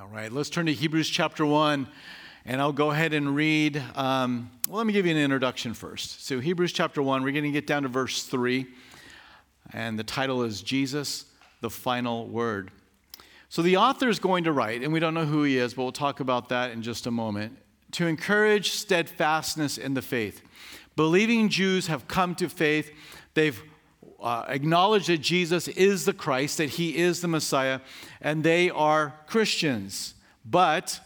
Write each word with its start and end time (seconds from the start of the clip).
All 0.00 0.08
right, 0.08 0.32
let's 0.32 0.50
turn 0.50 0.66
to 0.66 0.72
Hebrews 0.72 1.08
chapter 1.08 1.46
1, 1.46 1.86
and 2.46 2.60
I'll 2.60 2.72
go 2.72 2.90
ahead 2.90 3.12
and 3.12 3.32
read. 3.36 3.80
Um, 3.94 4.50
well, 4.68 4.78
let 4.78 4.88
me 4.88 4.92
give 4.92 5.06
you 5.06 5.12
an 5.12 5.18
introduction 5.18 5.72
first. 5.72 6.26
So, 6.26 6.40
Hebrews 6.40 6.72
chapter 6.72 7.00
1, 7.00 7.22
we're 7.22 7.30
going 7.30 7.44
to 7.44 7.52
get 7.52 7.68
down 7.68 7.84
to 7.84 7.88
verse 7.88 8.24
3, 8.24 8.66
and 9.72 9.96
the 9.96 10.02
title 10.02 10.42
is 10.42 10.62
Jesus, 10.62 11.26
the 11.60 11.70
Final 11.70 12.26
Word. 12.26 12.72
So, 13.48 13.62
the 13.62 13.76
author 13.76 14.08
is 14.08 14.18
going 14.18 14.42
to 14.44 14.52
write, 14.52 14.82
and 14.82 14.92
we 14.92 14.98
don't 14.98 15.14
know 15.14 15.26
who 15.26 15.44
he 15.44 15.58
is, 15.58 15.74
but 15.74 15.84
we'll 15.84 15.92
talk 15.92 16.18
about 16.18 16.48
that 16.48 16.72
in 16.72 16.82
just 16.82 17.06
a 17.06 17.12
moment, 17.12 17.56
to 17.92 18.08
encourage 18.08 18.72
steadfastness 18.72 19.78
in 19.78 19.94
the 19.94 20.02
faith. 20.02 20.42
Believing 20.96 21.48
Jews 21.48 21.86
have 21.86 22.08
come 22.08 22.34
to 22.34 22.48
faith, 22.48 22.90
they've 23.34 23.62
uh, 24.20 24.44
acknowledge 24.48 25.06
that 25.08 25.18
Jesus 25.18 25.68
is 25.68 26.04
the 26.04 26.12
Christ, 26.12 26.58
that 26.58 26.70
he 26.70 26.96
is 26.96 27.20
the 27.20 27.28
Messiah, 27.28 27.80
and 28.20 28.42
they 28.42 28.70
are 28.70 29.14
Christians. 29.26 30.14
But 30.44 31.00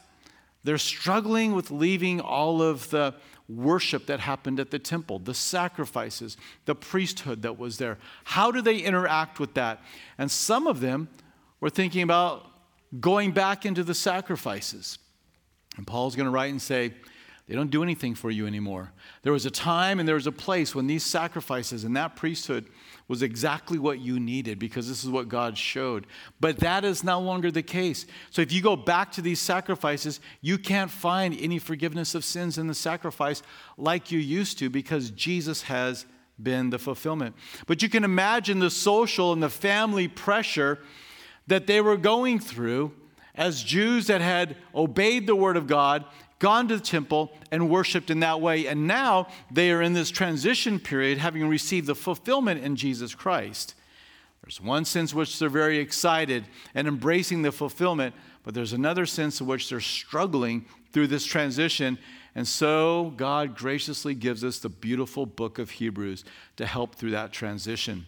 they're 0.65 0.79
struggling 0.79 1.55
with 1.55 1.71
leaving 1.71 2.21
all 2.21 2.63
of 2.63 2.91
the 2.91 3.15
worship 3.49 4.07
that 4.07 4.21
happened 4.21 4.61
at 4.61 4.71
the 4.71 4.79
temple, 4.79 5.19
the 5.19 5.35
sacrifices, 5.35 6.37
the 6.67 6.75
priesthood 6.75 7.43
that 7.43 7.59
was 7.59 7.79
there. 7.79 7.99
How 8.25 8.51
do 8.51 8.61
they 8.61 8.79
interact 8.79 9.41
with 9.41 9.55
that? 9.55 9.81
And 10.19 10.31
some 10.31 10.67
of 10.67 10.81
them 10.81 11.09
were 11.61 11.71
thinking 11.71 12.03
about 12.03 12.47
going 13.01 13.33
back 13.33 13.65
into 13.65 13.83
the 13.83 13.95
sacrifices. 13.95 14.99
And 15.77 15.87
Paul's 15.87 16.15
going 16.15 16.27
to 16.27 16.31
write 16.31 16.51
and 16.51 16.61
say, 16.61 16.93
they 17.49 17.55
don't 17.55 17.71
do 17.71 17.83
anything 17.83 18.15
for 18.15 18.31
you 18.31 18.47
anymore. 18.47 18.93
There 19.23 19.33
was 19.33 19.47
a 19.47 19.51
time 19.51 19.99
and 19.99 20.07
there 20.07 20.17
was 20.17 20.27
a 20.27 20.33
place 20.33 20.75
when 20.75 20.87
these 20.87 21.03
sacrifices 21.03 21.85
and 21.85 21.97
that 21.97 22.15
priesthood 22.15 22.67
was 23.09 23.23
exactly 23.23 23.79
what 23.79 23.99
you 23.99 24.21
needed 24.21 24.59
because 24.59 24.87
this 24.87 25.03
is 25.03 25.09
what 25.09 25.29
God 25.29 25.57
showed. 25.57 26.07
But 26.41 26.59
that 26.59 26.85
is 26.85 27.03
no 27.03 27.19
longer 27.21 27.51
the 27.51 27.63
case. 27.63 28.05
So 28.31 28.43
if 28.43 28.53
you 28.53 28.61
go 28.61 28.77
back 28.77 29.11
to 29.13 29.23
these 29.23 29.41
sacrifices, 29.41 30.21
you 30.43 30.59
can't 30.59 30.91
find 30.91 31.37
any 31.41 31.59
forgiveness 31.59 32.15
of 32.15 32.25
sins 32.25 32.59
in 32.59 32.67
the 32.67 32.75
sacrifice 32.75 33.43
like 33.79 34.13
you 34.13 34.19
used 34.19 34.59
to 34.59 34.69
because 34.69 35.11
Jesus 35.11 35.63
has 35.63 36.05
been 36.41 36.69
the 36.69 36.79
fulfillment. 36.79 37.35
But 37.67 37.83
you 37.83 37.89
can 37.89 38.05
imagine 38.05 38.59
the 38.59 38.71
social 38.71 39.33
and 39.33 39.43
the 39.43 39.49
family 39.49 40.07
pressure 40.07 40.79
that 41.47 41.67
they 41.67 41.81
were 41.81 41.97
going 41.97 42.39
through 42.39 42.93
as 43.35 43.63
Jews 43.63 44.09
that 44.09 44.21
had 44.21 44.57
obeyed 44.75 45.27
the 45.27 45.35
word 45.35 45.57
of 45.57 45.67
God 45.67 46.05
gone 46.39 46.69
to 46.69 46.77
the 46.77 46.83
temple 46.83 47.33
and 47.51 47.71
worshiped 47.71 48.11
in 48.11 48.21
that 48.21 48.41
way. 48.41 48.67
And 48.67 48.87
now 48.87 49.29
they 49.51 49.71
are 49.73 49.83
in 49.83 49.93
this 49.93 50.11
transition 50.11 50.79
period, 50.79 51.19
having 51.19 51.49
received 51.49 51.87
the 51.87 51.95
fulfillment 51.95 52.63
in 52.63 52.77
Jesus 52.77 53.15
Christ. 53.15 53.75
There's 54.43 54.61
one 54.61 54.85
sense 54.85 55.13
in 55.13 55.19
which 55.19 55.39
they're 55.39 55.49
very 55.49 55.79
excited 55.79 56.47
and 56.75 56.89
embracing 56.89 57.43
the 57.43 57.53
fulfillment, 57.53 58.15
but 58.45 58.55
there's 58.55 58.73
another 58.73 59.05
sense 59.05 59.41
in 59.41 59.47
which 59.47 59.69
they're 59.69 59.81
struggling 59.81 60.65
through 60.93 61.09
this 61.09 61.25
transition. 61.25 61.99
And 62.35 62.47
so 62.47 63.13
God 63.17 63.57
graciously 63.57 64.15
gives 64.15 64.45
us 64.45 64.59
the 64.59 64.69
beautiful 64.69 65.27
book 65.27 65.59
of 65.59 65.71
Hebrews 65.71 66.25
to 66.57 66.67
help 66.67 66.95
through 66.95 67.11
that 67.11 67.33
transition. 67.33 68.07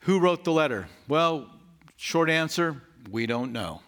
Who 0.00 0.20
wrote 0.20 0.44
the 0.44 0.52
letter? 0.52 0.86
Well, 1.08 1.50
short 1.96 2.30
answer 2.30 2.82
we 3.10 3.26
don't 3.26 3.52
know. 3.52 3.80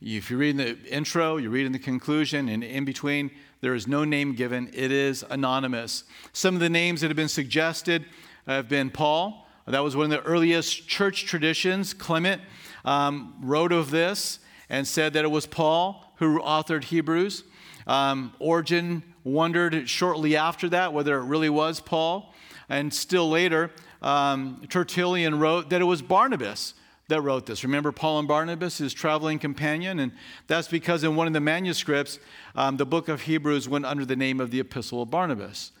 If 0.00 0.30
you 0.30 0.36
read 0.36 0.56
the 0.58 0.78
intro, 0.86 1.38
you 1.38 1.50
read 1.50 1.66
in 1.66 1.72
the 1.72 1.78
conclusion, 1.78 2.48
and 2.48 2.62
in 2.62 2.84
between, 2.84 3.32
there 3.60 3.74
is 3.74 3.88
no 3.88 4.04
name 4.04 4.34
given. 4.34 4.70
It 4.72 4.92
is 4.92 5.24
anonymous. 5.28 6.04
Some 6.32 6.54
of 6.54 6.60
the 6.60 6.68
names 6.68 7.00
that 7.00 7.08
have 7.08 7.16
been 7.16 7.28
suggested 7.28 8.04
have 8.46 8.68
been 8.68 8.90
Paul. 8.90 9.48
That 9.66 9.82
was 9.82 9.96
one 9.96 10.04
of 10.04 10.10
the 10.10 10.22
earliest 10.22 10.86
church 10.86 11.26
traditions. 11.26 11.94
Clement 11.94 12.40
um, 12.84 13.34
wrote 13.42 13.72
of 13.72 13.90
this 13.90 14.38
and 14.70 14.86
said 14.86 15.14
that 15.14 15.24
it 15.24 15.30
was 15.32 15.46
Paul 15.46 16.12
who 16.16 16.40
authored 16.40 16.84
Hebrews. 16.84 17.42
Um, 17.88 18.32
Origen 18.38 19.02
wondered 19.24 19.88
shortly 19.88 20.36
after 20.36 20.68
that 20.68 20.92
whether 20.92 21.18
it 21.18 21.24
really 21.24 21.50
was 21.50 21.80
Paul. 21.80 22.32
And 22.68 22.94
still 22.94 23.28
later, 23.28 23.72
um, 24.00 24.62
Tertullian 24.68 25.40
wrote 25.40 25.70
that 25.70 25.80
it 25.80 25.86
was 25.86 26.02
Barnabas 26.02 26.74
that 27.08 27.22
wrote 27.22 27.46
this. 27.46 27.64
Remember 27.64 27.90
Paul 27.90 28.20
and 28.20 28.28
Barnabas, 28.28 28.78
his 28.78 28.94
traveling 28.94 29.38
companion? 29.38 29.98
And 29.98 30.12
that's 30.46 30.68
because 30.68 31.02
in 31.04 31.16
one 31.16 31.26
of 31.26 31.32
the 31.32 31.40
manuscripts, 31.40 32.18
um, 32.54 32.76
the 32.76 32.86
book 32.86 33.08
of 33.08 33.22
Hebrews 33.22 33.68
went 33.68 33.86
under 33.86 34.04
the 34.04 34.16
name 34.16 34.40
of 34.40 34.50
the 34.50 34.60
Epistle 34.60 35.02
of 35.02 35.10
Barnabas. 35.10 35.72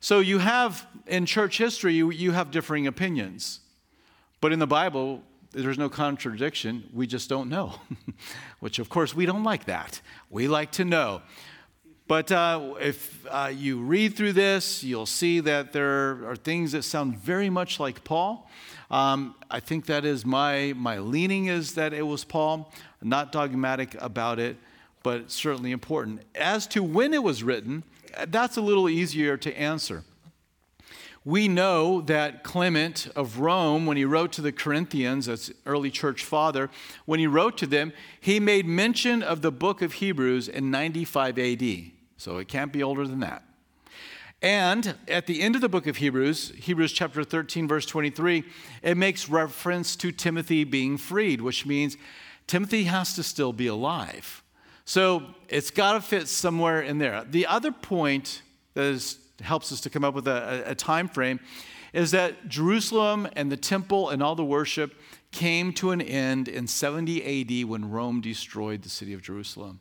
So 0.00 0.20
you 0.20 0.38
have, 0.38 0.86
in 1.06 1.26
church 1.26 1.58
history, 1.58 1.94
you, 1.94 2.10
you 2.10 2.32
have 2.32 2.50
differing 2.50 2.86
opinions. 2.86 3.60
But 4.40 4.52
in 4.52 4.58
the 4.58 4.66
Bible, 4.66 5.22
there's 5.52 5.78
no 5.78 5.88
contradiction. 5.88 6.88
We 6.92 7.06
just 7.06 7.28
don't 7.30 7.48
know, 7.48 7.80
which 8.60 8.78
of 8.78 8.90
course 8.90 9.14
we 9.14 9.24
don't 9.24 9.44
like 9.44 9.64
that. 9.64 10.00
We 10.28 10.48
like 10.48 10.72
to 10.72 10.84
know. 10.84 11.22
But 12.08 12.30
uh, 12.30 12.74
if 12.80 13.26
uh, 13.28 13.50
you 13.52 13.80
read 13.80 14.16
through 14.16 14.34
this, 14.34 14.84
you'll 14.84 15.06
see 15.06 15.40
that 15.40 15.72
there 15.72 16.28
are 16.28 16.36
things 16.36 16.72
that 16.72 16.82
sound 16.82 17.18
very 17.18 17.50
much 17.50 17.80
like 17.80 18.04
Paul. 18.04 18.48
Um, 18.92 19.34
I 19.50 19.58
think 19.58 19.86
that 19.86 20.04
is 20.04 20.24
my, 20.24 20.72
my 20.76 20.98
leaning 20.98 21.46
is 21.46 21.74
that 21.74 21.92
it 21.92 22.06
was 22.06 22.22
Paul, 22.22 22.72
not 23.02 23.32
dogmatic 23.32 24.00
about 24.00 24.38
it, 24.38 24.56
but 25.02 25.32
certainly 25.32 25.72
important. 25.72 26.22
As 26.36 26.68
to 26.68 26.82
when 26.84 27.12
it 27.12 27.24
was 27.24 27.42
written, 27.42 27.82
that's 28.28 28.56
a 28.56 28.60
little 28.60 28.88
easier 28.88 29.36
to 29.38 29.58
answer. 29.58 30.04
We 31.24 31.48
know 31.48 32.02
that 32.02 32.44
Clement 32.44 33.08
of 33.16 33.40
Rome, 33.40 33.84
when 33.84 33.96
he 33.96 34.04
wrote 34.04 34.30
to 34.34 34.42
the 34.42 34.52
Corinthians, 34.52 35.28
as 35.28 35.52
early 35.66 35.90
church 35.90 36.24
father, 36.24 36.70
when 37.04 37.18
he 37.18 37.26
wrote 37.26 37.56
to 37.58 37.66
them, 37.66 37.92
he 38.20 38.38
made 38.38 38.64
mention 38.64 39.24
of 39.24 39.42
the 39.42 39.50
book 39.50 39.82
of 39.82 39.94
Hebrews 39.94 40.46
in 40.46 40.70
95 40.70 41.36
AD. 41.36 41.95
So 42.16 42.38
it 42.38 42.48
can't 42.48 42.72
be 42.72 42.82
older 42.82 43.06
than 43.06 43.20
that. 43.20 43.42
And 44.42 44.94
at 45.08 45.26
the 45.26 45.40
end 45.40 45.54
of 45.54 45.60
the 45.60 45.68
book 45.68 45.86
of 45.86 45.96
Hebrews, 45.96 46.52
Hebrews 46.56 46.92
chapter 46.92 47.24
13, 47.24 47.66
verse 47.66 47.86
23, 47.86 48.44
it 48.82 48.96
makes 48.96 49.28
reference 49.28 49.96
to 49.96 50.12
Timothy 50.12 50.64
being 50.64 50.98
freed, 50.98 51.40
which 51.40 51.64
means 51.64 51.96
Timothy 52.46 52.84
has 52.84 53.14
to 53.14 53.22
still 53.22 53.52
be 53.52 53.66
alive. 53.66 54.42
So 54.84 55.24
it's 55.48 55.70
got 55.70 55.94
to 55.94 56.00
fit 56.00 56.28
somewhere 56.28 56.80
in 56.80 56.98
there. 56.98 57.24
The 57.24 57.46
other 57.46 57.72
point 57.72 58.42
that 58.74 58.84
is, 58.84 59.18
helps 59.40 59.72
us 59.72 59.80
to 59.80 59.90
come 59.90 60.04
up 60.04 60.14
with 60.14 60.28
a, 60.28 60.62
a 60.66 60.74
time 60.74 61.08
frame 61.08 61.40
is 61.92 62.10
that 62.10 62.48
Jerusalem 62.48 63.26
and 63.34 63.50
the 63.50 63.56
temple 63.56 64.10
and 64.10 64.22
all 64.22 64.34
the 64.34 64.44
worship 64.44 64.94
came 65.32 65.72
to 65.72 65.90
an 65.90 66.00
end 66.00 66.46
in 66.46 66.66
70 66.66 67.62
AD 67.62 67.68
when 67.68 67.90
Rome 67.90 68.20
destroyed 68.20 68.82
the 68.82 68.88
city 68.88 69.12
of 69.12 69.22
Jerusalem. 69.22 69.80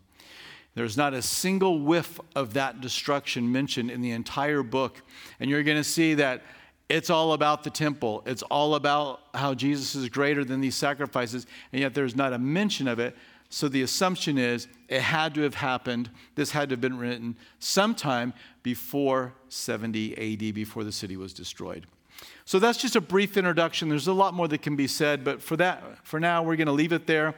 There's 0.75 0.97
not 0.97 1.13
a 1.13 1.22
single 1.22 1.80
whiff 1.80 2.19
of 2.36 2.53
that 2.53 2.81
destruction 2.81 3.52
mentioned 3.52 3.90
in 3.90 4.02
the 4.02 4.12
entire 4.12 4.62
book. 4.62 5.02
And 5.40 5.50
you're 5.50 5.63
going 5.63 5.78
to 5.78 5.84
see 5.84 6.16
that 6.16 6.44
it's 6.90 7.09
all 7.09 7.34
about 7.34 7.63
the 7.63 7.69
temple. 7.69 8.22
It's 8.25 8.44
all 8.44 8.75
about 8.75 9.22
how 9.34 9.53
Jesus 9.53 9.96
is 9.96 10.09
greater 10.09 10.44
than 10.44 10.62
these 10.62 10.75
sacrifices, 10.75 11.47
and 11.72 11.81
yet 11.81 11.94
there's 11.94 12.16
not 12.16 12.34
a 12.34 12.38
mention 12.38 12.88
of 12.88 13.00
it. 13.00 13.16
So 13.50 13.69
the 13.69 13.81
assumption 13.81 14.38
is 14.38 14.68
it 14.90 15.02
had 15.02 15.34
to 15.35 15.41
have 15.41 15.56
happened, 15.56 16.09
this 16.35 16.52
had 16.52 16.69
to 16.69 16.74
have 16.74 16.81
been 16.81 16.97
written 16.97 17.38
sometime 17.59 18.34
before 18.64 19.34
70 19.50 20.34
AD, 20.34 20.53
before 20.53 20.84
the 20.84 20.91
city 20.91 21.16
was 21.16 21.34
destroyed. 21.34 21.88
So 22.46 22.59
that's 22.59 22.78
just 22.78 22.96
a 22.96 23.02
brief 23.02 23.38
introduction. 23.38 23.90
There's 23.90 24.08
a 24.08 24.14
lot 24.14 24.34
more 24.34 24.47
that 24.47 24.62
can 24.62 24.75
be 24.75 24.88
said, 24.88 25.24
but 25.24 25.41
for 25.41 25.58
that 25.58 26.06
for 26.06 26.19
now 26.19 26.44
we're 26.44 26.56
going 26.56 26.68
to 26.68 26.74
leave 26.74 26.94
it 26.94 27.08
there 27.08 27.35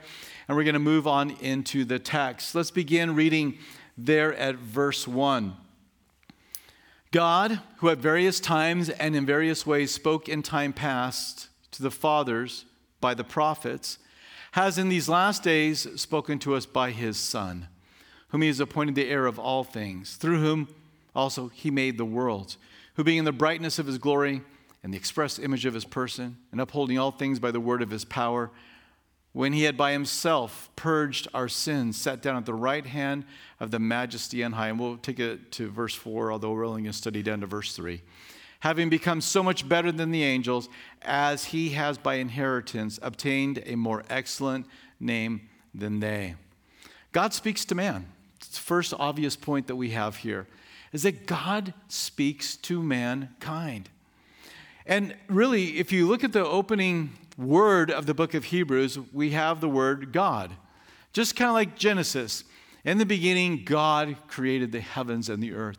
and 0.48 0.56
we're 0.56 0.64
going 0.64 0.74
to 0.74 0.80
move 0.80 1.08
on 1.08 1.32
into 1.42 1.84
the 1.84 2.00
text. 2.00 2.56
Let's 2.56 2.72
begin 2.72 3.16
reading 3.16 3.58
there 3.98 4.34
at 4.36 4.56
verse 4.56 5.08
1. 5.08 5.56
God, 7.12 7.60
who 7.78 7.90
at 7.90 7.98
various 7.98 8.40
times 8.40 8.90
and 8.90 9.16
in 9.16 9.26
various 9.26 9.66
ways 9.66 9.94
spoke 9.94 10.30
in 10.30 10.44
time 10.44 10.74
past 10.74 11.50
to 11.72 11.84
the 11.84 11.92
fathers 11.92 12.66
by 13.02 13.14
the 13.14 13.24
prophets, 13.24 13.98
has 14.52 14.78
in 14.78 14.90
these 14.90 15.10
last 15.10 15.44
days 15.44 15.88
spoken 16.00 16.40
to 16.40 16.56
us 16.56 16.66
by 16.66 16.92
his 16.92 17.18
Son, 17.18 17.68
whom 18.30 18.42
he 18.42 18.48
has 18.48 18.60
appointed 18.60 18.96
the 18.96 19.10
heir 19.10 19.26
of 19.26 19.40
all 19.40 19.64
things, 19.64 20.16
through 20.16 20.40
whom 20.40 20.68
also 21.16 21.50
he 21.50 21.72
made 21.72 21.98
the 21.98 22.06
worlds, 22.06 22.58
who 22.96 23.04
being 23.04 23.20
in 23.20 23.26
the 23.26 23.32
brightness 23.32 23.80
of 23.80 23.88
his 23.88 23.98
glory 23.98 24.42
and 24.84 24.94
the 24.94 24.98
express 24.98 25.40
image 25.40 25.66
of 25.66 25.74
his 25.74 25.86
person, 25.86 26.38
and 26.52 26.62
upholding 26.62 26.98
all 26.98 27.12
things 27.12 27.40
by 27.40 27.52
the 27.52 27.60
word 27.60 27.82
of 27.82 27.90
his 27.90 28.06
power, 28.06 28.50
when 29.38 29.54
he 29.54 29.66
had 29.66 29.78
by 29.78 29.92
himself 29.92 30.68
purged 30.76 31.28
our 31.32 31.48
sins, 31.48 31.96
sat 31.96 32.24
down 32.24 32.36
at 32.36 32.48
the 32.48 32.56
right 32.56 32.88
hand 32.88 33.24
of 33.60 33.70
the 33.70 33.78
majesty 33.78 34.44
on 34.44 34.54
high. 34.54 34.70
And 34.70 34.80
we'll 34.80 34.98
take 34.98 35.20
it 35.20 35.52
to 35.52 35.70
verse 35.70 35.94
4, 35.94 36.32
although 36.32 36.54
we're 36.54 36.66
only 36.66 36.82
going 36.82 36.92
to 36.92 36.98
study 36.98 37.22
down 37.22 37.42
to 37.42 37.46
verse 37.46 37.76
3. 37.76 38.02
Having 38.62 38.90
become 38.90 39.22
so 39.22 39.44
much 39.44 39.70
better 39.70 39.92
than 39.92 40.10
the 40.10 40.24
angels, 40.24 40.70
as 41.04 41.46
he 41.46 41.70
has 41.70 42.00
by 42.00 42.16
inheritance 42.16 42.98
obtained 43.04 43.62
a 43.68 43.76
more 43.76 44.04
excellent 44.10 44.66
name 45.00 45.48
than 45.72 46.00
they. 46.00 46.34
God 47.12 47.32
speaks 47.32 47.64
to 47.66 47.76
man. 47.76 48.08
It's 48.38 48.48
the 48.48 48.58
first 48.58 48.92
obvious 48.98 49.36
point 49.36 49.68
that 49.68 49.76
we 49.76 49.92
have 49.92 50.16
here 50.16 50.48
is 50.92 51.04
that 51.04 51.28
God 51.28 51.76
speaks 51.90 52.56
to 52.56 52.82
mankind. 52.82 53.92
And 54.88 55.14
really, 55.28 55.78
if 55.78 55.92
you 55.92 56.08
look 56.08 56.24
at 56.24 56.34
the 56.34 56.44
opening 56.44 57.12
word 57.38 57.92
of 57.92 58.06
the 58.06 58.14
book 58.14 58.34
of 58.34 58.46
Hebrews, 58.46 58.98
we 59.14 59.32
have 59.32 59.62
the 59.62 59.70
word 59.70 60.12
God. 60.12 60.52
Just 61.14 61.36
kind 61.36 61.50
of 61.50 61.54
like 61.54 61.78
Genesis. 61.78 62.44
In 62.84 62.98
the 62.98 63.06
beginning, 63.06 63.64
God 63.64 64.16
created 64.28 64.72
the 64.72 64.82
heavens 64.82 65.30
and 65.30 65.42
the 65.42 65.54
earth. 65.54 65.78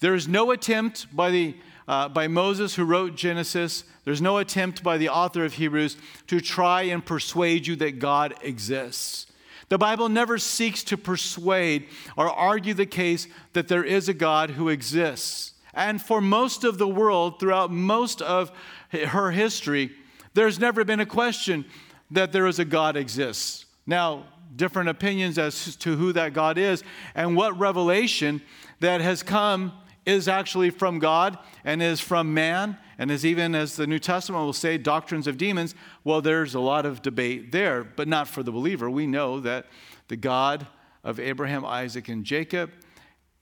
There 0.00 0.14
is 0.14 0.26
no 0.28 0.50
attempt 0.50 1.14
by, 1.14 1.30
the, 1.30 1.56
uh, 1.88 2.08
by 2.08 2.28
Moses, 2.28 2.74
who 2.74 2.84
wrote 2.84 3.16
Genesis, 3.16 3.84
there's 4.04 4.22
no 4.22 4.38
attempt 4.38 4.84
by 4.84 4.98
the 4.98 5.08
author 5.08 5.44
of 5.44 5.54
Hebrews 5.54 5.96
to 6.28 6.40
try 6.40 6.82
and 6.82 7.04
persuade 7.04 7.66
you 7.66 7.74
that 7.76 7.98
God 7.98 8.34
exists. 8.40 9.26
The 9.68 9.78
Bible 9.78 10.08
never 10.08 10.38
seeks 10.38 10.84
to 10.84 10.96
persuade 10.96 11.88
or 12.16 12.30
argue 12.30 12.72
the 12.72 12.86
case 12.86 13.26
that 13.52 13.66
there 13.66 13.82
is 13.82 14.08
a 14.08 14.14
God 14.14 14.50
who 14.50 14.68
exists. 14.68 15.54
And 15.74 16.00
for 16.00 16.20
most 16.20 16.62
of 16.62 16.78
the 16.78 16.86
world, 16.86 17.40
throughout 17.40 17.72
most 17.72 18.22
of 18.22 18.52
her 18.92 19.32
history, 19.32 19.90
there's 20.36 20.60
never 20.60 20.84
been 20.84 21.00
a 21.00 21.06
question 21.06 21.64
that 22.10 22.30
there 22.30 22.46
is 22.46 22.58
a 22.58 22.64
God 22.64 22.96
exists. 22.96 23.66
Now, 23.86 24.26
different 24.54 24.88
opinions 24.88 25.38
as 25.38 25.76
to 25.76 25.96
who 25.96 26.12
that 26.12 26.32
God 26.32 26.58
is 26.58 26.84
and 27.14 27.36
what 27.36 27.58
revelation 27.58 28.40
that 28.80 29.00
has 29.00 29.22
come 29.22 29.72
is 30.04 30.28
actually 30.28 30.70
from 30.70 30.98
God 30.98 31.38
and 31.64 31.82
is 31.82 32.00
from 32.00 32.32
man, 32.32 32.78
and 32.98 33.10
is 33.10 33.26
even, 33.26 33.54
as 33.54 33.76
the 33.76 33.86
New 33.86 33.98
Testament 33.98 34.44
will 34.44 34.52
say, 34.52 34.78
doctrines 34.78 35.26
of 35.26 35.36
demons. 35.36 35.74
Well, 36.04 36.22
there's 36.22 36.54
a 36.54 36.60
lot 36.60 36.86
of 36.86 37.02
debate 37.02 37.50
there, 37.50 37.82
but 37.82 38.06
not 38.06 38.28
for 38.28 38.42
the 38.42 38.52
believer. 38.52 38.88
We 38.88 39.06
know 39.06 39.40
that 39.40 39.66
the 40.08 40.16
God 40.16 40.66
of 41.02 41.18
Abraham, 41.18 41.64
Isaac, 41.64 42.08
and 42.08 42.24
Jacob 42.24 42.70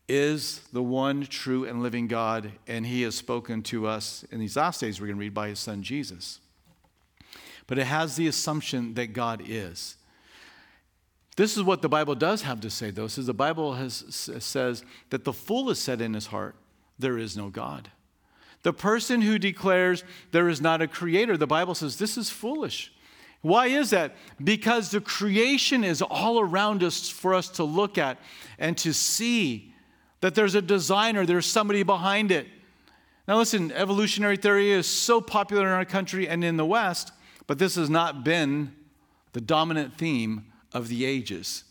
is 0.08 0.61
the 0.73 0.82
one 0.82 1.25
true 1.25 1.64
and 1.64 1.82
living 1.82 2.08
God, 2.08 2.52
and 2.67 2.87
he 2.87 3.02
has 3.02 3.14
spoken 3.14 3.62
to 3.64 3.87
us 3.87 4.25
in 4.31 4.40
these 4.40 4.56
last 4.56 4.81
days, 4.81 5.00
we're 5.00 5.06
going 5.06 5.17
to 5.17 5.20
read 5.20 5.35
by 5.35 5.49
his 5.49 5.58
son 5.58 5.82
Jesus. 5.82 6.40
But 7.66 7.78
it 7.78 7.87
has 7.87 8.16
the 8.16 8.26
assumption 8.26 8.94
that 8.94 9.12
God 9.12 9.43
is. 9.46 9.96
This 11.37 11.56
is 11.56 11.62
what 11.62 11.82
the 11.82 11.88
Bible 11.88 12.14
does 12.14 12.43
have 12.43 12.61
to 12.61 12.70
say, 12.70 12.90
though. 12.90 13.08
Says 13.08 13.26
the 13.26 13.34
Bible 13.34 13.75
has, 13.75 14.05
says 14.38 14.84
that 15.11 15.25
the 15.25 15.32
fool 15.32 15.69
has 15.69 15.81
said 15.81 16.00
in 16.00 16.14
his 16.14 16.26
heart, 16.26 16.55
There 16.99 17.19
is 17.19 17.37
no 17.37 17.49
God. 17.49 17.90
The 18.62 18.72
person 18.72 19.20
who 19.20 19.38
declares 19.38 20.05
there 20.31 20.49
is 20.49 20.61
not 20.61 20.81
a 20.81 20.88
creator, 20.88 21.37
the 21.37 21.46
Bible 21.46 21.75
says 21.75 21.99
this 21.99 22.16
is 22.16 22.31
foolish. 22.31 22.93
Why 23.43 23.66
is 23.66 23.90
that? 23.90 24.16
Because 24.43 24.90
the 24.90 25.02
creation 25.02 25.84
is 25.84 26.00
all 26.00 26.40
around 26.40 26.82
us 26.82 27.11
for 27.11 27.34
us 27.34 27.50
to 27.50 27.64
look 27.64 27.99
at 27.99 28.19
and 28.58 28.76
to 28.78 28.94
see 28.94 29.75
that 30.22 30.34
there's 30.34 30.55
a 30.55 30.62
designer, 30.62 31.26
there's 31.26 31.44
somebody 31.44 31.82
behind 31.82 32.32
it. 32.32 32.46
Now, 33.28 33.37
listen, 33.37 33.70
evolutionary 33.72 34.38
theory 34.38 34.70
is 34.70 34.87
so 34.87 35.20
popular 35.20 35.66
in 35.66 35.72
our 35.72 35.84
country 35.84 36.26
and 36.26 36.43
in 36.43 36.56
the 36.56 36.64
West, 36.64 37.12
but 37.46 37.58
this 37.58 37.75
has 37.75 37.91
not 37.91 38.25
been 38.25 38.75
the 39.32 39.41
dominant 39.41 39.96
theme 39.99 40.46
of 40.73 40.88
the 40.88 41.05
ages. 41.05 41.64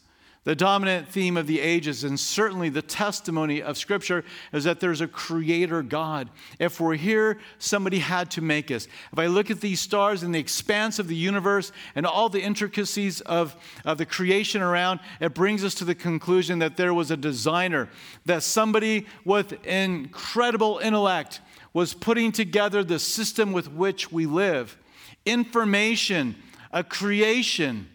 The 0.46 0.56
dominant 0.56 1.08
theme 1.08 1.38
of 1.38 1.48
the 1.48 1.62
ages, 1.62 2.04
and 2.04 2.20
certainly 2.20 2.68
the 2.68 2.82
testimony 2.82 3.62
of 3.62 3.78
Scripture, 3.78 4.26
is 4.52 4.66
that 4.66 4.82
there's 4.82 5.00
a 5.00 5.08
creator 5.08 5.82
God. 5.82 6.30
If 6.60 6.82
we're 6.82 6.96
here, 6.96 7.40
somebody 7.60 8.00
had 8.00 8.30
to 8.32 8.42
make 8.42 8.70
us. 8.70 8.90
If 9.14 9.20
I 9.20 9.28
look 9.28 9.50
at 9.50 9.62
these 9.62 9.80
stars 9.80 10.22
and 10.22 10.36
the 10.36 10.40
expanse 10.40 11.00
of 11.00 11.08
the 11.08 11.16
universe 11.16 11.72
and 11.96 12.06
all 12.06 12.28
the 12.28 12.42
intricacies 12.42 13.22
of, 13.22 13.56
of 13.86 13.98
the 13.98 14.06
creation 14.06 14.62
around, 14.62 15.00
it 15.22 15.34
brings 15.34 15.64
us 15.64 15.76
to 15.76 15.86
the 15.86 15.96
conclusion 15.96 16.60
that 16.60 16.76
there 16.76 16.94
was 16.94 17.10
a 17.10 17.18
designer, 17.18 17.88
that 18.26 18.44
somebody 18.44 19.06
with 19.24 19.66
incredible 19.66 20.80
intellect 20.80 21.40
was 21.72 21.94
putting 21.94 22.34
together 22.34 22.84
the 22.84 23.00
system 23.00 23.54
with 23.54 23.72
which 23.72 24.12
we 24.12 24.26
live. 24.26 24.78
Information, 25.26 26.36
a 26.72 26.84
creation 26.84 27.88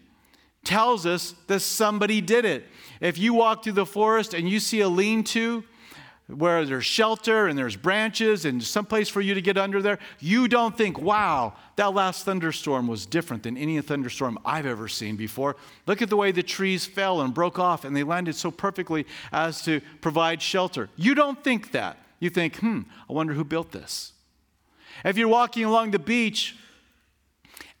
tells 0.63 1.05
us 1.05 1.35
that 1.47 1.61
somebody 1.61 2.21
did 2.21 2.45
it. 2.45 2.65
If 3.01 3.17
you 3.17 3.33
walk 3.33 3.63
through 3.63 3.73
the 3.73 3.85
forest 3.85 4.33
and 4.33 4.49
you 4.49 4.59
see 4.59 4.81
a 4.81 4.89
lean 4.89 5.23
to 5.25 5.63
where 6.27 6.63
there's 6.63 6.85
shelter 6.85 7.47
and 7.47 7.57
there's 7.57 7.75
branches 7.75 8.45
and 8.45 8.61
some 8.63 8.85
place 8.85 9.09
for 9.09 9.19
you 9.19 9.33
to 9.33 9.41
get 9.41 9.57
under 9.57 9.81
there, 9.81 9.97
you 10.19 10.47
don't 10.47 10.77
think, 10.77 10.99
wow, 11.01 11.53
that 11.75 11.93
last 11.93 12.23
thunderstorm 12.23 12.87
was 12.87 13.05
different 13.05 13.43
than 13.43 13.57
any 13.57 13.81
thunderstorm 13.81 14.37
I've 14.45 14.67
ever 14.67 14.87
seen 14.87 15.15
before. 15.15 15.55
Look 15.87 16.01
at 16.01 16.09
the 16.09 16.17
way 16.17 16.31
the 16.31 16.43
trees 16.43 16.85
fell 16.85 17.21
and 17.21 17.33
broke 17.33 17.57
off 17.57 17.83
and 17.83 17.95
they 17.95 18.03
landed 18.03 18.35
so 18.35 18.51
perfectly 18.51 19.07
as 19.31 19.63
to 19.63 19.81
provide 20.01 20.41
shelter. 20.41 20.89
You 20.95 21.15
don't 21.15 21.43
think 21.43 21.71
that. 21.71 21.97
You 22.19 22.29
think, 22.29 22.57
hmm, 22.57 22.81
I 23.09 23.13
wonder 23.13 23.33
who 23.33 23.43
built 23.43 23.71
this. 23.71 24.11
If 25.05 25.17
you're 25.17 25.29
walking 25.29 25.63
along 25.63 25.91
the 25.91 25.99
beach 25.99 26.55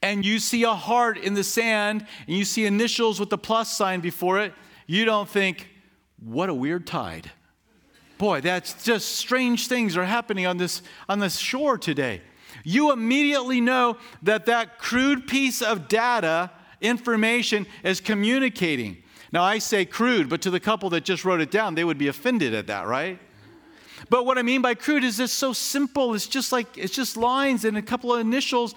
and 0.01 0.25
you 0.25 0.39
see 0.39 0.63
a 0.63 0.73
heart 0.73 1.17
in 1.17 1.33
the 1.33 1.43
sand 1.43 2.05
and 2.27 2.35
you 2.35 2.45
see 2.45 2.65
initials 2.65 3.19
with 3.19 3.29
the 3.29 3.37
plus 3.37 3.75
sign 3.75 3.99
before 3.99 4.39
it, 4.39 4.53
you 4.87 5.05
don't 5.05 5.29
think, 5.29 5.67
what 6.23 6.49
a 6.49 6.53
weird 6.53 6.87
tide. 6.87 7.31
Boy, 8.17 8.41
that's 8.41 8.83
just 8.83 9.15
strange 9.15 9.67
things 9.67 9.95
are 9.95 10.05
happening 10.05 10.45
on 10.45 10.57
this, 10.57 10.81
on 11.07 11.19
this 11.19 11.37
shore 11.37 11.77
today. 11.77 12.21
You 12.63 12.91
immediately 12.91 13.61
know 13.61 13.97
that 14.23 14.45
that 14.47 14.79
crude 14.79 15.27
piece 15.27 15.61
of 15.61 15.87
data, 15.87 16.51
information, 16.81 17.65
is 17.83 18.01
communicating. 18.01 18.97
Now, 19.31 19.43
I 19.43 19.59
say 19.59 19.85
crude, 19.85 20.27
but 20.27 20.41
to 20.41 20.49
the 20.49 20.59
couple 20.59 20.89
that 20.89 21.05
just 21.05 21.23
wrote 21.23 21.39
it 21.39 21.51
down, 21.51 21.75
they 21.75 21.83
would 21.83 21.97
be 21.97 22.07
offended 22.07 22.53
at 22.53 22.67
that, 22.67 22.87
right? 22.87 23.19
But 24.09 24.25
what 24.25 24.37
I 24.37 24.41
mean 24.41 24.61
by 24.61 24.73
crude 24.73 25.03
is 25.03 25.19
it's 25.19 25.31
so 25.31 25.53
simple. 25.53 26.13
It's 26.13 26.27
just 26.27 26.51
like, 26.51 26.77
it's 26.77 26.93
just 26.93 27.15
lines 27.15 27.63
and 27.63 27.77
a 27.77 27.81
couple 27.81 28.13
of 28.13 28.19
initials, 28.19 28.73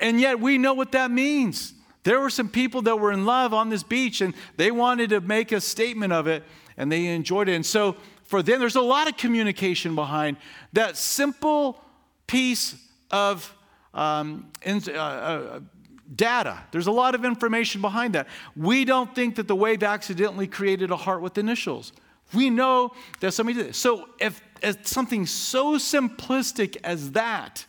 and 0.00 0.20
yet 0.20 0.40
we 0.40 0.58
know 0.58 0.74
what 0.74 0.92
that 0.92 1.10
means. 1.10 1.74
There 2.04 2.20
were 2.20 2.30
some 2.30 2.48
people 2.48 2.82
that 2.82 3.00
were 3.00 3.12
in 3.12 3.24
love 3.24 3.54
on 3.54 3.70
this 3.70 3.82
beach 3.82 4.20
and 4.20 4.34
they 4.56 4.70
wanted 4.70 5.10
to 5.10 5.20
make 5.20 5.52
a 5.52 5.60
statement 5.60 6.12
of 6.12 6.26
it 6.26 6.42
and 6.76 6.92
they 6.92 7.06
enjoyed 7.06 7.48
it. 7.48 7.54
And 7.54 7.64
so 7.64 7.96
for 8.24 8.42
them, 8.42 8.60
there's 8.60 8.76
a 8.76 8.80
lot 8.80 9.08
of 9.08 9.16
communication 9.16 9.94
behind 9.94 10.36
that 10.72 10.96
simple 10.96 11.80
piece 12.26 12.76
of 13.10 13.54
um, 13.94 14.50
uh, 14.66 14.90
uh, 14.90 15.60
data. 16.14 16.58
There's 16.72 16.88
a 16.88 16.92
lot 16.92 17.14
of 17.14 17.24
information 17.24 17.80
behind 17.80 18.14
that. 18.14 18.28
We 18.56 18.84
don't 18.84 19.14
think 19.14 19.36
that 19.36 19.48
the 19.48 19.56
wave 19.56 19.82
accidentally 19.82 20.46
created 20.46 20.90
a 20.90 20.96
heart 20.96 21.22
with 21.22 21.38
initials. 21.38 21.92
We 22.32 22.50
know 22.50 22.92
that 23.20 23.32
somebody 23.32 23.58
did 23.58 23.68
it. 23.68 23.74
So 23.76 24.08
if, 24.18 24.42
if 24.62 24.86
something 24.86 25.26
so 25.26 25.76
simplistic 25.76 26.76
as 26.82 27.12
that, 27.12 27.64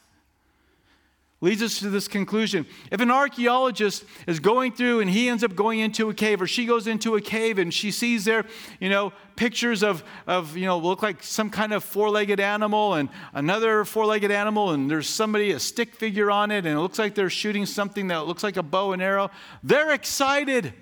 leads 1.45 1.61
us 1.61 1.77
to 1.77 1.91
this 1.91 2.07
conclusion. 2.07 2.65
If 2.91 3.01
an 3.01 3.11
archaeologist 3.11 4.03
is 4.25 4.39
going 4.39 4.71
through 4.71 5.01
and 5.01 5.09
he 5.09 5.29
ends 5.29 5.43
up 5.43 5.55
going 5.55 5.79
into 5.79 6.09
a 6.09 6.13
cave, 6.13 6.41
or 6.41 6.47
she 6.47 6.65
goes 6.65 6.87
into 6.87 7.15
a 7.15 7.21
cave 7.21 7.59
and 7.59 7.71
she 7.71 7.91
sees 7.91 8.25
there, 8.25 8.45
you 8.79 8.89
know, 8.89 9.13
pictures 9.35 9.83
of, 9.83 10.03
of 10.25 10.57
you 10.57 10.65
know, 10.65 10.79
look 10.79 11.03
like 11.03 11.21
some 11.21 11.51
kind 11.51 11.71
of 11.71 11.83
four 11.83 12.09
legged 12.09 12.39
animal 12.39 12.95
and 12.95 13.09
another 13.31 13.85
four 13.85 14.07
legged 14.07 14.31
animal, 14.31 14.71
and 14.71 14.89
there's 14.89 15.07
somebody, 15.07 15.51
a 15.51 15.59
stick 15.59 15.93
figure 15.93 16.31
on 16.31 16.49
it, 16.49 16.65
and 16.65 16.79
it 16.79 16.81
looks 16.81 16.97
like 16.97 17.13
they're 17.13 17.29
shooting 17.29 17.67
something 17.67 18.07
that 18.07 18.25
looks 18.25 18.41
like 18.41 18.57
a 18.57 18.63
bow 18.63 18.93
and 18.93 19.01
arrow, 19.01 19.29
they're 19.63 19.93
excited. 19.93 20.73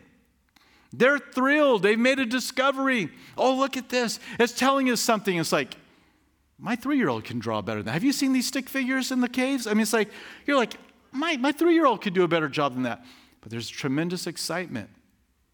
They're 0.94 1.20
thrilled. 1.20 1.84
They've 1.84 2.00
made 2.00 2.20
a 2.20 2.26
discovery. 2.26 3.10
Oh, 3.38 3.56
look 3.56 3.76
at 3.76 3.90
this. 3.90 4.18
It's 4.40 4.54
telling 4.54 4.90
us 4.90 5.02
something. 5.02 5.36
It's 5.36 5.52
like, 5.52 5.76
my 6.58 6.76
three 6.76 6.98
year 6.98 7.10
old 7.10 7.24
can 7.24 7.40
draw 7.40 7.62
better 7.62 7.80
than 7.80 7.88
that. 7.88 7.94
Have 7.94 8.04
you 8.04 8.14
seen 8.14 8.34
these 8.34 8.48
stick 8.48 8.70
figures 8.70 9.12
in 9.12 9.22
the 9.22 9.30
caves? 9.30 9.68
I 9.68 9.74
mean, 9.74 9.82
it's 9.82 9.94
like, 9.94 10.10
you're 10.46 10.58
like, 10.58 10.76
my, 11.12 11.38
my 11.38 11.52
three 11.52 11.74
year 11.74 11.86
old 11.86 12.02
could 12.02 12.14
do 12.14 12.24
a 12.24 12.28
better 12.28 12.50
job 12.50 12.74
than 12.74 12.84
that. 12.84 13.04
But 13.42 13.52
there's 13.52 13.70
tremendous 13.70 14.28
excitement. 14.28 14.90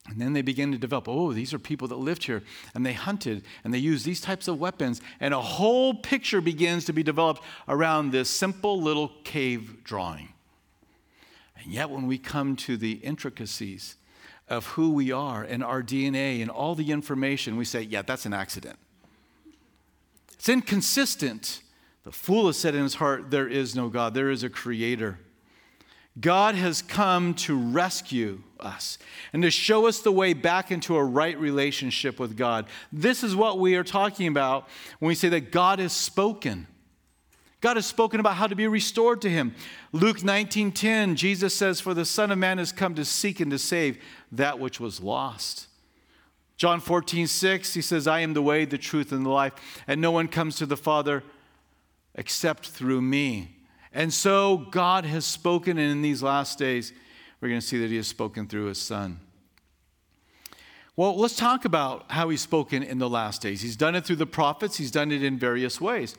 And 0.08 0.20
then 0.20 0.34
they 0.34 0.42
begin 0.42 0.72
to 0.72 0.78
develop 0.78 1.08
oh, 1.08 1.34
these 1.34 1.54
are 1.54 1.60
people 1.60 1.88
that 1.90 1.98
lived 1.98 2.24
here 2.24 2.42
and 2.74 2.86
they 2.86 2.94
hunted 2.94 3.44
and 3.64 3.74
they 3.74 3.78
used 3.78 4.06
these 4.06 4.22
types 4.22 4.48
of 4.48 4.60
weapons. 4.60 5.02
And 5.20 5.34
a 5.34 5.42
whole 5.42 5.94
picture 5.94 6.42
begins 6.42 6.86
to 6.86 6.94
be 6.94 7.04
developed 7.04 7.44
around 7.68 8.12
this 8.12 8.30
simple 8.30 8.82
little 8.82 9.12
cave 9.24 9.84
drawing. 9.84 10.34
And 11.62 11.74
yet, 11.74 11.90
when 11.90 12.08
we 12.08 12.18
come 12.18 12.56
to 12.58 12.78
the 12.78 12.94
intricacies 12.94 13.98
of 14.48 14.66
who 14.68 14.94
we 14.94 15.12
are 15.12 15.44
and 15.44 15.64
our 15.64 15.84
DNA 15.84 16.42
and 16.42 16.50
all 16.50 16.74
the 16.74 16.92
information, 16.92 17.58
we 17.58 17.66
say, 17.66 17.82
yeah, 17.82 18.02
that's 18.02 18.26
an 18.26 18.34
accident. 18.34 18.80
It's 20.40 20.48
inconsistent. 20.48 21.62
The 22.04 22.14
fool 22.14 22.48
has 22.48 22.58
said 22.58 22.74
in 22.74 22.82
his 22.82 22.96
heart, 22.96 23.30
There 23.30 23.48
is 23.48 23.76
no 23.76 23.90
God, 23.90 24.14
there 24.14 24.32
is 24.32 24.42
a 24.42 24.50
creator. 24.50 25.20
God 26.20 26.56
has 26.56 26.82
come 26.82 27.34
to 27.36 27.58
rescue 27.58 28.42
us 28.60 28.98
and 29.32 29.44
to 29.44 29.52
show 29.52 29.86
us 29.86 30.00
the 30.00 30.12
way 30.12 30.34
back 30.34 30.72
into 30.72 30.96
a 30.96 31.04
right 31.04 31.38
relationship 31.40 32.20
with 32.20 32.36
God. 32.36 32.66
This 32.92 33.24
is 33.24 33.36
what 33.36 33.60
we 33.60 33.76
are 33.76 33.84
talking 33.84 34.28
about 34.28 34.68
when 35.00 35.08
we 35.08 35.16
say 35.16 35.30
that 35.30 35.52
God 35.52 35.80
has 35.80 35.94
spoken. 35.94 36.68
God 37.62 37.76
has 37.78 37.86
spoken 37.86 38.20
about 38.20 38.36
how 38.36 38.48
to 38.48 38.56
be 38.56 38.68
restored 38.68 39.22
to 39.22 39.30
him. 39.30 39.54
Luke 39.92 40.24
19:10, 40.24 41.16
Jesus 41.16 41.54
says, 41.54 41.80
"For 41.80 41.94
the 41.94 42.06
Son 42.06 42.32
of 42.32 42.38
Man 42.38 42.58
has 42.58 42.72
come 42.72 42.96
to 42.96 43.06
seek 43.06 43.40
and 43.40 43.52
to 43.52 43.60
save 43.60 43.98
that 44.32 44.60
which 44.60 44.80
was 44.80 45.02
lost." 45.02 45.69
John 46.60 46.82
14, 46.82 47.26
6, 47.26 47.74
he 47.74 47.82
says, 47.82 48.06
I 48.06 48.20
am 48.20 48.34
the 48.34 48.42
way, 48.42 48.66
the 48.66 48.78
truth, 48.78 49.14
and 49.14 49.26
the 49.26 49.30
life, 49.30 49.54
and 49.88 50.02
no 50.02 50.12
one 50.12 50.28
comes 50.28 50.58
to 50.58 50.66
the 50.66 50.76
Father 50.76 51.24
except 52.16 52.68
through 52.68 53.02
me. 53.02 53.56
And 53.94 54.14
so 54.14 54.68
God 54.70 55.06
has 55.06 55.26
spoken, 55.26 55.78
and 55.78 55.90
in 55.90 56.02
these 56.02 56.22
last 56.22 56.60
days, 56.60 56.92
we're 57.40 57.48
going 57.48 57.62
to 57.62 57.66
see 57.66 57.80
that 57.80 57.90
He 57.90 57.96
has 57.96 58.08
spoken 58.08 58.46
through 58.46 58.66
His 58.66 58.78
Son. 58.78 59.22
Well, 60.98 61.18
let's 61.18 61.38
talk 61.38 61.64
about 61.64 62.12
how 62.12 62.28
He's 62.28 62.42
spoken 62.42 62.84
in 62.84 62.98
the 62.98 63.10
last 63.10 63.42
days. 63.42 63.62
He's 63.62 63.78
done 63.78 63.96
it 63.96 64.06
through 64.06 64.18
the 64.18 64.26
prophets, 64.26 64.76
He's 64.76 64.92
done 64.92 65.14
it 65.14 65.24
in 65.24 65.40
various 65.40 65.80
ways. 65.80 66.18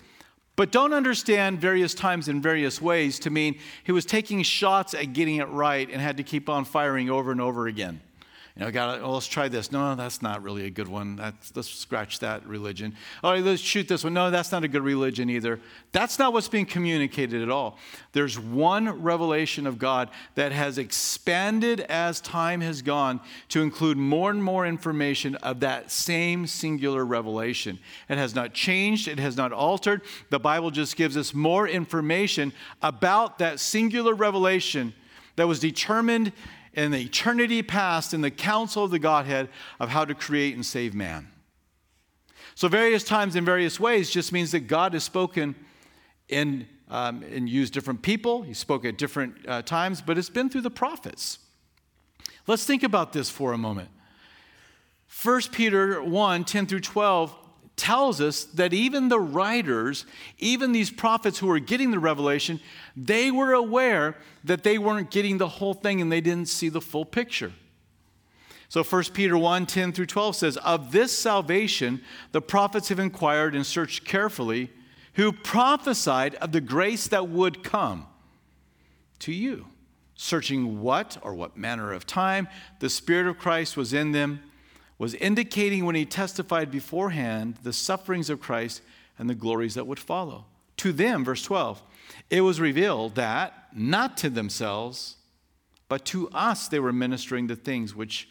But 0.56 0.72
don't 0.72 0.94
understand 0.94 1.60
various 1.60 1.92
times 1.92 2.28
in 2.28 2.40
various 2.40 2.80
ways 2.80 3.18
to 3.20 3.28
mean 3.28 3.58
He 3.84 3.92
was 3.92 4.06
taking 4.06 4.42
shots 4.42 4.94
at 4.94 5.12
getting 5.12 5.36
it 5.36 5.50
right 5.50 5.86
and 5.90 6.00
had 6.00 6.16
to 6.16 6.22
keep 6.22 6.48
on 6.48 6.64
firing 6.64 7.10
over 7.10 7.30
and 7.30 7.42
over 7.42 7.66
again. 7.66 8.00
You 8.60 8.66
know, 8.66 8.72
got 8.72 9.00
oh, 9.00 9.12
let's 9.12 9.26
try 9.26 9.48
this. 9.48 9.72
No, 9.72 9.94
that's 9.94 10.20
not 10.20 10.42
really 10.42 10.66
a 10.66 10.70
good 10.70 10.86
one. 10.86 11.16
That's, 11.16 11.56
let's 11.56 11.70
scratch 11.70 12.18
that 12.18 12.46
religion. 12.46 12.94
All 13.24 13.32
right, 13.32 13.42
let's 13.42 13.62
shoot 13.62 13.88
this 13.88 14.04
one. 14.04 14.12
No, 14.12 14.30
that's 14.30 14.52
not 14.52 14.64
a 14.64 14.68
good 14.68 14.82
religion 14.82 15.30
either. 15.30 15.60
That's 15.92 16.18
not 16.18 16.34
what's 16.34 16.46
being 16.46 16.66
communicated 16.66 17.40
at 17.40 17.48
all. 17.48 17.78
There's 18.12 18.38
one 18.38 19.00
revelation 19.02 19.66
of 19.66 19.78
God 19.78 20.10
that 20.34 20.52
has 20.52 20.76
expanded 20.76 21.80
as 21.80 22.20
time 22.20 22.60
has 22.60 22.82
gone 22.82 23.20
to 23.48 23.62
include 23.62 23.96
more 23.96 24.30
and 24.30 24.44
more 24.44 24.66
information 24.66 25.36
of 25.36 25.60
that 25.60 25.90
same 25.90 26.46
singular 26.46 27.02
revelation. 27.02 27.78
It 28.10 28.18
has 28.18 28.34
not 28.34 28.52
changed, 28.52 29.08
it 29.08 29.18
has 29.18 29.38
not 29.38 29.54
altered. 29.54 30.02
The 30.28 30.38
Bible 30.38 30.70
just 30.70 30.96
gives 30.96 31.16
us 31.16 31.32
more 31.32 31.66
information 31.66 32.52
about 32.82 33.38
that 33.38 33.58
singular 33.58 34.12
revelation 34.14 34.92
that 35.36 35.48
was 35.48 35.60
determined 35.60 36.32
in 36.74 36.92
the 36.92 36.98
eternity 36.98 37.62
past 37.62 38.14
in 38.14 38.20
the 38.20 38.30
counsel 38.30 38.84
of 38.84 38.90
the 38.90 38.98
Godhead 38.98 39.48
of 39.78 39.88
how 39.88 40.04
to 40.04 40.14
create 40.14 40.54
and 40.54 40.64
save 40.64 40.94
man. 40.94 41.28
So, 42.54 42.68
various 42.68 43.04
times 43.04 43.36
in 43.36 43.44
various 43.44 43.80
ways 43.80 44.10
just 44.10 44.32
means 44.32 44.52
that 44.52 44.60
God 44.60 44.92
has 44.92 45.04
spoken 45.04 45.54
in, 46.28 46.66
um, 46.88 47.22
and 47.22 47.48
used 47.48 47.72
different 47.72 48.02
people. 48.02 48.42
He 48.42 48.54
spoke 48.54 48.84
at 48.84 48.98
different 48.98 49.36
uh, 49.48 49.62
times, 49.62 50.02
but 50.02 50.18
it's 50.18 50.30
been 50.30 50.48
through 50.48 50.60
the 50.62 50.70
prophets. 50.70 51.38
Let's 52.46 52.64
think 52.64 52.82
about 52.82 53.12
this 53.12 53.30
for 53.30 53.52
a 53.52 53.58
moment. 53.58 53.88
1 55.22 55.42
Peter 55.52 56.02
1 56.02 56.44
10 56.44 56.66
through 56.66 56.80
12 56.80 57.36
tells 57.80 58.20
us 58.20 58.44
that 58.44 58.74
even 58.74 59.08
the 59.08 59.18
writers, 59.18 60.04
even 60.38 60.72
these 60.72 60.90
prophets 60.90 61.38
who 61.38 61.46
were 61.46 61.58
getting 61.58 61.90
the 61.90 61.98
revelation, 61.98 62.60
they 62.94 63.30
were 63.30 63.54
aware 63.54 64.18
that 64.44 64.62
they 64.64 64.76
weren't 64.76 65.10
getting 65.10 65.38
the 65.38 65.48
whole 65.48 65.72
thing 65.72 66.02
and 66.02 66.12
they 66.12 66.20
didn't 66.20 66.50
see 66.50 66.68
the 66.68 66.82
full 66.82 67.06
picture. 67.06 67.54
So 68.68 68.84
1 68.84 69.04
Peter 69.14 69.38
1 69.38 69.64
10 69.64 69.92
through 69.94 70.06
12 70.06 70.36
says, 70.36 70.56
Of 70.58 70.92
this 70.92 71.16
salvation 71.16 72.02
the 72.32 72.42
prophets 72.42 72.90
have 72.90 72.98
inquired 72.98 73.54
and 73.54 73.64
searched 73.64 74.04
carefully, 74.04 74.70
who 75.14 75.32
prophesied 75.32 76.34
of 76.34 76.52
the 76.52 76.60
grace 76.60 77.08
that 77.08 77.28
would 77.28 77.64
come 77.64 78.06
to 79.20 79.32
you, 79.32 79.66
searching 80.14 80.82
what 80.82 81.16
or 81.22 81.32
what 81.32 81.56
manner 81.56 81.94
of 81.94 82.06
time 82.06 82.46
the 82.80 82.90
Spirit 82.90 83.26
of 83.26 83.38
Christ 83.38 83.74
was 83.74 83.94
in 83.94 84.12
them 84.12 84.42
was 85.00 85.14
indicating 85.14 85.86
when 85.86 85.94
he 85.94 86.04
testified 86.04 86.70
beforehand 86.70 87.56
the 87.62 87.72
sufferings 87.72 88.28
of 88.28 88.38
Christ 88.38 88.82
and 89.18 89.30
the 89.30 89.34
glories 89.34 89.72
that 89.74 89.86
would 89.86 89.98
follow. 89.98 90.44
To 90.76 90.92
them, 90.92 91.24
verse 91.24 91.42
12, 91.42 91.82
it 92.28 92.42
was 92.42 92.60
revealed 92.60 93.14
that 93.14 93.68
not 93.74 94.18
to 94.18 94.28
themselves, 94.28 95.16
but 95.88 96.04
to 96.04 96.28
us 96.34 96.68
they 96.68 96.78
were 96.78 96.92
ministering 96.92 97.46
the 97.46 97.56
things 97.56 97.94
which 97.94 98.28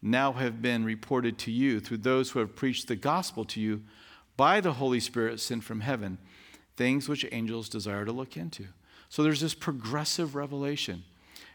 now 0.00 0.30
have 0.34 0.62
been 0.62 0.84
reported 0.84 1.36
to 1.38 1.50
you 1.50 1.80
through 1.80 1.96
those 1.96 2.30
who 2.30 2.38
have 2.38 2.54
preached 2.54 2.86
the 2.86 2.94
gospel 2.94 3.44
to 3.46 3.60
you 3.60 3.82
by 4.36 4.60
the 4.60 4.74
Holy 4.74 5.00
Spirit 5.00 5.40
sent 5.40 5.64
from 5.64 5.80
heaven, 5.80 6.18
things 6.76 7.08
which 7.08 7.26
angels 7.32 7.68
desire 7.68 8.04
to 8.04 8.12
look 8.12 8.36
into. 8.36 8.66
So 9.08 9.24
there's 9.24 9.40
this 9.40 9.54
progressive 9.54 10.36
revelation. 10.36 11.02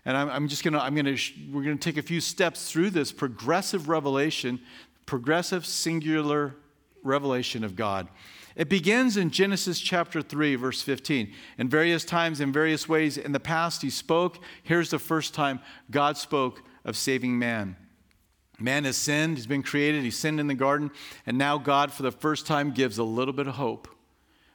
And 0.05 0.15
I'm, 0.15 0.29
I'm 0.29 0.47
just 0.47 0.63
going 0.63 0.73
to, 0.73 0.81
I'm 0.81 0.95
going 0.95 1.05
to, 1.05 1.33
we're 1.51 1.63
going 1.63 1.77
to 1.77 1.83
take 1.83 1.97
a 1.97 2.05
few 2.05 2.21
steps 2.21 2.71
through 2.71 2.91
this 2.91 3.11
progressive 3.11 3.89
revelation, 3.89 4.59
progressive 5.05 5.65
singular 5.65 6.55
revelation 7.03 7.63
of 7.63 7.75
God. 7.75 8.07
It 8.55 8.69
begins 8.69 9.15
in 9.17 9.29
Genesis 9.29 9.79
chapter 9.79 10.21
3, 10.21 10.55
verse 10.55 10.81
15. 10.81 11.33
In 11.57 11.69
various 11.69 12.03
times, 12.03 12.41
in 12.41 12.51
various 12.51 12.89
ways, 12.89 13.17
in 13.17 13.31
the 13.31 13.39
past, 13.39 13.81
he 13.81 13.89
spoke. 13.89 14.43
Here's 14.63 14.89
the 14.89 14.99
first 14.99 15.33
time 15.33 15.59
God 15.89 16.17
spoke 16.17 16.63
of 16.83 16.97
saving 16.97 17.37
man. 17.39 17.77
Man 18.59 18.83
has 18.83 18.97
sinned, 18.97 19.37
he's 19.37 19.47
been 19.47 19.63
created, 19.63 20.03
he 20.03 20.11
sinned 20.11 20.39
in 20.39 20.47
the 20.47 20.53
garden, 20.53 20.91
and 21.25 21.37
now 21.37 21.57
God, 21.57 21.93
for 21.93 22.03
the 22.03 22.11
first 22.11 22.45
time, 22.45 22.71
gives 22.71 22.97
a 22.97 23.03
little 23.03 23.33
bit 23.33 23.47
of 23.47 23.55
hope. 23.55 23.87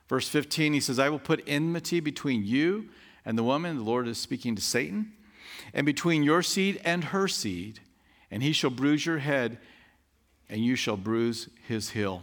Verse 0.09 0.29
15, 0.29 0.75
he 0.75 0.81
says, 0.81 0.99
I 0.99 1.09
will 1.09 1.19
put 1.19 1.43
enmity 1.47 2.01
between 2.01 2.45
you 2.45 2.91
and 3.25 3.39
the 3.39 3.43
woman. 3.43 3.77
The 3.79 3.83
Lord 3.83 4.07
is 4.07 4.19
speaking 4.19 4.55
to 4.57 4.63
Satan 4.63 5.13
and 5.73 5.87
between 5.87 6.23
your 6.23 6.43
seed 6.43 6.81
and 6.85 7.05
her 7.05 7.29
seed, 7.29 7.81
and 8.31 8.43
he 8.43 8.53
shall 8.53 8.71
bruise 8.71 9.07
your 9.07 9.19
head, 9.19 9.59
and 10.49 10.65
you 10.65 10.77
shall 10.77 10.97
bruise 10.97 11.49
his 11.67 11.91
heel. 11.91 12.23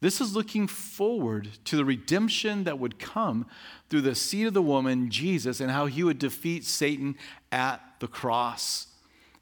This 0.00 0.20
is 0.20 0.34
looking 0.34 0.66
forward 0.66 1.48
to 1.66 1.76
the 1.76 1.84
redemption 1.84 2.64
that 2.64 2.78
would 2.78 2.98
come 2.98 3.46
through 3.90 4.00
the 4.00 4.14
seed 4.14 4.46
of 4.46 4.54
the 4.54 4.62
woman, 4.62 5.10
Jesus, 5.10 5.60
and 5.60 5.70
how 5.70 5.86
he 5.86 6.02
would 6.02 6.18
defeat 6.18 6.64
Satan 6.64 7.16
at 7.52 7.82
the 8.00 8.08
cross. 8.08 8.86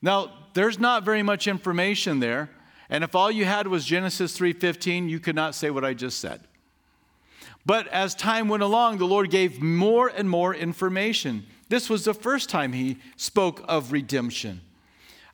Now, 0.03 0.33
there's 0.55 0.79
not 0.79 1.05
very 1.05 1.23
much 1.23 1.47
information 1.47 2.19
there, 2.19 2.51
and 2.91 3.05
if 3.05 3.15
all 3.15 3.31
you 3.31 3.45
had 3.45 3.69
was 3.69 3.85
Genesis 3.85 4.37
3:15, 4.37 5.09
you 5.09 5.21
could 5.21 5.37
not 5.37 5.55
say 5.55 5.71
what 5.71 5.85
I 5.85 5.95
just 5.95 6.19
said. 6.19 6.41
But 7.65 7.87
as 7.89 8.15
time 8.15 8.49
went 8.49 8.63
along, 8.63 8.99
the 8.99 9.07
Lord 9.07 9.31
gave 9.31 9.61
more 9.61 10.09
and 10.09 10.29
more 10.29 10.55
information. 10.55 11.47
This 11.69 11.91
was 11.91 12.05
the 12.05 12.15
first 12.15 12.49
time 12.49 12.73
he 12.73 12.99
spoke 13.17 13.65
of 13.69 13.93
redemption. 13.93 14.63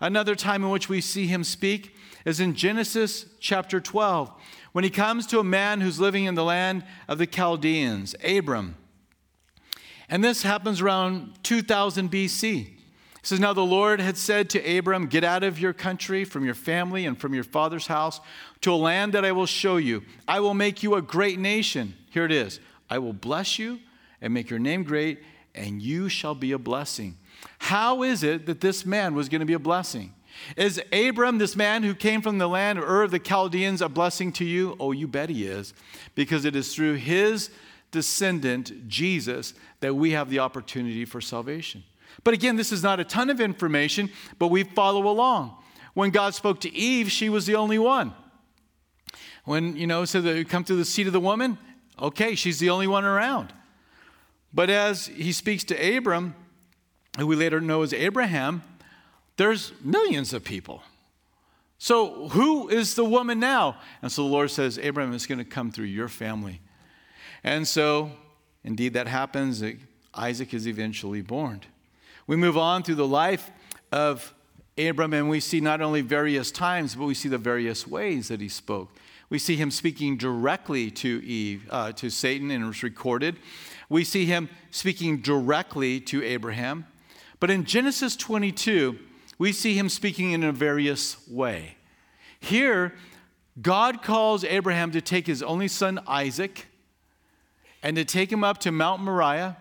Another 0.00 0.34
time 0.34 0.64
in 0.64 0.70
which 0.70 0.88
we 0.88 1.00
see 1.00 1.26
him 1.26 1.44
speak 1.44 1.94
is 2.24 2.40
in 2.40 2.54
Genesis 2.54 3.26
chapter 3.38 3.80
12, 3.80 4.30
when 4.72 4.84
he 4.84 4.90
comes 4.90 5.26
to 5.28 5.38
a 5.38 5.44
man 5.44 5.80
who's 5.80 6.00
living 6.00 6.24
in 6.24 6.34
the 6.34 6.44
land 6.44 6.84
of 7.06 7.18
the 7.18 7.26
Chaldeans, 7.26 8.14
Abram. 8.24 8.76
And 10.08 10.22
this 10.22 10.42
happens 10.42 10.80
around 10.80 11.32
2000 11.44 12.10
BC. 12.10 12.42
He 12.42 12.76
says, 13.22 13.40
Now 13.40 13.52
the 13.52 13.64
Lord 13.64 14.00
had 14.00 14.16
said 14.16 14.50
to 14.50 14.78
Abram, 14.78 15.06
Get 15.06 15.24
out 15.24 15.42
of 15.42 15.58
your 15.58 15.72
country, 15.72 16.24
from 16.24 16.44
your 16.44 16.54
family, 16.54 17.06
and 17.06 17.18
from 17.18 17.32
your 17.32 17.44
father's 17.44 17.86
house, 17.86 18.20
to 18.62 18.72
a 18.72 18.76
land 18.76 19.12
that 19.12 19.24
I 19.24 19.32
will 19.32 19.46
show 19.46 19.76
you. 19.76 20.02
I 20.26 20.40
will 20.40 20.54
make 20.54 20.82
you 20.82 20.94
a 20.94 21.02
great 21.02 21.38
nation. 21.38 21.94
Here 22.10 22.24
it 22.24 22.32
is 22.32 22.60
I 22.90 22.98
will 22.98 23.12
bless 23.12 23.58
you 23.58 23.80
and 24.20 24.34
make 24.34 24.50
your 24.50 24.58
name 24.58 24.82
great 24.82 25.20
and 25.54 25.80
you 25.80 26.08
shall 26.08 26.34
be 26.34 26.52
a 26.52 26.58
blessing. 26.58 27.16
How 27.58 28.02
is 28.02 28.22
it 28.22 28.46
that 28.46 28.60
this 28.60 28.84
man 28.84 29.14
was 29.14 29.28
going 29.28 29.40
to 29.40 29.46
be 29.46 29.52
a 29.52 29.58
blessing? 29.58 30.14
Is 30.56 30.82
Abram, 30.92 31.38
this 31.38 31.54
man 31.54 31.82
who 31.82 31.94
came 31.94 32.20
from 32.20 32.38
the 32.38 32.48
land 32.48 32.78
of 32.78 32.84
Ur 32.84 33.02
of 33.02 33.10
the 33.10 33.18
Chaldeans, 33.18 33.80
a 33.80 33.88
blessing 33.88 34.32
to 34.32 34.44
you? 34.44 34.76
Oh, 34.80 34.92
you 34.92 35.06
bet 35.06 35.30
he 35.30 35.46
is, 35.46 35.74
because 36.14 36.44
it 36.44 36.56
is 36.56 36.74
through 36.74 36.94
his 36.94 37.50
descendant, 37.92 38.88
Jesus, 38.88 39.54
that 39.80 39.94
we 39.94 40.10
have 40.10 40.30
the 40.30 40.40
opportunity 40.40 41.04
for 41.04 41.20
salvation. 41.20 41.84
But 42.24 42.34
again, 42.34 42.56
this 42.56 42.72
is 42.72 42.82
not 42.82 43.00
a 43.00 43.04
ton 43.04 43.30
of 43.30 43.40
information, 43.40 44.10
but 44.38 44.48
we 44.48 44.64
follow 44.64 45.08
along. 45.08 45.56
When 45.94 46.10
God 46.10 46.34
spoke 46.34 46.60
to 46.60 46.74
Eve, 46.74 47.10
she 47.10 47.28
was 47.28 47.46
the 47.46 47.54
only 47.54 47.78
one. 47.78 48.12
When, 49.44 49.76
you 49.76 49.86
know, 49.86 50.04
so 50.04 50.18
you 50.18 50.44
come 50.44 50.64
through 50.64 50.78
the 50.78 50.84
seed 50.84 51.06
of 51.06 51.12
the 51.12 51.20
woman, 51.20 51.58
okay, 52.00 52.34
she's 52.34 52.58
the 52.58 52.70
only 52.70 52.86
one 52.88 53.04
around. 53.04 53.52
But 54.54 54.70
as 54.70 55.06
he 55.06 55.32
speaks 55.32 55.64
to 55.64 55.96
Abram, 55.96 56.34
who 57.18 57.26
we 57.26 57.34
later 57.34 57.60
know 57.60 57.82
as 57.82 57.92
Abraham, 57.92 58.62
there's 59.36 59.72
millions 59.82 60.32
of 60.32 60.44
people. 60.44 60.82
So 61.78 62.28
who 62.28 62.68
is 62.68 62.94
the 62.94 63.04
woman 63.04 63.40
now? 63.40 63.78
And 64.00 64.10
so 64.10 64.22
the 64.22 64.28
Lord 64.28 64.50
says, 64.50 64.78
Abraham 64.78 65.12
is 65.12 65.26
going 65.26 65.38
to 65.38 65.44
come 65.44 65.72
through 65.72 65.86
your 65.86 66.08
family. 66.08 66.60
And 67.42 67.66
so, 67.66 68.12
indeed, 68.62 68.94
that 68.94 69.08
happens. 69.08 69.62
Isaac 70.14 70.54
is 70.54 70.68
eventually 70.68 71.20
born. 71.20 71.62
We 72.26 72.36
move 72.36 72.56
on 72.56 72.84
through 72.84 72.94
the 72.94 73.06
life 73.06 73.50
of 73.92 74.32
Abram, 74.78 75.12
and 75.12 75.28
we 75.28 75.40
see 75.40 75.60
not 75.60 75.80
only 75.80 76.00
various 76.00 76.50
times, 76.50 76.94
but 76.94 77.04
we 77.04 77.14
see 77.14 77.28
the 77.28 77.38
various 77.38 77.86
ways 77.86 78.28
that 78.28 78.40
he 78.40 78.48
spoke. 78.48 78.96
We 79.28 79.38
see 79.38 79.56
him 79.56 79.70
speaking 79.70 80.16
directly 80.16 80.90
to 80.92 81.22
Eve, 81.24 81.66
uh, 81.70 81.92
to 81.92 82.08
Satan, 82.08 82.50
and 82.50 82.64
it 82.64 82.66
was 82.66 82.82
recorded. 82.82 83.36
We 83.94 84.02
see 84.02 84.24
him 84.24 84.48
speaking 84.72 85.18
directly 85.18 86.00
to 86.00 86.20
Abraham. 86.20 86.84
But 87.38 87.48
in 87.48 87.64
Genesis 87.64 88.16
22, 88.16 88.98
we 89.38 89.52
see 89.52 89.78
him 89.78 89.88
speaking 89.88 90.32
in 90.32 90.42
a 90.42 90.50
various 90.50 91.16
way. 91.28 91.76
Here, 92.40 92.92
God 93.62 94.02
calls 94.02 94.42
Abraham 94.42 94.90
to 94.90 95.00
take 95.00 95.28
his 95.28 95.44
only 95.44 95.68
son 95.68 96.00
Isaac 96.08 96.66
and 97.84 97.94
to 97.94 98.04
take 98.04 98.32
him 98.32 98.42
up 98.42 98.58
to 98.58 98.72
Mount 98.72 99.00
Moriah 99.00 99.58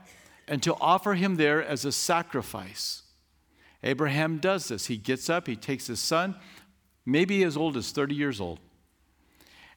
and 0.47 0.63
to 0.63 0.73
offer 0.81 1.13
him 1.13 1.35
there 1.35 1.63
as 1.63 1.85
a 1.85 1.91
sacrifice. 1.91 3.03
Abraham 3.83 4.39
does 4.39 4.69
this. 4.69 4.87
He 4.87 4.97
gets 4.97 5.29
up, 5.29 5.45
he 5.45 5.55
takes 5.55 5.85
his 5.85 5.99
son, 5.99 6.33
maybe 7.05 7.43
as 7.43 7.55
old 7.55 7.77
as 7.77 7.91
30 7.91 8.15
years 8.15 8.41
old, 8.41 8.59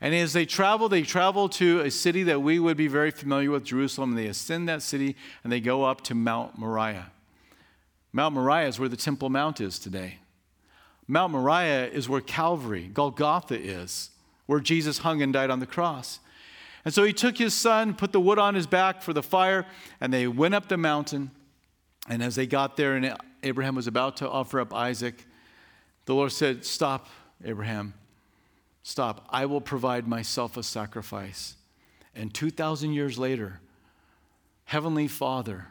And 0.00 0.14
as 0.14 0.32
they 0.32 0.44
travel, 0.44 0.88
they 0.88 1.02
travel 1.02 1.48
to 1.50 1.80
a 1.80 1.90
city 1.90 2.22
that 2.24 2.42
we 2.42 2.58
would 2.58 2.76
be 2.76 2.88
very 2.88 3.10
familiar 3.10 3.50
with, 3.50 3.64
Jerusalem. 3.64 4.10
And 4.10 4.18
they 4.18 4.26
ascend 4.26 4.68
that 4.68 4.82
city 4.82 5.16
and 5.42 5.52
they 5.52 5.60
go 5.60 5.84
up 5.84 6.02
to 6.02 6.14
Mount 6.14 6.58
Moriah. 6.58 7.10
Mount 8.12 8.34
Moriah 8.34 8.68
is 8.68 8.78
where 8.78 8.88
the 8.88 8.96
Temple 8.96 9.30
Mount 9.30 9.60
is 9.60 9.78
today. 9.78 10.18
Mount 11.08 11.32
Moriah 11.32 11.86
is 11.86 12.08
where 12.08 12.20
Calvary, 12.20 12.90
Golgotha 12.92 13.58
is, 13.58 14.10
where 14.46 14.60
Jesus 14.60 14.98
hung 14.98 15.22
and 15.22 15.32
died 15.32 15.50
on 15.50 15.60
the 15.60 15.66
cross. 15.66 16.18
And 16.84 16.94
so 16.94 17.04
he 17.04 17.12
took 17.12 17.36
his 17.36 17.54
son, 17.54 17.94
put 17.94 18.12
the 18.12 18.20
wood 18.20 18.38
on 18.38 18.54
his 18.54 18.66
back 18.66 19.02
for 19.02 19.12
the 19.12 19.22
fire, 19.22 19.66
and 20.00 20.12
they 20.12 20.26
went 20.28 20.54
up 20.54 20.68
the 20.68 20.76
mountain. 20.76 21.30
And 22.08 22.22
as 22.22 22.36
they 22.36 22.46
got 22.46 22.76
there, 22.76 22.94
and 22.96 23.16
Abraham 23.42 23.74
was 23.74 23.86
about 23.86 24.16
to 24.18 24.28
offer 24.28 24.60
up 24.60 24.72
Isaac, 24.72 25.26
the 26.04 26.14
Lord 26.14 26.32
said, 26.32 26.64
Stop, 26.64 27.08
Abraham. 27.44 27.94
Stop. 28.86 29.26
I 29.30 29.46
will 29.46 29.60
provide 29.60 30.06
myself 30.06 30.56
a 30.56 30.62
sacrifice. 30.62 31.56
And 32.14 32.32
2,000 32.32 32.92
years 32.92 33.18
later, 33.18 33.58
Heavenly 34.66 35.08
Father 35.08 35.66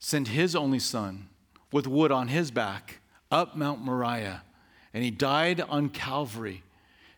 sent 0.00 0.26
his 0.26 0.56
only 0.56 0.80
son 0.80 1.28
with 1.70 1.86
wood 1.86 2.10
on 2.10 2.26
his 2.26 2.50
back 2.50 2.98
up 3.30 3.54
Mount 3.54 3.80
Moriah. 3.80 4.42
And 4.92 5.04
he 5.04 5.12
died 5.12 5.60
on 5.60 5.88
Calvary 5.90 6.64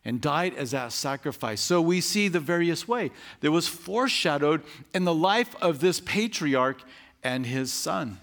and 0.04 0.20
died 0.20 0.52
as 0.56 0.72
that 0.72 0.92
sacrifice. 0.92 1.62
So 1.62 1.80
we 1.80 2.02
see 2.02 2.28
the 2.28 2.38
various 2.38 2.86
way 2.86 3.12
that 3.40 3.50
was 3.50 3.66
foreshadowed 3.66 4.62
in 4.92 5.04
the 5.04 5.14
life 5.14 5.56
of 5.62 5.80
this 5.80 6.00
patriarch 6.00 6.82
and 7.22 7.46
his 7.46 7.72
son. 7.72 8.18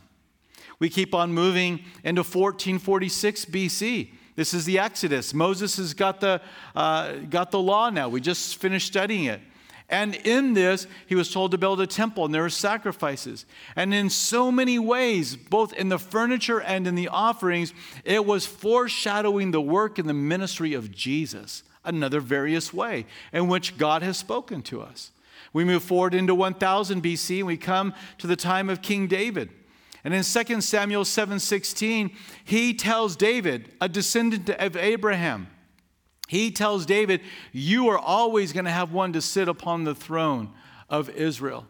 We 0.77 0.87
keep 0.87 1.15
on 1.15 1.33
moving 1.33 1.79
into 2.03 2.21
1446 2.21 3.45
BC. 3.45 4.09
This 4.41 4.55
is 4.55 4.65
the 4.65 4.79
Exodus. 4.79 5.35
Moses 5.35 5.77
has 5.77 5.93
got 5.93 6.19
the, 6.19 6.41
uh, 6.75 7.11
got 7.29 7.51
the 7.51 7.59
law 7.59 7.91
now. 7.91 8.09
We 8.09 8.21
just 8.21 8.57
finished 8.57 8.87
studying 8.87 9.25
it. 9.25 9.39
And 9.87 10.15
in 10.15 10.55
this, 10.55 10.87
he 11.05 11.13
was 11.13 11.31
told 11.31 11.51
to 11.51 11.59
build 11.59 11.79
a 11.79 11.85
temple, 11.85 12.25
and 12.25 12.33
there 12.33 12.41
were 12.41 12.49
sacrifices. 12.49 13.45
And 13.75 13.93
in 13.93 14.09
so 14.09 14.51
many 14.51 14.79
ways, 14.79 15.35
both 15.35 15.73
in 15.73 15.89
the 15.89 15.99
furniture 15.99 16.59
and 16.59 16.87
in 16.87 16.95
the 16.95 17.07
offerings, 17.09 17.71
it 18.03 18.25
was 18.25 18.47
foreshadowing 18.47 19.51
the 19.51 19.61
work 19.61 19.99
and 19.99 20.09
the 20.09 20.15
ministry 20.15 20.73
of 20.73 20.89
Jesus, 20.89 21.61
another 21.85 22.19
various 22.19 22.73
way 22.73 23.05
in 23.31 23.47
which 23.47 23.77
God 23.77 24.01
has 24.01 24.17
spoken 24.17 24.63
to 24.63 24.81
us. 24.81 25.11
We 25.53 25.65
move 25.65 25.83
forward 25.83 26.15
into 26.15 26.33
1000 26.33 27.03
BC, 27.03 27.37
and 27.37 27.45
we 27.45 27.57
come 27.57 27.93
to 28.17 28.25
the 28.25 28.35
time 28.35 28.71
of 28.71 28.81
King 28.81 29.05
David. 29.05 29.51
And 30.03 30.13
in 30.13 30.23
2 30.23 30.61
Samuel 30.61 31.05
7:16, 31.05 32.11
he 32.43 32.73
tells 32.73 33.15
David, 33.15 33.71
a 33.79 33.87
descendant 33.87 34.49
of 34.49 34.75
Abraham, 34.75 35.47
he 36.27 36.49
tells 36.49 36.85
David, 36.85 37.21
You 37.51 37.89
are 37.89 37.99
always 37.99 38.53
going 38.53 38.65
to 38.65 38.71
have 38.71 38.93
one 38.93 39.11
to 39.13 39.21
sit 39.21 39.49
upon 39.49 39.83
the 39.83 39.93
throne 39.93 40.51
of 40.89 41.09
Israel, 41.09 41.67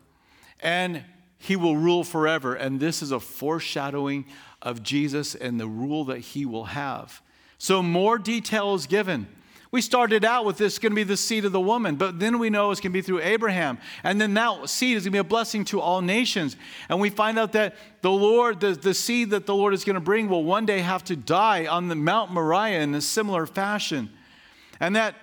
and 0.59 1.03
he 1.39 1.55
will 1.55 1.75
rule 1.75 2.03
forever. 2.03 2.53
And 2.53 2.79
this 2.79 3.01
is 3.01 3.11
a 3.11 3.19
foreshadowing 3.19 4.25
of 4.61 4.83
Jesus 4.83 5.33
and 5.33 5.59
the 5.59 5.67
rule 5.67 6.05
that 6.05 6.19
he 6.19 6.45
will 6.45 6.65
have. 6.65 7.23
So, 7.57 7.81
more 7.81 8.19
detail 8.19 8.75
is 8.75 8.85
given. 8.85 9.27
We 9.71 9.81
started 9.81 10.25
out 10.25 10.43
with 10.43 10.57
this 10.57 10.79
going 10.79 10.91
to 10.91 10.95
be 10.97 11.03
the 11.03 11.15
seed 11.15 11.45
of 11.45 11.53
the 11.53 11.61
woman, 11.61 11.95
but 11.95 12.19
then 12.19 12.39
we 12.39 12.49
know 12.49 12.71
it's 12.71 12.81
going 12.81 12.91
to 12.91 12.97
be 12.97 13.01
through 13.01 13.21
Abraham. 13.21 13.77
And 14.03 14.19
then 14.19 14.33
that 14.33 14.69
seed 14.69 14.97
is 14.97 15.03
going 15.03 15.11
to 15.11 15.15
be 15.15 15.19
a 15.19 15.23
blessing 15.23 15.63
to 15.65 15.79
all 15.79 16.01
nations. 16.01 16.57
And 16.89 16.99
we 16.99 17.09
find 17.09 17.39
out 17.39 17.53
that 17.53 17.75
the 18.01 18.11
Lord, 18.11 18.59
the, 18.59 18.73
the 18.73 18.93
seed 18.93 19.29
that 19.29 19.45
the 19.45 19.55
Lord 19.55 19.73
is 19.73 19.85
going 19.85 19.93
to 19.93 20.01
bring, 20.01 20.27
will 20.27 20.43
one 20.43 20.65
day 20.65 20.79
have 20.79 21.05
to 21.05 21.15
die 21.15 21.67
on 21.67 21.87
the 21.87 21.95
Mount 21.95 22.31
Moriah 22.31 22.81
in 22.81 22.93
a 22.93 23.01
similar 23.01 23.45
fashion. 23.45 24.09
And 24.81 24.93
that 24.97 25.15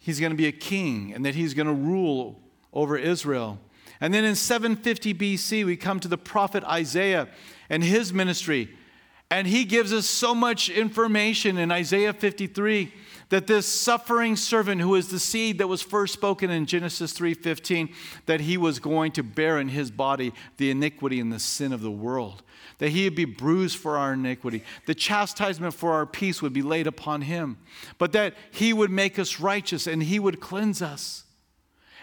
he's 0.00 0.18
going 0.18 0.30
to 0.30 0.36
be 0.36 0.48
a 0.48 0.52
king 0.52 1.12
and 1.14 1.24
that 1.24 1.36
he's 1.36 1.54
going 1.54 1.68
to 1.68 1.72
rule 1.72 2.40
over 2.72 2.98
Israel. 2.98 3.60
And 4.00 4.12
then 4.12 4.24
in 4.24 4.34
750 4.34 5.14
BC, 5.14 5.64
we 5.64 5.76
come 5.76 6.00
to 6.00 6.08
the 6.08 6.18
prophet 6.18 6.64
Isaiah 6.64 7.28
and 7.70 7.84
his 7.84 8.12
ministry. 8.12 8.76
And 9.30 9.46
he 9.46 9.64
gives 9.64 9.92
us 9.92 10.06
so 10.06 10.34
much 10.34 10.68
information 10.68 11.58
in 11.58 11.72
Isaiah 11.72 12.12
53 12.12 12.92
that 13.28 13.48
this 13.48 13.66
suffering 13.66 14.36
servant 14.36 14.80
who 14.80 14.94
is 14.94 15.08
the 15.08 15.18
seed 15.18 15.58
that 15.58 15.66
was 15.66 15.82
first 15.82 16.12
spoken 16.12 16.48
in 16.48 16.66
Genesis 16.66 17.12
3:15 17.12 17.92
that 18.26 18.40
he 18.40 18.56
was 18.56 18.78
going 18.78 19.12
to 19.12 19.22
bear 19.24 19.58
in 19.58 19.68
his 19.68 19.90
body 19.90 20.32
the 20.58 20.70
iniquity 20.70 21.18
and 21.18 21.32
the 21.32 21.40
sin 21.40 21.72
of 21.72 21.80
the 21.80 21.90
world 21.90 22.44
that 22.78 22.90
he 22.90 23.04
would 23.04 23.16
be 23.16 23.24
bruised 23.24 23.78
for 23.78 23.96
our 23.96 24.12
iniquity 24.12 24.62
the 24.86 24.94
chastisement 24.94 25.74
for 25.74 25.92
our 25.92 26.06
peace 26.06 26.40
would 26.40 26.52
be 26.52 26.62
laid 26.62 26.86
upon 26.86 27.22
him 27.22 27.58
but 27.98 28.12
that 28.12 28.34
he 28.52 28.72
would 28.72 28.90
make 28.90 29.18
us 29.18 29.40
righteous 29.40 29.88
and 29.88 30.04
he 30.04 30.20
would 30.20 30.40
cleanse 30.40 30.80
us 30.80 31.24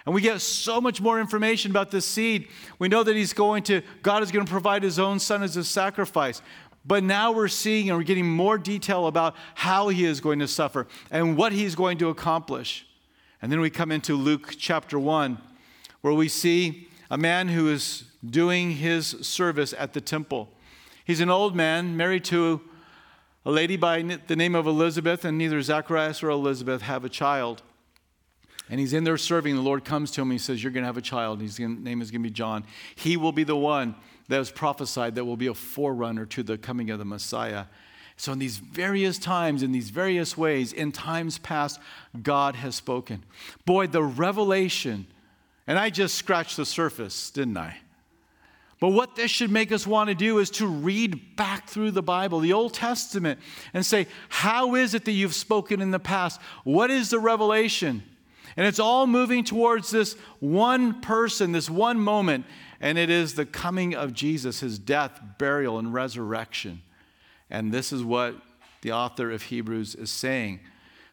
and 0.06 0.14
we 0.14 0.20
get 0.20 0.42
so 0.42 0.82
much 0.82 1.00
more 1.00 1.18
information 1.18 1.72
about 1.72 1.90
this 1.90 2.06
seed. 2.06 2.50
We 2.78 2.90
know 2.90 3.04
that 3.04 3.16
he's 3.16 3.32
going 3.32 3.64
to, 3.64 3.82
God 4.02 4.22
is 4.22 4.32
going 4.32 4.46
to 4.46 4.52
provide 4.52 4.84
his 4.84 5.00
own 5.00 5.18
son 5.18 5.44
as 5.44 5.56
a 5.56 5.64
sacrifice. 5.64 6.42
But 6.86 7.04
now 7.04 7.32
we're 7.32 7.48
seeing 7.48 7.90
and 7.90 7.98
we're 7.98 8.04
getting 8.04 8.28
more 8.28 8.58
detail 8.58 9.08
about 9.08 9.36
how 9.56 9.88
he 9.90 10.04
is 10.06 10.20
going 10.20 10.40
to 10.40 10.48
suffer 10.48 10.88
and 11.10 11.38
what 11.38 11.54
he's 11.54 11.76
going 11.76 11.98
to 12.00 12.10
accomplish. 12.10 12.86
And 13.42 13.52
then 13.52 13.60
we 13.60 13.70
come 13.70 13.92
into 13.92 14.16
Luke 14.16 14.56
chapter 14.58 15.00
1, 15.00 15.38
where 16.02 16.14
we 16.14 16.28
see 16.28 16.88
a 17.10 17.18
man 17.18 17.48
who 17.50 17.70
is 17.70 18.06
doing 18.26 18.72
his 18.72 19.08
service 19.22 19.74
at 19.78 19.94
the 19.94 20.02
temple. 20.02 20.50
He's 21.06 21.20
an 21.20 21.30
old 21.30 21.56
man 21.56 21.96
married 21.96 22.24
to 22.26 22.62
a 23.46 23.52
lady 23.52 23.76
by 23.76 24.02
the 24.28 24.36
name 24.36 24.56
of 24.56 24.68
Elizabeth, 24.68 25.26
and 25.26 25.38
neither 25.38 25.62
Zacharias 25.62 26.24
or 26.24 26.30
Elizabeth 26.30 26.82
have 26.84 27.04
a 27.04 27.10
child. 27.10 27.62
And 28.70 28.80
he's 28.80 28.94
in 28.94 29.04
there 29.04 29.18
serving. 29.18 29.56
The 29.56 29.62
Lord 29.62 29.84
comes 29.84 30.12
to 30.12 30.22
him. 30.22 30.32
And 30.32 30.40
he 30.40 30.44
says, 30.44 30.64
You're 30.64 30.72
going 30.72 30.84
to 30.84 30.88
have 30.88 30.98
a 30.98 31.02
child. 31.02 31.42
His 31.42 31.60
name 31.60 32.02
is 32.02 32.12
going 32.12 32.24
to 32.24 32.30
be 32.30 32.34
John. 32.34 32.64
He 32.96 33.18
will 33.18 33.34
be 33.34 33.44
the 33.44 33.58
one 33.58 33.96
that 34.28 34.40
was 34.40 34.52
prophesied 34.52 35.16
that 35.16 35.26
will 35.26 35.38
be 35.38 35.48
a 35.48 35.54
forerunner 35.54 36.26
to 36.28 36.44
the 36.44 36.58
coming 36.58 36.90
of 36.90 37.00
the 37.00 37.06
Messiah. 37.06 37.66
So, 38.16 38.32
in 38.32 38.40
these 38.40 38.58
various 38.58 39.18
times, 39.18 39.64
in 39.64 39.72
these 39.72 39.90
various 39.90 40.38
ways, 40.38 40.72
in 40.72 40.92
times 40.92 41.40
past, 41.40 41.80
God 42.22 42.56
has 42.56 42.76
spoken. 42.76 43.24
Boy, 43.66 43.88
the 43.88 44.04
revelation, 44.04 45.08
and 45.66 45.80
I 45.80 45.90
just 45.90 46.16
scratched 46.16 46.58
the 46.58 46.66
surface, 46.66 47.32
didn't 47.32 47.58
I? 47.58 47.78
But 48.80 48.90
what 48.90 49.16
this 49.16 49.32
should 49.32 49.50
make 49.50 49.72
us 49.72 49.88
want 49.88 50.10
to 50.10 50.14
do 50.14 50.40
is 50.40 50.50
to 50.52 50.68
read 50.68 51.38
back 51.38 51.70
through 51.70 51.92
the 51.92 52.04
Bible, 52.04 52.40
the 52.40 52.52
Old 52.52 52.74
Testament, 52.74 53.40
and 53.74 53.86
say, 53.86 54.08
How 54.28 54.76
is 54.76 54.94
it 54.94 55.06
that 55.06 55.14
you've 55.14 55.34
spoken 55.34 55.82
in 55.82 55.92
the 55.92 56.00
past? 56.00 56.40
What 56.66 56.92
is 56.92 57.10
the 57.10 57.20
revelation? 57.20 58.04
And 58.58 58.68
it's 58.68 58.80
all 58.80 59.08
moving 59.08 59.44
towards 59.44 59.90
this 59.90 60.16
one 60.40 61.02
person, 61.02 61.54
this 61.54 61.70
one 61.70 62.00
moment 62.00 62.46
and 62.84 62.98
it 62.98 63.10
is 63.10 63.36
the 63.36 63.46
coming 63.46 63.96
of 63.96 64.14
Jesus, 64.14 64.60
his 64.60 64.78
death, 64.78 65.22
burial, 65.38 65.80
and 65.80 65.94
resurrection. 65.94 66.82
And 67.50 67.72
this 67.72 67.94
is 67.94 68.04
what 68.04 68.36
the 68.82 68.92
author 68.92 69.32
of 69.32 69.44
Hebrews 69.44 69.96
is 69.96 70.12
saying. 70.12 70.60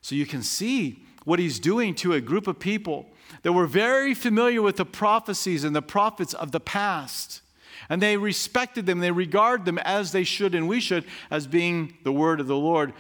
So 0.02 0.16
you 0.16 0.26
can 0.26 0.42
see 0.42 1.04
what 1.24 1.38
he's 1.38 1.60
doing 1.60 1.94
to 1.94 2.14
a 2.14 2.20
group 2.20 2.48
of 2.48 2.58
people 2.58 3.06
that 3.42 3.52
were 3.52 3.68
very 3.68 4.14
familiar 4.14 4.60
with 4.60 4.78
the 4.78 4.84
prophecies 4.84 5.62
and 5.62 5.76
the 5.76 5.80
prophets 5.80 6.34
of 6.34 6.50
the 6.50 6.58
past. 6.58 7.40
And 7.88 8.02
they 8.02 8.16
respected 8.16 8.84
them, 8.84 8.98
they 8.98 9.12
regard 9.12 9.64
them 9.64 9.78
as 9.78 10.10
they 10.10 10.24
should 10.24 10.56
and 10.56 10.66
we 10.66 10.80
should, 10.80 11.04
as 11.30 11.46
being 11.46 11.96
the 12.02 12.12
word 12.12 12.40
of 12.40 12.48
the 12.48 12.56
Lord. 12.56 12.92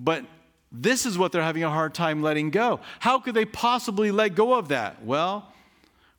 But 0.00 0.24
this 0.72 1.06
is 1.06 1.16
what 1.16 1.30
they're 1.30 1.42
having 1.42 1.62
a 1.62 1.70
hard 1.70 1.94
time 1.94 2.22
letting 2.22 2.50
go. 2.50 2.80
How 2.98 3.20
could 3.20 3.34
they 3.34 3.44
possibly 3.44 4.10
let 4.10 4.34
go 4.34 4.54
of 4.54 4.66
that? 4.68 5.04
Well, 5.04 5.52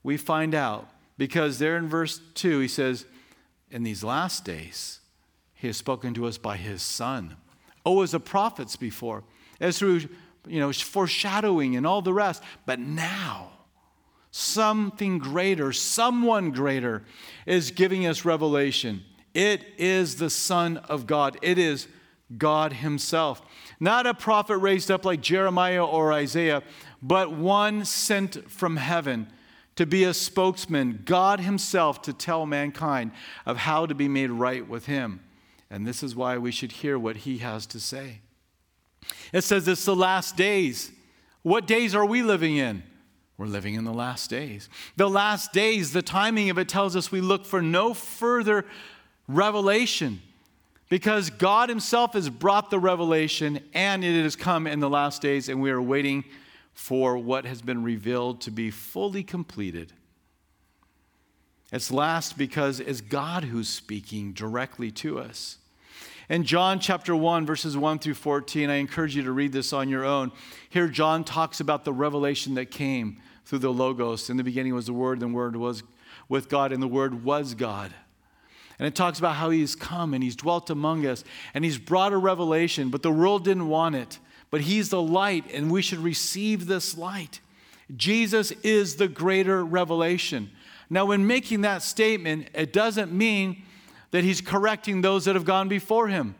we 0.04 0.16
find 0.16 0.56
out 0.56 0.88
because 1.18 1.60
there 1.60 1.78
in 1.78 1.88
verse 1.88 2.22
2, 2.36 2.60
he 2.60 2.68
says, 2.68 3.06
In 3.72 3.84
these 3.84 4.04
last 4.04 4.46
days, 4.46 5.00
he 5.54 5.68
has 5.68 5.78
spoken 5.78 6.14
to 6.14 6.26
us 6.26 6.38
by 6.38 6.58
his 6.58 6.82
Son. 6.82 7.38
Oh, 7.86 8.02
as 8.02 8.12
the 8.12 8.20
prophets 8.20 8.76
before, 8.76 9.24
as 9.60 9.80
through 9.80 10.02
you 10.48 10.60
know, 10.60 10.72
foreshadowing 10.72 11.76
and 11.76 11.86
all 11.86 12.02
the 12.02 12.14
rest. 12.14 12.44
But 12.66 12.80
now, 12.80 13.52
something 14.32 15.18
greater, 15.18 15.74
someone 15.74 16.52
greater 16.52 17.04
is 17.46 17.72
giving 17.72 18.06
us 18.06 18.26
revelation. 18.26 19.04
It 19.34 19.66
is 19.78 20.16
the 20.16 20.30
Son 20.30 20.78
of 20.78 21.06
God. 21.08 21.38
It 21.42 21.58
is 21.58 21.88
God 22.38 22.74
Himself. 22.74 23.42
Not 23.80 24.08
a 24.08 24.14
prophet 24.14 24.58
raised 24.58 24.92
up 24.92 25.06
like 25.06 25.22
Jeremiah 25.22 25.86
or 25.86 26.12
Isaiah, 26.12 26.64
but 27.02 27.32
one 27.32 27.86
sent 27.86 28.50
from 28.50 28.78
heaven 28.78 29.28
to 29.78 29.86
be 29.86 30.04
a 30.04 30.14
spokesman, 30.14 31.02
God 31.06 31.40
Himself 31.40 32.02
to 32.04 32.14
tell 32.14 32.46
mankind 32.46 33.12
of 33.46 33.58
how 33.58 33.86
to 33.86 33.96
be 33.96 34.08
made 34.08 34.30
right 34.30 34.68
with 34.68 34.86
Him. 34.86 35.22
And 35.70 35.88
this 35.88 36.04
is 36.04 36.16
why 36.16 36.38
we 36.38 36.52
should 36.52 36.74
hear 36.74 37.00
what 37.00 37.18
He 37.18 37.40
has 37.40 37.66
to 37.68 37.80
say. 37.80 38.20
It 39.32 39.42
says 39.42 39.68
it's 39.68 39.86
the 39.86 39.96
last 39.96 40.36
days. 40.36 40.92
What 41.44 41.66
days 41.66 41.96
are 41.96 42.06
we 42.06 42.22
living 42.22 42.58
in? 42.58 42.84
We're 43.38 43.46
living 43.46 43.76
in 43.76 43.84
the 43.84 43.94
last 43.94 44.30
days. 44.30 44.68
The 44.96 45.10
last 45.10 45.54
days, 45.54 45.94
the 45.94 46.02
timing 46.02 46.50
of 46.50 46.58
it 46.58 46.68
tells 46.68 46.96
us 46.96 47.12
we 47.12 47.22
look 47.22 47.46
for 47.46 47.62
no 47.62 47.94
further 47.94 48.66
revelation 49.28 50.22
Because 50.90 51.30
God 51.30 51.70
Himself 51.70 52.14
has 52.14 52.30
brought 52.30 52.70
the 52.70 52.80
revelation 52.80 53.60
and 53.74 54.04
it 54.04 54.24
has 54.24 54.36
come 54.36 54.68
in 54.68 54.80
the 54.80 54.90
last 54.90 55.22
days, 55.22 55.50
and 55.50 55.62
we 55.62 55.70
are 55.70 55.82
waiting 55.82 56.24
for 56.78 57.18
what 57.18 57.44
has 57.44 57.60
been 57.60 57.82
revealed 57.82 58.40
to 58.40 58.52
be 58.52 58.70
fully 58.70 59.24
completed. 59.24 59.92
It's 61.72 61.90
last 61.90 62.38
because 62.38 62.80
it's 62.80 63.02
God 63.02 63.46
who's 63.46 63.68
speaking 63.68 64.32
directly 64.32 64.92
to 64.92 65.18
us. 65.18 65.58
In 66.30 66.44
John 66.44 66.80
chapter 66.80 67.16
1, 67.16 67.48
verses 67.48 67.76
1 67.76 67.98
through 67.98 68.14
14, 68.14 68.70
I 68.70 68.76
encourage 68.76 69.16
you 69.16 69.24
to 69.24 69.32
read 69.32 69.54
this 69.54 69.74
on 69.74 69.90
your 69.90 70.06
own. 70.06 70.32
Here, 70.70 70.88
John 70.88 71.24
talks 71.24 71.60
about 71.60 71.84
the 71.84 71.92
revelation 71.92 72.54
that 72.54 72.70
came 72.70 73.20
through 73.44 73.60
the 73.60 73.74
Logos. 73.74 74.30
In 74.30 74.38
the 74.38 74.44
beginning 74.44 74.76
was 74.76 74.86
the 74.86 74.94
Word, 74.94 75.14
and 75.20 75.34
the 75.34 75.36
Word 75.36 75.56
was 75.56 75.82
with 76.30 76.48
God, 76.48 76.72
and 76.72 76.82
the 76.82 76.88
Word 76.88 77.24
was 77.24 77.56
God. 77.56 77.92
And 78.78 78.86
it 78.86 78.94
talks 78.94 79.18
about 79.18 79.38
how 79.38 79.50
he's 79.50 79.74
come 79.74 80.14
and 80.14 80.24
he's 80.24 80.36
dwelt 80.36 80.70
among 80.70 81.08
us 81.08 81.24
and 81.56 81.66
he's 81.66 81.80
brought 81.80 82.14
a 82.14 82.18
revelation, 82.18 82.90
but 82.90 83.02
the 83.02 83.12
world 83.12 83.44
didn't 83.44 83.68
want 83.68 83.96
it. 83.96 84.20
But 84.50 84.62
he's 84.62 84.90
the 84.90 85.02
light, 85.02 85.52
and 85.54 85.72
we 85.72 85.82
should 85.82 86.00
receive 86.00 86.68
this 86.68 86.98
light. 86.98 87.42
Jesus 87.96 88.52
is 88.64 88.96
the 88.96 89.08
greater 89.08 89.64
revelation. 89.64 90.52
Now, 90.90 91.06
when 91.06 91.28
making 91.28 91.62
that 91.62 91.82
statement, 91.82 92.50
it 92.54 92.72
doesn't 92.72 93.12
mean 93.12 93.64
that 94.12 94.24
he's 94.24 94.42
correcting 94.42 95.02
those 95.02 95.26
that 95.26 95.36
have 95.36 95.46
gone 95.46 95.68
before 95.68 96.08
him. 96.08 96.36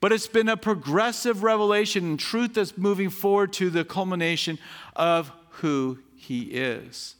But 0.00 0.12
it's 0.12 0.26
been 0.26 0.48
a 0.48 0.56
progressive 0.56 1.42
revelation 1.42 2.04
and 2.04 2.20
truth 2.20 2.54
that's 2.54 2.76
moving 2.76 3.08
forward 3.08 3.52
to 3.54 3.70
the 3.70 3.84
culmination 3.84 4.58
of 4.94 5.32
who 5.50 5.98
he 6.16 6.42
is. 6.42 7.14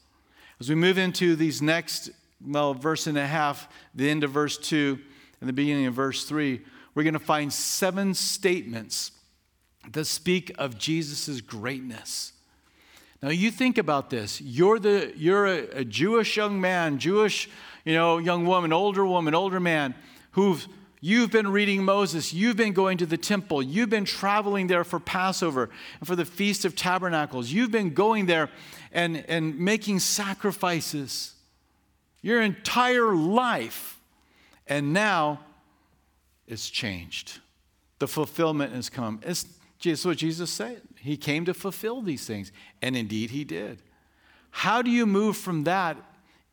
As 0.61 0.68
we 0.68 0.74
move 0.74 0.98
into 0.98 1.37
these 1.37 1.62
next, 1.62 2.11
well, 2.46 2.74
verse 2.74 3.06
and 3.06 3.16
a 3.16 3.26
half, 3.26 3.68
the 3.94 4.09
end 4.09 4.24
of 4.24 4.30
verse 4.30 4.59
2 4.59 4.98
and 5.40 5.48
the 5.48 5.54
beginning 5.54 5.87
of 5.87 5.94
verse 5.94 6.24
3, 6.24 6.61
we're 6.94 7.02
going 7.02 7.14
to 7.14 7.18
find 7.18 7.52
seven 7.52 8.14
statements 8.14 9.12
that 9.92 10.05
speak 10.05 10.53
of 10.59 10.79
Jesus' 10.79 11.40
greatness. 11.40 12.33
Now 13.22 13.31
you 13.31 13.51
think 13.51 13.79
about 13.79 14.11
this. 14.11 14.40
You're 14.40 14.79
the 14.79 15.12
you're 15.16 15.46
a, 15.46 15.79
a, 15.79 15.85
Jewish 15.85 16.37
young 16.37 16.61
man, 16.61 16.99
Jewish, 16.99 17.49
you 17.85 17.94
know, 17.94 18.18
young 18.18 18.46
woman, 18.46 18.72
older 18.72 19.07
woman, 19.07 19.35
older 19.35 19.59
man, 19.59 19.94
who've 20.33 20.66
you've 21.01 21.31
been 21.31 21.49
reading 21.49 21.85
Moses, 21.85 22.33
you've 22.33 22.57
been 22.57 22.72
going 22.72 22.99
to 22.99 23.07
the 23.07 23.16
temple, 23.16 23.62
you've 23.62 23.90
been 23.90 24.05
traveling 24.05 24.66
there 24.66 24.85
for 24.85 25.01
Passover 25.01 25.70
and 25.99 26.07
for 26.07 26.16
the 26.16 26.25
Feast 26.25 26.64
of 26.64 26.77
Tabernacles. 26.77 27.51
You've 27.51 27.70
been 27.70 27.94
going 27.94 28.27
there 28.27 28.51
and, 28.92 29.25
and 29.29 29.59
making 29.59 30.01
sacrifices 30.01 31.35
your 32.22 32.42
entire 32.42 33.14
life. 33.14 34.01
And 34.66 34.92
now 34.92 35.40
it's 36.46 36.68
changed. 36.68 37.40
The 37.99 38.09
fulfillment 38.09 38.72
has 38.72 38.90
come. 38.90 39.20
It's 39.22 39.46
just 39.78 40.06
what 40.06 40.16
Jesus 40.16 40.50
said. 40.50 40.82
He 41.00 41.16
came 41.16 41.44
to 41.44 41.54
fulfill 41.54 42.02
these 42.02 42.26
things, 42.26 42.52
and 42.82 42.96
indeed 42.96 43.30
he 43.30 43.44
did. 43.44 43.82
How 44.50 44.82
do 44.82 44.90
you 44.90 45.06
move 45.06 45.36
from 45.36 45.64
that 45.64 45.96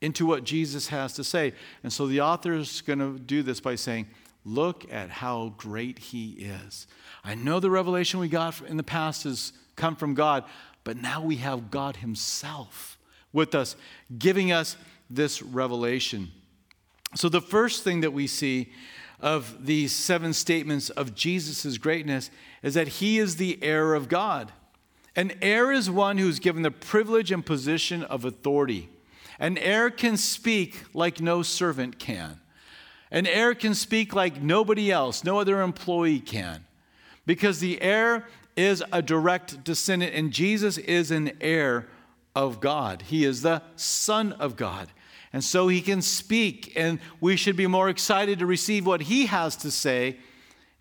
into 0.01 0.25
what 0.25 0.43
Jesus 0.43 0.89
has 0.89 1.13
to 1.13 1.23
say? 1.23 1.53
And 1.83 1.91
so 1.91 2.05
the 2.05 2.21
author 2.21 2.53
is 2.53 2.81
going 2.81 2.99
to 2.99 3.17
do 3.17 3.43
this 3.43 3.59
by 3.59 3.75
saying, 3.75 4.07
Look 4.45 4.91
at 4.91 5.09
how 5.09 5.53
great 5.55 5.99
he 5.99 6.31
is. 6.31 6.85
I 7.23 7.33
know 7.33 7.61
the 7.61 7.69
revelation 7.69 8.19
we 8.19 8.27
got 8.27 8.61
in 8.67 8.75
the 8.75 8.83
past 8.83 9.23
has 9.23 9.53
come 9.77 9.95
from 9.95 10.15
God, 10.15 10.43
but 10.83 10.97
now 10.97 11.23
we 11.23 11.37
have 11.37 11.71
God 11.71 11.97
himself 11.97 12.97
with 13.31 13.55
us, 13.55 13.77
giving 14.17 14.51
us 14.51 14.75
this 15.09 15.41
revelation. 15.41 16.29
So, 17.15 17.29
the 17.29 17.41
first 17.41 17.83
thing 17.83 18.01
that 18.01 18.11
we 18.11 18.27
see 18.27 18.73
of 19.23 19.65
these 19.65 19.93
seven 19.93 20.33
statements 20.33 20.89
of 20.89 21.15
Jesus' 21.15 21.77
greatness 21.77 22.29
is 22.61 22.73
that 22.73 22.89
he 22.89 23.17
is 23.17 23.37
the 23.37 23.57
heir 23.63 23.93
of 23.93 24.09
God. 24.09 24.51
An 25.15 25.31
heir 25.41 25.71
is 25.71 25.89
one 25.89 26.17
who's 26.17 26.39
given 26.39 26.61
the 26.61 26.71
privilege 26.71 27.31
and 27.31 27.45
position 27.45 28.03
of 28.03 28.25
authority. 28.25 28.89
An 29.39 29.57
heir 29.57 29.89
can 29.89 30.17
speak 30.17 30.83
like 30.93 31.21
no 31.21 31.41
servant 31.41 31.99
can. 31.99 32.41
An 33.11 33.25
heir 33.25 33.55
can 33.55 33.73
speak 33.75 34.13
like 34.13 34.41
nobody 34.41 34.91
else, 34.91 35.23
no 35.23 35.39
other 35.39 35.61
employee 35.61 36.19
can. 36.19 36.65
Because 37.25 37.61
the 37.61 37.81
heir 37.81 38.27
is 38.57 38.83
a 38.91 39.01
direct 39.01 39.63
descendant, 39.63 40.13
and 40.13 40.33
Jesus 40.33 40.77
is 40.77 41.11
an 41.11 41.31
heir 41.39 41.87
of 42.35 42.59
God. 42.59 43.03
He 43.03 43.23
is 43.23 43.41
the 43.41 43.61
Son 43.77 44.33
of 44.33 44.57
God. 44.57 44.89
And 45.33 45.43
so 45.43 45.67
he 45.67 45.81
can 45.81 46.03
speak, 46.03 46.73
and 46.75 46.99
we 47.19 47.35
should 47.35 47.55
be 47.55 47.65
more 47.65 47.89
excited 47.89 48.37
to 48.39 48.45
receive 48.45 48.85
what 48.85 49.01
he 49.01 49.25
has 49.25 49.55
to 49.57 49.71
say 49.71 50.17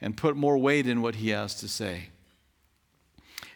and 0.01 0.15
put 0.15 0.37
more 0.37 0.59
weight 0.59 0.87
in 0.87 1.01
what 1.01 1.15
he 1.15 1.31
has 1.31 1.55
to 1.61 1.69
say. 1.69 2.11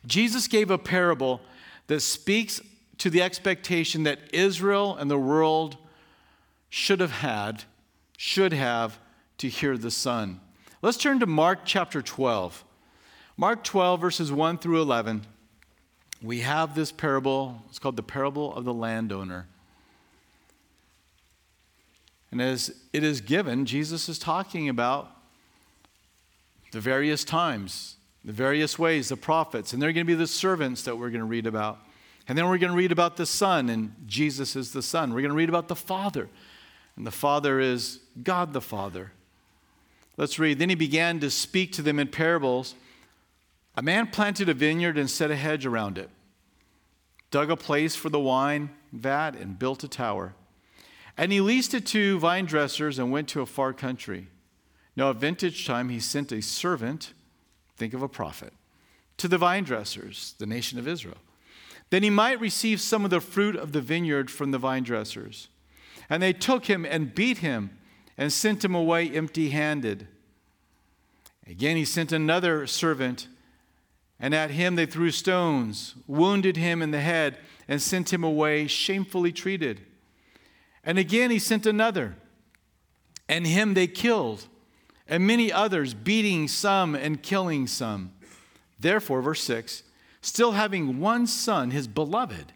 Jesus 0.06 0.48
gave 0.48 0.70
a 0.70 0.78
parable 0.78 1.42
that 1.88 2.00
speaks 2.00 2.62
to 2.98 3.10
the 3.10 3.20
expectation 3.20 4.04
that 4.04 4.20
Israel 4.32 4.96
and 4.96 5.10
the 5.10 5.18
world 5.18 5.76
should 6.70 7.00
have 7.00 7.10
had, 7.10 7.64
should 8.16 8.54
have, 8.54 8.98
to 9.38 9.48
hear 9.48 9.76
the 9.76 9.90
Son. 9.90 10.40
Let's 10.80 10.96
turn 10.96 11.20
to 11.20 11.26
Mark 11.26 11.60
chapter 11.66 12.00
12. 12.00 12.64
Mark 13.36 13.62
12, 13.64 14.00
verses 14.00 14.32
1 14.32 14.58
through 14.58 14.80
11. 14.80 15.26
We 16.22 16.40
have 16.40 16.74
this 16.74 16.90
parable, 16.90 17.62
it's 17.68 17.78
called 17.78 17.96
the 17.96 18.02
parable 18.02 18.54
of 18.54 18.64
the 18.64 18.72
landowner. 18.72 19.46
And 22.36 22.42
as 22.42 22.70
it 22.92 23.02
is 23.02 23.22
given, 23.22 23.64
Jesus 23.64 24.10
is 24.10 24.18
talking 24.18 24.68
about 24.68 25.10
the 26.70 26.80
various 26.80 27.24
times, 27.24 27.96
the 28.26 28.32
various 28.32 28.78
ways, 28.78 29.08
the 29.08 29.16
prophets, 29.16 29.72
and 29.72 29.80
they're 29.80 29.94
going 29.94 30.04
to 30.04 30.12
be 30.12 30.12
the 30.12 30.26
servants 30.26 30.82
that 30.82 30.96
we're 30.96 31.08
going 31.08 31.20
to 31.22 31.24
read 31.24 31.46
about. 31.46 31.78
And 32.28 32.36
then 32.36 32.46
we're 32.46 32.58
going 32.58 32.72
to 32.72 32.76
read 32.76 32.92
about 32.92 33.16
the 33.16 33.24
Son, 33.24 33.70
and 33.70 33.94
Jesus 34.04 34.54
is 34.54 34.74
the 34.74 34.82
Son. 34.82 35.14
We're 35.14 35.22
going 35.22 35.30
to 35.30 35.36
read 35.36 35.48
about 35.48 35.68
the 35.68 35.74
Father, 35.74 36.28
and 36.94 37.06
the 37.06 37.10
Father 37.10 37.58
is 37.58 38.00
God 38.22 38.52
the 38.52 38.60
Father. 38.60 39.12
Let's 40.18 40.38
read. 40.38 40.58
Then 40.58 40.68
he 40.68 40.74
began 40.74 41.18
to 41.20 41.30
speak 41.30 41.72
to 41.72 41.80
them 41.80 41.98
in 41.98 42.08
parables. 42.08 42.74
A 43.76 43.82
man 43.82 44.08
planted 44.08 44.50
a 44.50 44.54
vineyard 44.54 44.98
and 44.98 45.08
set 45.08 45.30
a 45.30 45.36
hedge 45.36 45.64
around 45.64 45.96
it, 45.96 46.10
dug 47.30 47.50
a 47.50 47.56
place 47.56 47.96
for 47.96 48.10
the 48.10 48.20
wine 48.20 48.68
vat, 48.92 49.36
and 49.36 49.58
built 49.58 49.82
a 49.84 49.88
tower. 49.88 50.34
And 51.16 51.32
he 51.32 51.40
leased 51.40 51.74
it 51.74 51.86
to 51.86 52.18
vine 52.18 52.44
dressers 52.44 52.98
and 52.98 53.10
went 53.10 53.28
to 53.28 53.40
a 53.40 53.46
far 53.46 53.72
country. 53.72 54.28
Now, 54.96 55.10
at 55.10 55.16
vintage 55.16 55.66
time, 55.66 55.88
he 55.88 56.00
sent 56.00 56.32
a 56.32 56.42
servant, 56.42 57.12
think 57.76 57.94
of 57.94 58.02
a 58.02 58.08
prophet, 58.08 58.52
to 59.18 59.28
the 59.28 59.38
vine 59.38 59.64
dressers, 59.64 60.34
the 60.38 60.46
nation 60.46 60.78
of 60.78 60.86
Israel. 60.86 61.18
Then 61.90 62.02
he 62.02 62.10
might 62.10 62.40
receive 62.40 62.80
some 62.80 63.04
of 63.04 63.10
the 63.10 63.20
fruit 63.20 63.56
of 63.56 63.72
the 63.72 63.80
vineyard 63.80 64.30
from 64.30 64.50
the 64.50 64.58
vine 64.58 64.82
dressers. 64.82 65.48
And 66.10 66.22
they 66.22 66.32
took 66.32 66.66
him 66.66 66.84
and 66.84 67.14
beat 67.14 67.38
him 67.38 67.70
and 68.18 68.32
sent 68.32 68.64
him 68.64 68.74
away 68.74 69.08
empty 69.10 69.50
handed. 69.50 70.08
Again, 71.46 71.76
he 71.76 71.84
sent 71.84 72.10
another 72.10 72.66
servant, 72.66 73.28
and 74.18 74.34
at 74.34 74.50
him 74.50 74.74
they 74.74 74.86
threw 74.86 75.10
stones, 75.10 75.94
wounded 76.06 76.56
him 76.56 76.82
in 76.82 76.90
the 76.90 77.00
head, 77.00 77.38
and 77.68 77.80
sent 77.80 78.12
him 78.12 78.24
away 78.24 78.66
shamefully 78.66 79.32
treated. 79.32 79.80
And 80.86 80.98
again 80.98 81.30
he 81.30 81.38
sent 81.40 81.66
another, 81.66 82.14
and 83.28 83.46
him 83.46 83.74
they 83.74 83.88
killed, 83.88 84.46
and 85.08 85.26
many 85.26 85.52
others, 85.52 85.92
beating 85.92 86.48
some 86.48 86.94
and 86.94 87.22
killing 87.22 87.66
some. 87.66 88.12
Therefore, 88.78 89.20
verse 89.20 89.42
6 89.42 89.82
still 90.20 90.52
having 90.52 90.98
one 90.98 91.26
son, 91.26 91.70
his 91.70 91.86
beloved, 91.86 92.52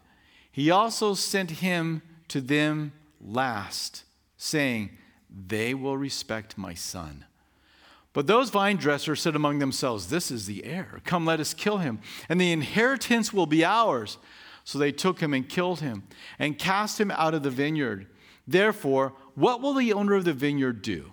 he 0.51 0.69
also 0.69 1.13
sent 1.13 1.51
him 1.51 2.01
to 2.27 2.41
them 2.41 2.91
last, 3.21 4.03
saying, 4.37 4.89
They 5.29 5.73
will 5.73 5.97
respect 5.97 6.57
my 6.57 6.73
son. 6.73 7.25
But 8.13 8.27
those 8.27 8.49
vine 8.49 8.75
dressers 8.75 9.21
said 9.21 9.37
among 9.37 9.59
themselves, 9.59 10.07
This 10.07 10.31
is 10.31 10.45
the 10.45 10.65
heir. 10.65 10.99
Come, 11.05 11.25
let 11.25 11.39
us 11.39 11.53
kill 11.53 11.77
him, 11.77 11.99
and 12.27 12.41
the 12.41 12.51
inheritance 12.51 13.31
will 13.31 13.45
be 13.45 13.63
ours. 13.63 14.17
So 14.63 14.77
they 14.77 14.91
took 14.91 15.21
him 15.21 15.33
and 15.33 15.47
killed 15.47 15.79
him, 15.79 16.03
and 16.37 16.59
cast 16.59 16.99
him 16.99 17.11
out 17.11 17.33
of 17.33 17.43
the 17.43 17.49
vineyard. 17.49 18.07
Therefore, 18.47 19.13
what 19.35 19.61
will 19.61 19.73
the 19.73 19.93
owner 19.93 20.15
of 20.15 20.25
the 20.25 20.33
vineyard 20.33 20.81
do? 20.81 21.11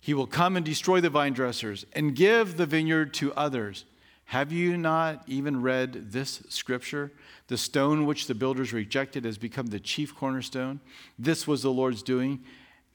He 0.00 0.14
will 0.14 0.26
come 0.26 0.56
and 0.56 0.64
destroy 0.64 1.00
the 1.00 1.10
vine 1.10 1.34
dressers 1.34 1.84
and 1.92 2.16
give 2.16 2.56
the 2.56 2.66
vineyard 2.66 3.12
to 3.14 3.34
others. 3.34 3.84
Have 4.26 4.52
you 4.52 4.76
not 4.76 5.24
even 5.26 5.60
read 5.60 6.12
this 6.12 6.42
scripture? 6.48 7.12
The 7.48 7.58
stone 7.58 8.06
which 8.06 8.26
the 8.26 8.34
builders 8.34 8.72
rejected 8.72 9.24
has 9.24 9.38
become 9.38 9.66
the 9.66 9.80
chief 9.80 10.14
cornerstone. 10.14 10.80
This 11.18 11.46
was 11.46 11.62
the 11.62 11.72
Lord's 11.72 12.02
doing, 12.02 12.44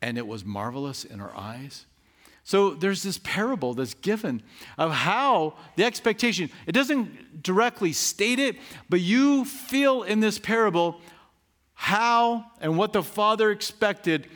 and 0.02 0.18
it 0.18 0.26
was 0.26 0.46
marvelous 0.46 1.04
in 1.04 1.20
our 1.20 1.36
eyes. 1.36 1.86
So 2.46 2.76
there's 2.76 3.04
this 3.04 3.18
parable 3.18 3.74
that's 3.74 3.96
given 3.96 4.44
of 4.78 4.92
how 4.92 5.56
the 5.76 5.84
expectation, 5.84 6.50
it 6.68 6.72
doesn't 6.72 7.44
directly 7.44 7.92
state 7.92 8.40
it, 8.40 8.56
but 8.88 9.02
you 9.02 9.46
feel 9.46 10.04
in 10.04 10.20
this 10.20 10.40
parable 10.40 11.02
how 11.76 12.46
and 12.62 12.78
what 12.78 12.94
the 12.94 13.04
Father 13.04 13.52
expected 13.52 14.28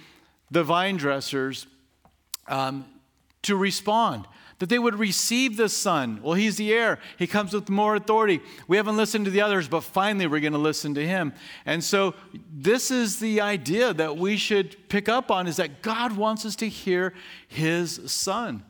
the 0.51 0.63
vine 0.63 0.97
dressers 0.97 1.67
um, 2.47 2.85
to 3.43 3.55
respond, 3.55 4.27
that 4.59 4.67
they 4.67 4.79
would 4.79 4.95
receive 4.95 5.55
the 5.55 5.69
Son. 5.69 6.19
Well, 6.21 6.33
He's 6.33 6.57
the 6.57 6.73
heir, 6.73 6.99
He 7.17 7.27
comes 7.27 7.53
with 7.53 7.69
more 7.69 7.95
authority. 7.95 8.41
We 8.67 8.77
haven't 8.77 8.97
listened 8.97 9.25
to 9.25 9.31
the 9.31 9.41
others, 9.41 9.67
but 9.67 9.81
finally 9.81 10.27
we're 10.27 10.41
going 10.41 10.53
to 10.53 10.59
listen 10.59 10.93
to 10.95 11.07
Him. 11.07 11.33
And 11.65 11.83
so, 11.83 12.13
this 12.51 12.91
is 12.91 13.19
the 13.19 13.41
idea 13.41 13.93
that 13.93 14.17
we 14.17 14.35
should 14.35 14.89
pick 14.89 15.07
up 15.07 15.31
on 15.31 15.47
is 15.47 15.55
that 15.55 15.81
God 15.81 16.17
wants 16.17 16.45
us 16.45 16.55
to 16.57 16.67
hear 16.67 17.13
His 17.47 18.11
Son. 18.11 18.63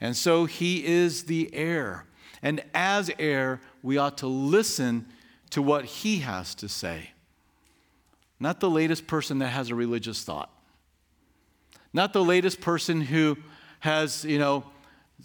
And 0.00 0.14
so, 0.14 0.44
He 0.44 0.84
is 0.84 1.24
the 1.24 1.50
heir. 1.54 2.04
And 2.42 2.62
as 2.74 3.10
heir, 3.18 3.60
we 3.82 3.96
ought 3.96 4.18
to 4.18 4.26
listen 4.26 5.06
to 5.50 5.62
what 5.62 5.84
He 5.84 6.18
has 6.18 6.54
to 6.56 6.68
say. 6.68 7.10
Not 8.40 8.58
the 8.58 8.70
latest 8.70 9.06
person 9.06 9.38
that 9.38 9.48
has 9.48 9.68
a 9.68 9.74
religious 9.74 10.24
thought. 10.24 10.50
Not 11.92 12.14
the 12.14 12.24
latest 12.24 12.60
person 12.60 13.02
who 13.02 13.36
has, 13.80 14.24
you 14.24 14.38
know, 14.38 14.64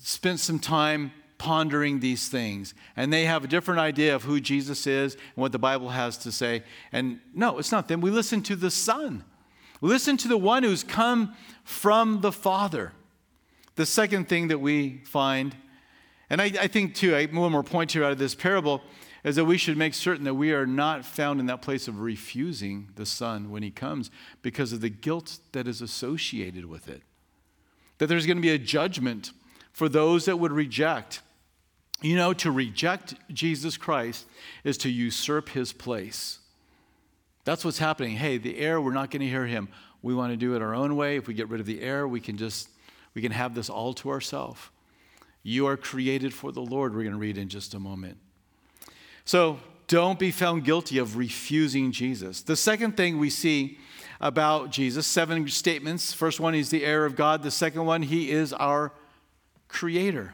spent 0.02 0.40
some 0.42 0.60
time 0.60 1.14
pondering 1.38 2.00
these 2.00 2.28
things 2.28 2.74
and 2.96 3.12
they 3.12 3.26
have 3.26 3.44
a 3.44 3.48
different 3.48 3.80
idea 3.80 4.16
of 4.16 4.24
who 4.24 4.40
Jesus 4.40 4.88
is 4.88 5.14
and 5.14 5.22
what 5.36 5.52
the 5.52 5.60
Bible 5.60 5.90
has 5.90 6.18
to 6.20 6.32
say. 6.32 6.64
And 6.92 7.20
no, 7.34 7.58
it's 7.60 7.72
not 7.72 7.88
them. 7.88 8.02
We 8.02 8.10
listen 8.10 8.42
to 8.44 8.56
the 8.56 8.72
Son. 8.72 9.24
We 9.82 9.90
Listen 9.90 10.18
to 10.18 10.28
the 10.28 10.38
one 10.38 10.64
who's 10.64 10.84
come 10.84 11.36
from 11.64 12.22
the 12.22 12.32
Father. 12.32 12.94
The 13.76 13.86
second 13.86 14.28
thing 14.30 14.48
that 14.48 14.60
we 14.60 15.02
find, 15.06 15.56
and 16.30 16.42
I, 16.42 16.46
I 16.46 16.68
think 16.68 16.96
too, 16.96 17.16
I, 17.16 17.26
one 17.26 17.52
more 17.52 17.64
point 17.64 17.92
here 17.92 18.04
out 18.04 18.12
of 18.12 18.18
this 18.18 18.34
parable, 18.34 18.82
is 19.26 19.36
that 19.36 19.46
we 19.46 19.58
should 19.58 19.76
make 19.76 19.96
certain 19.96 20.24
that 20.24 20.36
we 20.36 20.54
are 20.54 20.68
not 20.68 21.04
found 21.04 21.40
in 21.40 21.48
that 21.48 21.64
place 21.64 21.88
of 21.88 22.00
refusing 22.00 22.90
the 22.96 23.08
Son 23.08 23.50
when 23.50 23.64
He 23.64 23.72
comes 23.72 24.12
because 24.44 24.72
of 24.72 24.82
the 24.82 24.90
guilt 24.90 25.40
that 25.52 25.68
is 25.68 25.82
associated 25.82 26.66
with 26.66 26.88
it. 26.88 27.02
That 27.98 28.06
there's 28.06 28.28
going 28.28 28.38
to 28.38 28.42
be 28.42 28.52
a 28.52 28.60
judgment 28.60 29.32
for 29.74 29.90
those 29.90 30.26
that 30.26 30.38
would 30.38 30.52
reject. 30.52 31.22
You 32.02 32.16
know, 32.16 32.34
to 32.34 32.52
reject 32.52 33.16
Jesus 33.34 33.78
Christ 33.78 34.28
is 34.64 34.78
to 34.80 34.92
usurp 34.92 35.50
His 35.50 35.74
place. 35.74 36.38
That's 37.46 37.66
what's 37.66 37.80
happening. 37.80 38.18
Hey, 38.18 38.38
the 38.38 38.60
heir, 38.60 38.80
we're 38.80 38.94
not 38.94 39.10
going 39.10 39.22
to 39.22 39.28
hear 39.28 39.48
Him. 39.48 39.70
We 40.04 40.14
want 40.14 40.34
to 40.34 40.38
do 40.38 40.56
it 40.56 40.62
our 40.62 40.76
own 40.76 40.96
way. 40.96 41.18
If 41.18 41.28
we 41.28 41.34
get 41.34 41.50
rid 41.50 41.60
of 41.60 41.66
the 41.66 41.82
heir, 41.82 42.08
we 42.08 42.20
can 42.20 42.38
just 42.38 42.70
we 43.16 43.24
can 43.24 43.32
have 43.32 43.56
this 43.56 43.72
all 43.72 43.94
to 43.96 44.12
ourselves. 44.12 44.62
You 45.42 45.66
are 45.66 45.78
created 45.78 46.32
for 46.32 46.52
the 46.52 46.62
Lord, 46.62 46.94
we're 46.94 47.02
going 47.02 47.14
to 47.14 47.20
read 47.20 47.40
in 47.40 47.50
just 47.50 47.74
a 47.74 47.80
moment. 47.80 48.18
So 49.26 49.60
don't 49.88 50.18
be 50.18 50.32
found 50.32 50.64
guilty 50.64 50.98
of 51.00 51.18
refusing 51.18 51.92
Jesus. 51.92 52.42
The 52.42 52.56
second 52.56 52.96
thing 52.96 53.20
we 53.20 53.30
see 53.30 53.78
about 54.22 54.72
Jesus, 54.72 55.06
seven 55.06 55.48
statements. 55.48 56.14
First 56.14 56.40
one, 56.40 56.54
he's 56.54 56.70
the 56.70 56.86
heir 56.86 57.06
of 57.06 57.16
God. 57.16 57.44
The 57.44 57.52
second 57.52 57.86
one, 57.86 58.02
he 58.02 58.32
is 58.32 58.54
our 58.54 58.94
creator. 59.68 60.34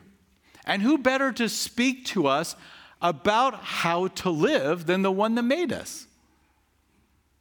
And 0.66 0.82
who 0.82 0.98
better 0.98 1.32
to 1.34 1.50
speak 1.50 2.06
to 2.08 2.28
us 2.28 2.56
about 3.02 3.56
how 3.56 4.08
to 4.08 4.30
live 4.30 4.86
than 4.86 5.02
the 5.02 5.12
one 5.12 5.36
that 5.36 5.44
made 5.44 5.74
us? 5.74 6.06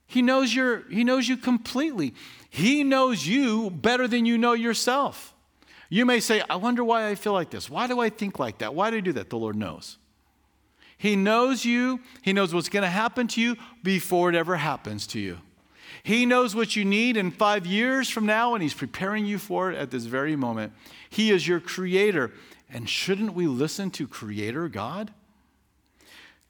He 0.06 0.22
knows, 0.22 0.54
your, 0.54 0.88
he 0.88 1.04
knows 1.04 1.28
you 1.28 1.36
completely. 1.36 2.14
He 2.48 2.82
knows 2.82 3.26
you 3.26 3.70
better 3.70 4.08
than 4.08 4.24
you 4.24 4.38
know 4.38 4.54
yourself. 4.54 5.34
You 5.88 6.04
may 6.06 6.20
say, 6.20 6.42
I 6.48 6.56
wonder 6.56 6.82
why 6.82 7.08
I 7.08 7.14
feel 7.14 7.32
like 7.32 7.50
this. 7.50 7.68
Why 7.68 7.86
do 7.86 8.00
I 8.00 8.08
think 8.08 8.38
like 8.38 8.58
that? 8.58 8.74
Why 8.74 8.90
do 8.90 8.96
I 8.96 9.00
do 9.00 9.12
that? 9.12 9.30
The 9.30 9.36
Lord 9.36 9.56
knows. 9.56 9.98
He 11.00 11.16
knows 11.16 11.64
you, 11.64 12.00
He 12.20 12.34
knows 12.34 12.52
what's 12.52 12.68
going 12.68 12.82
to 12.82 12.90
happen 12.90 13.26
to 13.28 13.40
you 13.40 13.56
before 13.82 14.28
it 14.28 14.34
ever 14.34 14.56
happens 14.56 15.06
to 15.06 15.18
you. 15.18 15.38
He 16.02 16.26
knows 16.26 16.54
what 16.54 16.76
you 16.76 16.84
need 16.84 17.16
in 17.16 17.30
five 17.30 17.64
years 17.64 18.10
from 18.10 18.26
now, 18.26 18.52
and 18.52 18.62
He's 18.62 18.74
preparing 18.74 19.24
you 19.24 19.38
for 19.38 19.72
it 19.72 19.78
at 19.78 19.90
this 19.90 20.04
very 20.04 20.36
moment. 20.36 20.74
He 21.08 21.30
is 21.30 21.48
your 21.48 21.58
creator. 21.58 22.32
And 22.68 22.86
shouldn't 22.86 23.32
we 23.32 23.46
listen 23.46 23.90
to 23.92 24.06
Creator 24.06 24.68
God? 24.68 25.10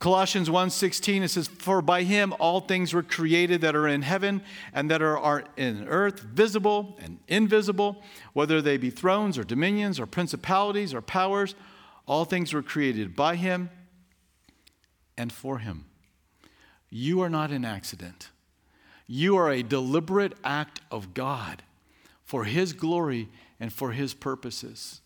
Colossians 0.00 0.50
1:16 0.50 1.22
it 1.22 1.28
says 1.28 1.46
for 1.46 1.80
by 1.80 2.02
him 2.02 2.34
all 2.40 2.60
things 2.60 2.92
were 2.92 3.04
created 3.04 3.60
that 3.60 3.76
are 3.76 3.86
in 3.86 4.02
heaven 4.02 4.42
and 4.74 4.90
that 4.90 5.00
are, 5.00 5.16
are 5.16 5.44
in 5.56 5.86
earth 5.86 6.20
visible 6.20 6.98
and 7.00 7.18
invisible 7.28 8.02
whether 8.32 8.60
they 8.60 8.78
be 8.78 8.90
thrones 8.90 9.36
or 9.36 9.44
dominions 9.44 10.00
or 10.00 10.06
principalities 10.06 10.94
or 10.94 11.02
powers 11.02 11.54
all 12.06 12.24
things 12.24 12.54
were 12.54 12.62
created 12.62 13.14
by 13.14 13.36
him 13.36 13.68
and 15.16 15.32
for 15.32 15.58
Him. 15.58 15.86
You 16.90 17.20
are 17.20 17.30
not 17.30 17.50
an 17.50 17.64
accident. 17.64 18.30
You 19.06 19.36
are 19.36 19.50
a 19.50 19.62
deliberate 19.62 20.34
act 20.44 20.80
of 20.90 21.14
God 21.14 21.62
for 22.24 22.44
His 22.44 22.72
glory 22.72 23.28
and 23.58 23.72
for 23.72 23.92
His 23.92 24.14
purposes. 24.14 25.00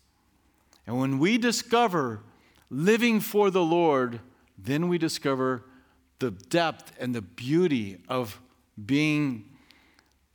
And 0.87 0.99
when 0.99 1.19
we 1.19 1.37
discover 1.37 2.21
living 2.69 3.19
for 3.19 3.49
the 3.49 3.63
Lord, 3.63 4.19
then 4.57 4.87
we 4.87 4.97
discover 4.97 5.63
the 6.19 6.31
depth 6.31 6.93
and 6.99 7.13
the 7.13 7.21
beauty 7.21 7.97
of 8.07 8.39
being 8.83 9.45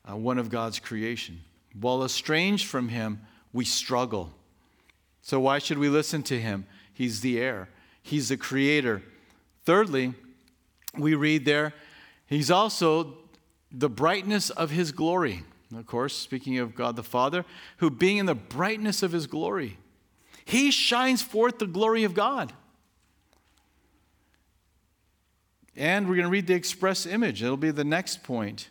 uh, 0.09 0.17
one 0.17 0.39
of 0.39 0.51
God's 0.51 0.79
creation. 0.79 1.41
While 1.79 2.05
estranged 2.05 2.67
from 2.67 2.89
Him, 2.89 3.21
we 3.53 3.65
struggle. 3.65 4.33
So, 5.23 5.41
why 5.41 5.59
should 5.59 5.79
we 5.79 5.89
listen 5.89 6.23
to 6.25 6.41
Him? 6.41 6.67
He's 6.93 7.21
the 7.21 7.41
heir, 7.41 7.69
He's 8.03 8.29
the 8.29 8.37
creator, 8.37 9.03
Thirdly, 9.65 10.15
we 10.97 11.15
read 11.15 11.45
there, 11.45 11.75
he's 12.27 12.51
also 12.51 13.19
the 13.71 13.89
brightness 13.89 14.51
of 14.51 14.71
his 14.71 14.93
glory. 14.93 15.45
Of 15.77 15.87
course, 15.87 16.17
speaking 16.17 16.59
of 16.59 16.75
God 16.75 16.97
the 16.97 17.03
Father, 17.03 17.45
who 17.77 17.91
being 17.91 18.17
in 18.17 18.27
the 18.27 18.35
brightness 18.35 19.03
of 19.03 19.13
his 19.13 19.27
glory, 19.27 19.79
he 20.45 20.71
shines 20.71 21.23
forth 21.23 21.59
the 21.59 21.67
glory 21.67 22.03
of 22.03 22.15
God. 22.15 22.53
And 25.77 26.09
we're 26.09 26.17
going 26.17 26.25
to 26.25 26.31
read 26.31 26.49
the 26.49 26.55
express 26.55 27.07
image. 27.07 27.43
It'll 27.43 27.57
be 27.57 27.71
the 27.71 27.85
next 27.85 28.25
point. 28.25 28.69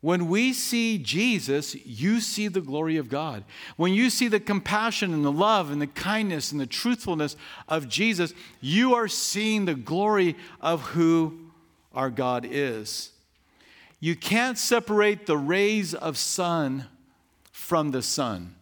When 0.00 0.28
we 0.28 0.52
see 0.52 0.98
Jesus, 0.98 1.74
you 1.86 2.20
see 2.20 2.48
the 2.48 2.60
glory 2.60 2.96
of 2.96 3.08
God. 3.08 3.44
When 3.76 3.94
you 3.94 4.10
see 4.10 4.28
the 4.28 4.38
compassion 4.38 5.14
and 5.14 5.24
the 5.24 5.32
love 5.32 5.70
and 5.70 5.80
the 5.80 5.86
kindness 5.86 6.52
and 6.52 6.60
the 6.60 6.66
truthfulness 6.66 7.36
of 7.68 7.88
Jesus, 7.88 8.34
you 8.60 8.94
are 8.94 9.08
seeing 9.08 9.64
the 9.64 9.74
glory 9.74 10.36
of 10.60 10.82
who 10.82 11.50
our 11.94 12.10
God 12.10 12.46
is. 12.48 13.10
You 13.98 14.14
can't 14.14 14.58
separate 14.58 15.26
the 15.26 15.38
rays 15.38 15.94
of 15.94 16.18
sun 16.18 16.86
from 17.50 17.90
the 17.90 18.02
sun, 18.02 18.54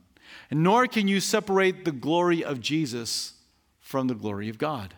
nor 0.51 0.87
can 0.87 1.09
you 1.09 1.21
separate 1.21 1.85
the 1.85 1.93
glory 1.93 2.45
of 2.45 2.61
Jesus 2.61 3.35
from 3.81 4.07
the 4.07 4.15
glory 4.15 4.49
of 4.49 4.57
God. 4.57 4.95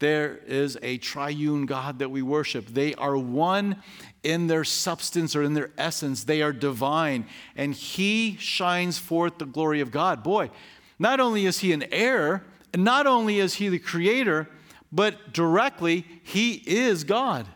There 0.00 0.38
is 0.46 0.78
a 0.80 0.98
triune 0.98 1.66
God 1.66 1.98
that 1.98 2.10
we 2.10 2.22
worship. 2.22 2.66
They 2.66 2.94
are 2.94 3.16
one 3.16 3.82
in 4.22 4.46
their 4.46 4.64
substance 4.64 5.34
or 5.34 5.42
in 5.42 5.54
their 5.54 5.70
essence. 5.76 6.24
They 6.24 6.40
are 6.40 6.52
divine, 6.52 7.26
and 7.56 7.74
He 7.74 8.36
shines 8.38 8.98
forth 8.98 9.38
the 9.38 9.46
glory 9.46 9.80
of 9.80 9.90
God. 9.90 10.22
Boy, 10.22 10.50
not 10.98 11.18
only 11.18 11.46
is 11.46 11.58
He 11.58 11.72
an 11.72 11.84
heir, 11.90 12.44
not 12.76 13.06
only 13.06 13.40
is 13.40 13.54
He 13.54 13.68
the 13.68 13.78
creator, 13.78 14.48
but 14.92 15.32
directly, 15.32 16.06
He 16.22 16.62
is 16.66 17.02
God. 17.04 17.46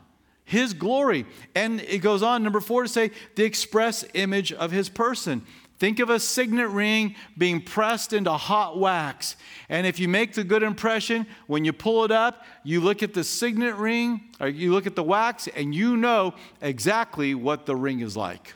His 0.44 0.74
glory. 0.74 1.24
And 1.55 1.81
it 1.81 1.98
goes 1.98 2.22
on, 2.22 2.42
number 2.42 2.61
four, 2.61 2.83
to 2.83 2.88
say 2.88 3.12
the 3.37 3.44
express 3.44 4.05
image 4.14 4.52
of 4.52 4.72
His 4.72 4.88
person. 4.88 5.46
Think 5.83 5.99
of 5.99 6.11
a 6.11 6.21
signet 6.21 6.68
ring 6.68 7.16
being 7.37 7.61
pressed 7.61 8.12
into 8.12 8.31
hot 8.31 8.79
wax. 8.79 9.35
And 9.68 9.85
if 9.85 9.99
you 9.99 10.07
make 10.07 10.33
the 10.33 10.45
good 10.45 10.62
impression, 10.62 11.27
when 11.49 11.64
you 11.64 11.73
pull 11.73 12.05
it 12.05 12.12
up, 12.12 12.45
you 12.62 12.81
look 12.81 13.03
at 13.03 13.14
the 13.14 13.25
signet 13.25 13.75
ring, 13.75 14.21
or 14.38 14.47
you 14.47 14.71
look 14.71 14.87
at 14.87 14.95
the 14.95 15.03
wax, 15.03 15.49
and 15.49 15.75
you 15.75 15.97
know 15.97 16.35
exactly 16.61 17.35
what 17.35 17.66
the 17.66 17.75
ring 17.75 17.99
is 17.99 18.16
like. 18.16 18.55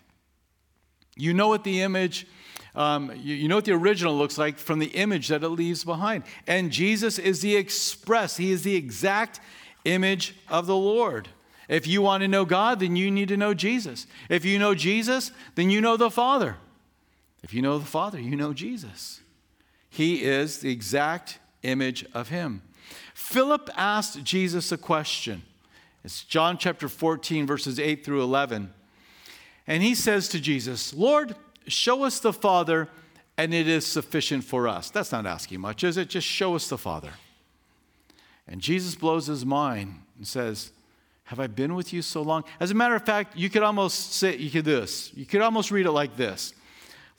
You 1.17 1.35
know 1.35 1.49
what 1.49 1.65
the 1.65 1.83
image, 1.83 2.29
um, 2.77 3.11
you, 3.17 3.35
you 3.35 3.49
know 3.49 3.57
what 3.57 3.65
the 3.65 3.73
original 3.73 4.17
looks 4.17 4.39
like 4.39 4.57
from 4.57 4.79
the 4.79 4.91
image 4.95 5.27
that 5.27 5.43
it 5.43 5.49
leaves 5.49 5.83
behind. 5.83 6.23
And 6.47 6.71
Jesus 6.71 7.19
is 7.19 7.41
the 7.41 7.57
express, 7.57 8.37
He 8.37 8.53
is 8.53 8.63
the 8.63 8.77
exact 8.77 9.41
image 9.85 10.37
of 10.49 10.69
the 10.69 10.77
Lord. 10.77 11.31
If 11.69 11.89
you 11.89 12.03
want 12.03 12.21
to 12.21 12.29
know 12.29 12.45
God, 12.45 12.79
then 12.79 12.95
you 12.95 13.11
need 13.11 13.27
to 13.31 13.37
know 13.37 13.53
Jesus. 13.53 14.07
If 14.29 14.45
you 14.45 14.61
know 14.61 14.77
Jesus, 14.77 15.33
then 15.57 15.71
you 15.71 15.81
know 15.81 15.97
the 15.97 16.09
Father. 16.09 16.59
If 17.47 17.55
you 17.55 17.63
know 17.63 17.79
the 17.79 17.87
Father, 17.87 18.19
you 18.19 18.35
know 18.35 18.53
Jesus. 18.53 19.21
He 19.89 20.25
is 20.25 20.59
the 20.59 20.73
exact 20.73 21.39
image 21.63 22.05
of 22.13 22.29
Him. 22.29 22.61
Philip 23.15 23.71
asked 23.77 24.25
Jesus 24.25 24.73
a 24.73 24.77
question. 24.77 25.43
It's 26.03 26.25
John 26.25 26.59
chapter 26.59 26.89
14, 26.89 27.47
verses 27.47 27.79
8 27.79 28.05
through 28.05 28.25
11. 28.25 28.75
And 29.69 29.81
he 29.81 29.95
says 29.95 30.29
to 30.31 30.41
Jesus, 30.41 30.93
Lord, 30.93 31.37
show 31.69 32.03
us 32.03 32.19
the 32.19 32.33
Father, 32.33 32.89
and 33.39 33.55
it 33.55 33.69
is 33.69 33.87
sufficient 33.87 34.43
for 34.43 34.67
us. 34.67 34.91
That's 34.91 35.13
not 35.13 35.25
asking 35.25 35.61
much, 35.61 35.85
is 35.85 35.97
it? 35.97 36.09
Just 36.09 36.27
show 36.27 36.57
us 36.57 36.67
the 36.69 36.77
Father. 36.77 37.13
And 38.49 38.61
Jesus 38.61 38.97
blows 38.97 39.29
his 39.29 39.47
mind 39.47 40.03
and 40.17 40.27
says, 40.27 40.73
Have 41.27 41.39
I 41.39 41.47
been 41.47 41.77
with 41.77 41.93
you 41.93 42.03
so 42.03 42.23
long? 42.23 42.43
As 42.59 42.73
a 42.73 42.75
matter 42.75 42.97
of 42.97 43.07
fact, 43.07 43.37
you 43.37 43.49
could 43.49 43.63
almost 43.63 44.15
say, 44.15 44.37
you 44.37 44.51
could 44.51 44.65
this. 44.65 45.13
You 45.15 45.27
could 45.27 45.43
almost 45.43 45.71
read 45.71 45.87
it 45.87 45.93
like 45.93 46.17
this 46.17 46.53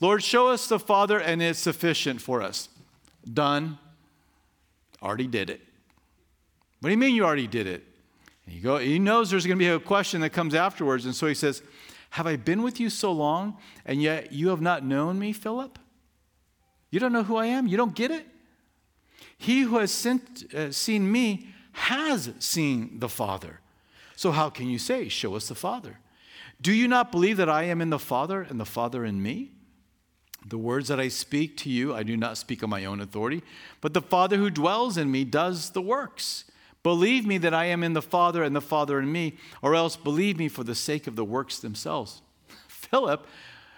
Lord, 0.00 0.22
show 0.22 0.48
us 0.48 0.68
the 0.68 0.78
Father, 0.78 1.18
and 1.18 1.42
it's 1.42 1.58
sufficient 1.58 2.20
for 2.20 2.42
us. 2.42 2.68
Done. 3.30 3.78
Already 5.02 5.26
did 5.26 5.50
it. 5.50 5.60
What 6.80 6.88
do 6.88 6.92
you 6.92 6.98
mean 6.98 7.14
you 7.14 7.24
already 7.24 7.46
did 7.46 7.66
it? 7.66 7.84
He, 8.46 8.60
go, 8.60 8.78
he 8.78 8.98
knows 8.98 9.30
there's 9.30 9.46
going 9.46 9.58
to 9.58 9.62
be 9.62 9.68
a 9.68 9.78
question 9.78 10.20
that 10.20 10.30
comes 10.30 10.54
afterwards, 10.54 11.04
and 11.04 11.14
so 11.14 11.26
he 11.26 11.34
says, 11.34 11.62
Have 12.10 12.26
I 12.26 12.36
been 12.36 12.62
with 12.62 12.80
you 12.80 12.90
so 12.90 13.12
long, 13.12 13.56
and 13.84 14.00
yet 14.00 14.32
you 14.32 14.48
have 14.48 14.60
not 14.60 14.84
known 14.84 15.18
me, 15.18 15.32
Philip? 15.32 15.78
You 16.90 17.00
don't 17.00 17.12
know 17.12 17.24
who 17.24 17.36
I 17.36 17.46
am? 17.46 17.66
You 17.66 17.76
don't 17.76 17.94
get 17.94 18.10
it? 18.10 18.26
He 19.36 19.62
who 19.62 19.78
has 19.78 19.92
sent, 19.92 20.52
uh, 20.54 20.72
seen 20.72 21.10
me 21.10 21.48
has 21.72 22.32
seen 22.38 22.98
the 22.98 23.08
Father. 23.08 23.60
So 24.16 24.32
how 24.32 24.50
can 24.50 24.68
you 24.68 24.78
say, 24.78 25.08
Show 25.08 25.34
us 25.36 25.48
the 25.48 25.54
Father? 25.54 25.98
Do 26.60 26.72
you 26.72 26.88
not 26.88 27.12
believe 27.12 27.36
that 27.36 27.48
I 27.48 27.64
am 27.64 27.80
in 27.80 27.90
the 27.90 27.98
Father 27.98 28.42
and 28.42 28.58
the 28.58 28.64
Father 28.64 29.04
in 29.04 29.22
me? 29.22 29.52
The 30.46 30.58
words 30.58 30.88
that 30.88 31.00
I 31.00 31.08
speak 31.08 31.56
to 31.58 31.70
you, 31.70 31.94
I 31.94 32.02
do 32.02 32.16
not 32.16 32.38
speak 32.38 32.62
on 32.62 32.70
my 32.70 32.84
own 32.84 33.00
authority, 33.00 33.42
but 33.80 33.92
the 33.92 34.00
Father 34.00 34.36
who 34.36 34.50
dwells 34.50 34.96
in 34.96 35.10
me 35.10 35.24
does 35.24 35.70
the 35.70 35.82
works. 35.82 36.44
Believe 36.82 37.26
me 37.26 37.38
that 37.38 37.52
I 37.52 37.66
am 37.66 37.82
in 37.82 37.92
the 37.92 38.02
Father 38.02 38.42
and 38.42 38.54
the 38.54 38.60
Father 38.60 38.98
in 38.98 39.10
me, 39.10 39.36
or 39.62 39.74
else 39.74 39.96
believe 39.96 40.38
me 40.38 40.48
for 40.48 40.64
the 40.64 40.74
sake 40.74 41.06
of 41.06 41.16
the 41.16 41.24
works 41.24 41.58
themselves. 41.58 42.22
Philip, 42.68 43.26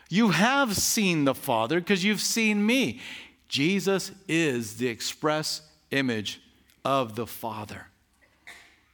you 0.09 0.31
have 0.31 0.77
seen 0.77 1.25
the 1.25 1.35
Father 1.35 1.81
because 1.81 2.05
you've 2.05 2.20
seen 2.20 2.64
me. 2.64 3.01
Jesus 3.49 4.12
is 4.29 4.77
the 4.77 4.88
express 4.88 5.62
image 5.90 6.40
of 6.85 7.16
the 7.16 7.27
Father. 7.27 7.87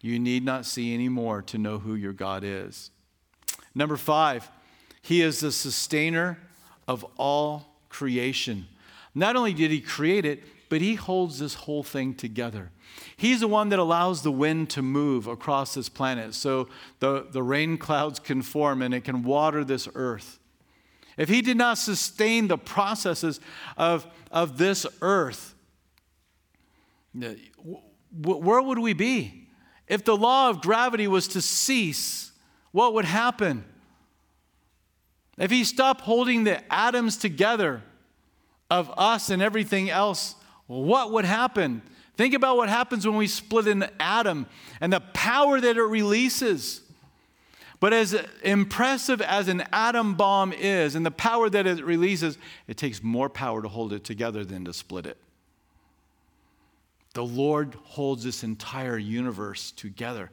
You 0.01 0.19
need 0.19 0.45
not 0.45 0.67
see 0.67 0.95
any 0.95 1.09
more 1.09 1.43
to 1.43 1.59
know 1.59 1.79
who 1.79 1.95
your 1.95 2.13
God 2.13 2.45
is. 2.45 2.91
Number 3.75 3.97
five, 3.97 4.49
He 5.03 5.21
is 5.21 5.41
the 5.41 5.53
sustainer 5.53 6.39
of 6.87 7.05
all 7.17 7.81
creation. 7.89 8.67
Not 9.15 9.37
only 9.37 9.55
did 9.55 9.71
He 9.71 9.81
create 9.81 10.25
it, 10.25 10.43
but 10.69 10.81
He 10.81 10.95
holds 10.95 11.39
this 11.39 11.55
whole 11.55 11.83
thing 11.83 12.15
together. 12.15 12.71
He's 13.17 13.41
the 13.41 13.49
one 13.49 13.69
that 13.71 13.79
allows 13.79 14.23
the 14.23 14.33
wind 14.33 14.71
to 14.71 14.83
move 14.83 15.27
across 15.27 15.75
this 15.75 15.89
planet 15.89 16.35
so 16.35 16.69
the, 17.01 17.27
the 17.31 17.43
rain 17.43 17.79
clouds 17.79 18.19
can 18.19 18.43
form 18.43 18.83
and 18.83 18.93
it 18.95 19.05
can 19.05 19.23
water 19.23 19.65
this 19.65 19.89
earth. 19.95 20.39
If 21.17 21.29
He 21.29 21.41
did 21.41 21.57
not 21.57 21.79
sustain 21.79 22.49
the 22.49 22.59
processes 22.59 23.41
of, 23.77 24.07
of 24.31 24.59
this 24.59 24.87
earth, 25.01 25.55
where 27.15 28.63
would 28.63 28.79
we 28.79 28.93
be? 28.93 29.49
If 29.89 30.05
the 30.05 30.17
law 30.17 30.51
of 30.51 30.61
gravity 30.61 31.07
was 31.07 31.29
to 31.29 31.41
cease, 31.41 32.33
what 32.73 32.93
would 32.95 33.05
happen? 33.05 33.65
If 35.39 35.51
he 35.51 35.65
stopped 35.65 36.03
holding 36.03 36.45
the 36.45 36.63
atoms 36.73 37.17
together 37.17 37.83
of 38.71 38.91
us 38.97 39.31
and 39.31 39.43
everything 39.43 39.91
else, 39.91 40.35
what 40.67 41.13
would 41.13 41.25
happen? 41.25 41.83
Think 42.17 42.35
about 42.35 42.57
what 42.57 42.69
happens 42.69 43.07
when 43.07 43.17
we 43.17 43.27
split 43.27 43.67
an 43.67 43.87
atom 44.01 44.47
and 44.81 44.93
the 44.93 45.01
power 45.01 45.61
that 45.61 45.77
it 45.77 45.83
releases. 45.83 46.81
But 47.79 47.93
as 47.93 48.17
impressive 48.43 49.21
as 49.21 49.49
an 49.49 49.65
atom 49.73 50.15
bomb 50.15 50.53
is 50.55 50.95
and 50.95 51.05
the 51.05 51.11
power 51.11 51.51
that 51.51 51.67
it 51.67 51.85
releases, 51.85 52.39
it 52.67 52.79
takes 52.79 53.03
more 53.03 53.29
power 53.29 53.61
to 53.61 53.69
hold 53.69 53.93
it 53.93 54.03
together 54.03 54.45
than 54.45 54.65
to 54.65 54.73
split 54.73 55.05
it. 55.05 55.19
The 57.13 57.25
Lord 57.25 57.77
holds 57.83 58.25
this 58.25 58.43
entire 58.43 58.99
universe 58.99 59.73
together. 59.73 60.31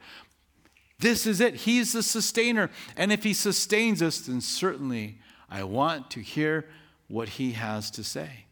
This 1.04 1.26
is 1.26 1.38
it. 1.38 1.54
He's 1.56 1.92
the 1.92 2.02
sustainer. 2.02 2.70
And 2.96 3.12
if 3.12 3.24
He 3.24 3.34
sustains 3.34 4.00
us, 4.00 4.20
then 4.20 4.40
certainly 4.40 5.18
I 5.50 5.62
want 5.62 6.10
to 6.12 6.20
hear 6.20 6.66
what 7.08 7.28
He 7.28 7.52
has 7.52 7.90
to 7.90 8.02
say. 8.02 8.46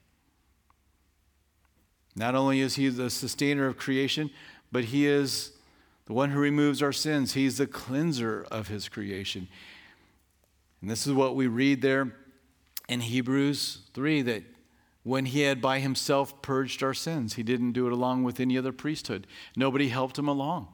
Not 2.14 2.34
only 2.34 2.60
is 2.60 2.74
He 2.74 2.90
the 2.90 3.08
sustainer 3.08 3.66
of 3.66 3.78
creation, 3.78 4.28
but 4.70 4.84
He 4.84 5.06
is 5.06 5.52
the 6.04 6.12
one 6.12 6.28
who 6.28 6.40
removes 6.40 6.82
our 6.82 6.92
sins. 6.92 7.32
He's 7.32 7.56
the 7.56 7.66
cleanser 7.66 8.46
of 8.50 8.68
His 8.68 8.86
creation. 8.86 9.48
And 10.82 10.90
this 10.90 11.06
is 11.06 11.14
what 11.14 11.34
we 11.34 11.46
read 11.46 11.80
there 11.80 12.12
in 12.86 13.00
Hebrews 13.00 13.78
3 13.94 14.20
that 14.22 14.42
when 15.04 15.24
he 15.24 15.40
had 15.40 15.62
by 15.62 15.80
himself 15.80 16.42
purged 16.42 16.82
our 16.82 16.92
sins, 16.92 17.34
he 17.34 17.42
didn't 17.42 17.72
do 17.72 17.86
it 17.86 17.94
along 17.94 18.24
with 18.24 18.38
any 18.38 18.58
other 18.58 18.72
priesthood. 18.72 19.26
Nobody 19.56 19.88
helped 19.88 20.18
him 20.18 20.28
along. 20.28 20.68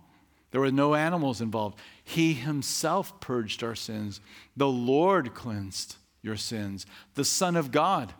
There 0.51 0.61
were 0.61 0.73
no 0.73 0.95
animals 0.95 1.41
involved. 1.41 1.79
He 2.03 2.33
himself 2.33 3.21
purged 3.21 3.63
our 3.63 3.75
sins. 3.75 4.21
The 4.57 4.69
Lord 4.69 5.35
cleansed 5.35 5.97
your 6.23 6.37
sins. 6.37 6.87
The 7.15 7.25
Son 7.25 7.57
of 7.57 7.71
God, 7.71 8.15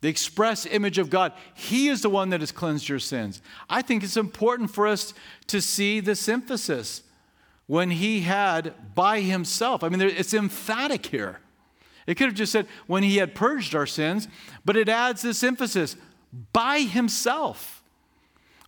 the 0.00 0.08
express 0.08 0.64
image 0.64 0.98
of 0.98 1.10
God, 1.10 1.32
He 1.54 1.88
is 1.88 2.02
the 2.02 2.10
one 2.10 2.30
that 2.30 2.40
has 2.40 2.52
cleansed 2.52 2.88
your 2.88 3.00
sins. 3.00 3.42
I 3.68 3.82
think 3.82 4.04
it's 4.04 4.16
important 4.16 4.70
for 4.70 4.86
us 4.86 5.12
to 5.48 5.60
see 5.60 6.00
this 6.00 6.28
emphasis 6.28 7.02
when 7.66 7.90
He 7.90 8.20
had 8.20 8.94
by 8.94 9.20
Himself. 9.20 9.82
I 9.82 9.88
mean, 9.88 10.00
it's 10.00 10.34
emphatic 10.34 11.06
here. 11.06 11.40
It 12.06 12.14
could 12.14 12.28
have 12.28 12.34
just 12.34 12.52
said 12.52 12.68
when 12.86 13.02
He 13.02 13.16
had 13.16 13.34
purged 13.34 13.74
our 13.74 13.86
sins, 13.86 14.28
but 14.64 14.76
it 14.76 14.88
adds 14.88 15.22
this 15.22 15.42
emphasis 15.42 15.96
by 16.52 16.80
Himself, 16.80 17.82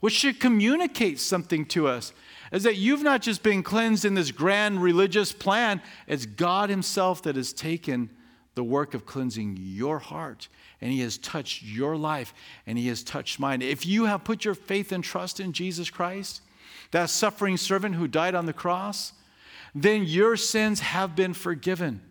which 0.01 0.15
should 0.15 0.41
communicate 0.41 1.21
something 1.21 1.65
to 1.67 1.87
us 1.87 2.13
is 2.51 2.65
that 2.65 2.77
you've 2.77 3.03
not 3.03 3.23
just 3.23 3.43
been 3.43 3.63
cleansed 3.63 4.05
in 4.05 4.15
this 4.15 4.31
grand 4.31 4.83
religious 4.83 5.33
plan, 5.33 5.81
it's 6.07 6.27
God 6.27 6.71
Himself 6.71 7.23
that 7.23 7.37
has 7.37 7.53
taken 7.53 8.11
the 8.55 8.65
work 8.65 8.95
of 8.95 9.07
cleansing 9.07 9.57
your 9.61 9.99
heart 9.99 10.49
and 10.81 10.93
He 10.93 11.01
has 11.01 11.19
touched 11.19 11.63
your 11.63 11.97
life 11.97 12.35
and 12.67 12.77
He 12.77 12.89
has 12.89 13.03
touched 13.03 13.39
mine. 13.39 13.63
If 13.63 13.87
you 13.87 14.07
have 14.07 14.25
put 14.25 14.45
your 14.45 14.55
faith 14.55 14.93
and 14.93 15.05
trust 15.05 15.41
in 15.41 15.53
Jesus 15.53 15.91
Christ, 15.91 16.43
that 16.91 17.11
suffering 17.11 17.57
servant 17.57 17.95
who 17.95 18.09
died 18.09 18.35
on 18.35 18.47
the 18.47 18.53
cross, 18.53 19.13
then 19.75 20.05
your 20.05 20.37
sins 20.37 20.81
have 20.81 21.15
been 21.15 21.35
forgiven. 21.35 22.03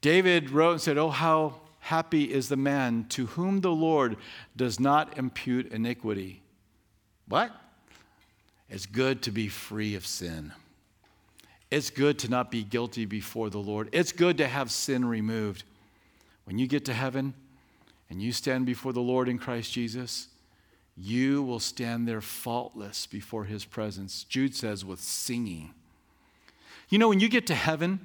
David 0.00 0.50
wrote 0.50 0.72
and 0.72 0.80
said, 0.80 0.96
Oh, 0.96 1.10
how 1.10 1.60
happy 1.80 2.32
is 2.32 2.48
the 2.48 2.56
man 2.56 3.06
to 3.08 3.26
whom 3.26 3.60
the 3.60 3.70
Lord 3.70 4.16
does 4.56 4.78
not 4.78 5.18
impute 5.18 5.72
iniquity. 5.72 6.42
What? 7.26 7.50
It's 8.70 8.86
good 8.86 9.22
to 9.22 9.32
be 9.32 9.48
free 9.48 9.96
of 9.96 10.06
sin. 10.06 10.52
It's 11.70 11.90
good 11.90 12.18
to 12.20 12.28
not 12.28 12.50
be 12.50 12.62
guilty 12.62 13.04
before 13.04 13.50
the 13.50 13.58
Lord. 13.58 13.88
It's 13.92 14.12
good 14.12 14.38
to 14.38 14.46
have 14.46 14.70
sin 14.70 15.04
removed. 15.04 15.64
When 16.44 16.58
you 16.58 16.66
get 16.66 16.84
to 16.86 16.92
heaven 16.92 17.34
and 18.08 18.22
you 18.22 18.32
stand 18.32 18.66
before 18.66 18.92
the 18.92 19.00
Lord 19.00 19.28
in 19.28 19.38
Christ 19.38 19.72
Jesus, 19.72 20.28
you 20.96 21.42
will 21.42 21.60
stand 21.60 22.06
there 22.06 22.20
faultless 22.20 23.06
before 23.06 23.44
his 23.44 23.64
presence. 23.64 24.24
Jude 24.24 24.54
says, 24.54 24.84
with 24.84 25.00
singing. 25.00 25.74
You 26.88 26.98
know, 26.98 27.08
when 27.08 27.20
you 27.20 27.28
get 27.28 27.46
to 27.48 27.54
heaven 27.54 28.00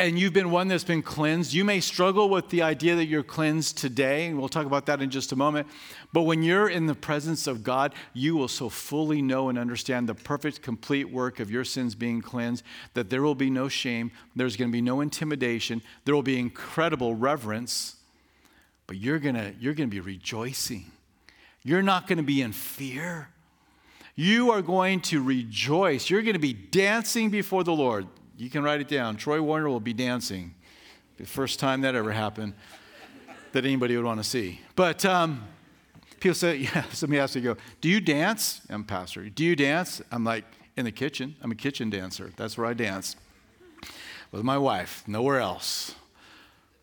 and 0.00 0.16
you've 0.16 0.32
been 0.32 0.52
one 0.52 0.68
that's 0.68 0.84
been 0.84 1.02
cleansed, 1.02 1.52
you 1.52 1.64
may 1.64 1.80
struggle 1.80 2.28
with 2.28 2.50
the 2.50 2.62
idea 2.62 2.94
that 2.94 3.06
you're 3.06 3.24
cleansed 3.24 3.76
today, 3.76 4.26
and 4.26 4.38
we'll 4.38 4.48
talk 4.48 4.64
about 4.64 4.86
that 4.86 5.02
in 5.02 5.10
just 5.10 5.32
a 5.32 5.36
moment. 5.36 5.66
But 6.12 6.22
when 6.22 6.44
you're 6.44 6.68
in 6.68 6.86
the 6.86 6.94
presence 6.94 7.48
of 7.48 7.64
God, 7.64 7.94
you 8.14 8.36
will 8.36 8.46
so 8.46 8.68
fully 8.68 9.20
know 9.20 9.48
and 9.48 9.58
understand 9.58 10.08
the 10.08 10.14
perfect, 10.14 10.62
complete 10.62 11.10
work 11.10 11.40
of 11.40 11.50
your 11.50 11.64
sins 11.64 11.96
being 11.96 12.20
cleansed 12.20 12.64
that 12.94 13.10
there 13.10 13.22
will 13.22 13.34
be 13.34 13.50
no 13.50 13.68
shame, 13.68 14.12
there's 14.36 14.56
going 14.56 14.70
to 14.70 14.72
be 14.72 14.80
no 14.80 15.00
intimidation, 15.00 15.82
there 16.04 16.14
will 16.14 16.22
be 16.22 16.38
incredible 16.38 17.16
reverence, 17.16 17.96
but 18.86 18.98
you're 18.98 19.18
going 19.18 19.34
to 19.34 19.52
you're 19.58 19.74
going 19.74 19.90
to 19.90 19.94
be 19.94 20.00
rejoicing. 20.00 20.92
You're 21.64 21.82
not 21.82 22.06
going 22.06 22.18
to 22.18 22.24
be 22.24 22.40
in 22.40 22.52
fear. 22.52 23.28
You 24.14 24.52
are 24.52 24.62
going 24.62 25.00
to 25.02 25.22
rejoice. 25.22 26.08
You're 26.08 26.22
going 26.22 26.34
to 26.34 26.38
be 26.38 26.52
dancing 26.52 27.30
before 27.30 27.64
the 27.64 27.74
Lord. 27.74 28.06
You 28.38 28.48
can 28.48 28.62
write 28.62 28.80
it 28.80 28.88
down. 28.88 29.16
Troy 29.16 29.42
Warner 29.42 29.68
will 29.68 29.80
be 29.80 29.92
dancing. 29.92 30.54
The 31.16 31.26
first 31.26 31.58
time 31.58 31.80
that 31.80 31.94
ever 31.94 32.12
happened 32.12 32.54
that 33.52 33.64
anybody 33.64 33.96
would 33.96 34.06
want 34.06 34.20
to 34.20 34.24
see. 34.24 34.60
But 34.76 35.04
um, 35.04 35.44
people 36.20 36.36
say, 36.36 36.56
yeah, 36.74 36.84
somebody 36.92 37.18
asked 37.18 37.34
me, 37.34 37.42
go, 37.42 37.56
do 37.80 37.88
you 37.88 38.00
dance? 38.00 38.60
I'm 38.70 38.84
pastor. 38.84 39.28
Do 39.28 39.44
you 39.44 39.56
dance? 39.56 40.00
I'm 40.12 40.24
like, 40.24 40.44
in 40.76 40.84
the 40.84 40.92
kitchen. 40.92 41.34
I'm 41.42 41.50
a 41.50 41.56
kitchen 41.56 41.90
dancer. 41.90 42.30
That's 42.36 42.56
where 42.56 42.68
I 42.68 42.72
dance 42.72 43.16
with 44.30 44.44
my 44.44 44.56
wife, 44.56 45.02
nowhere 45.08 45.40
else. 45.40 45.96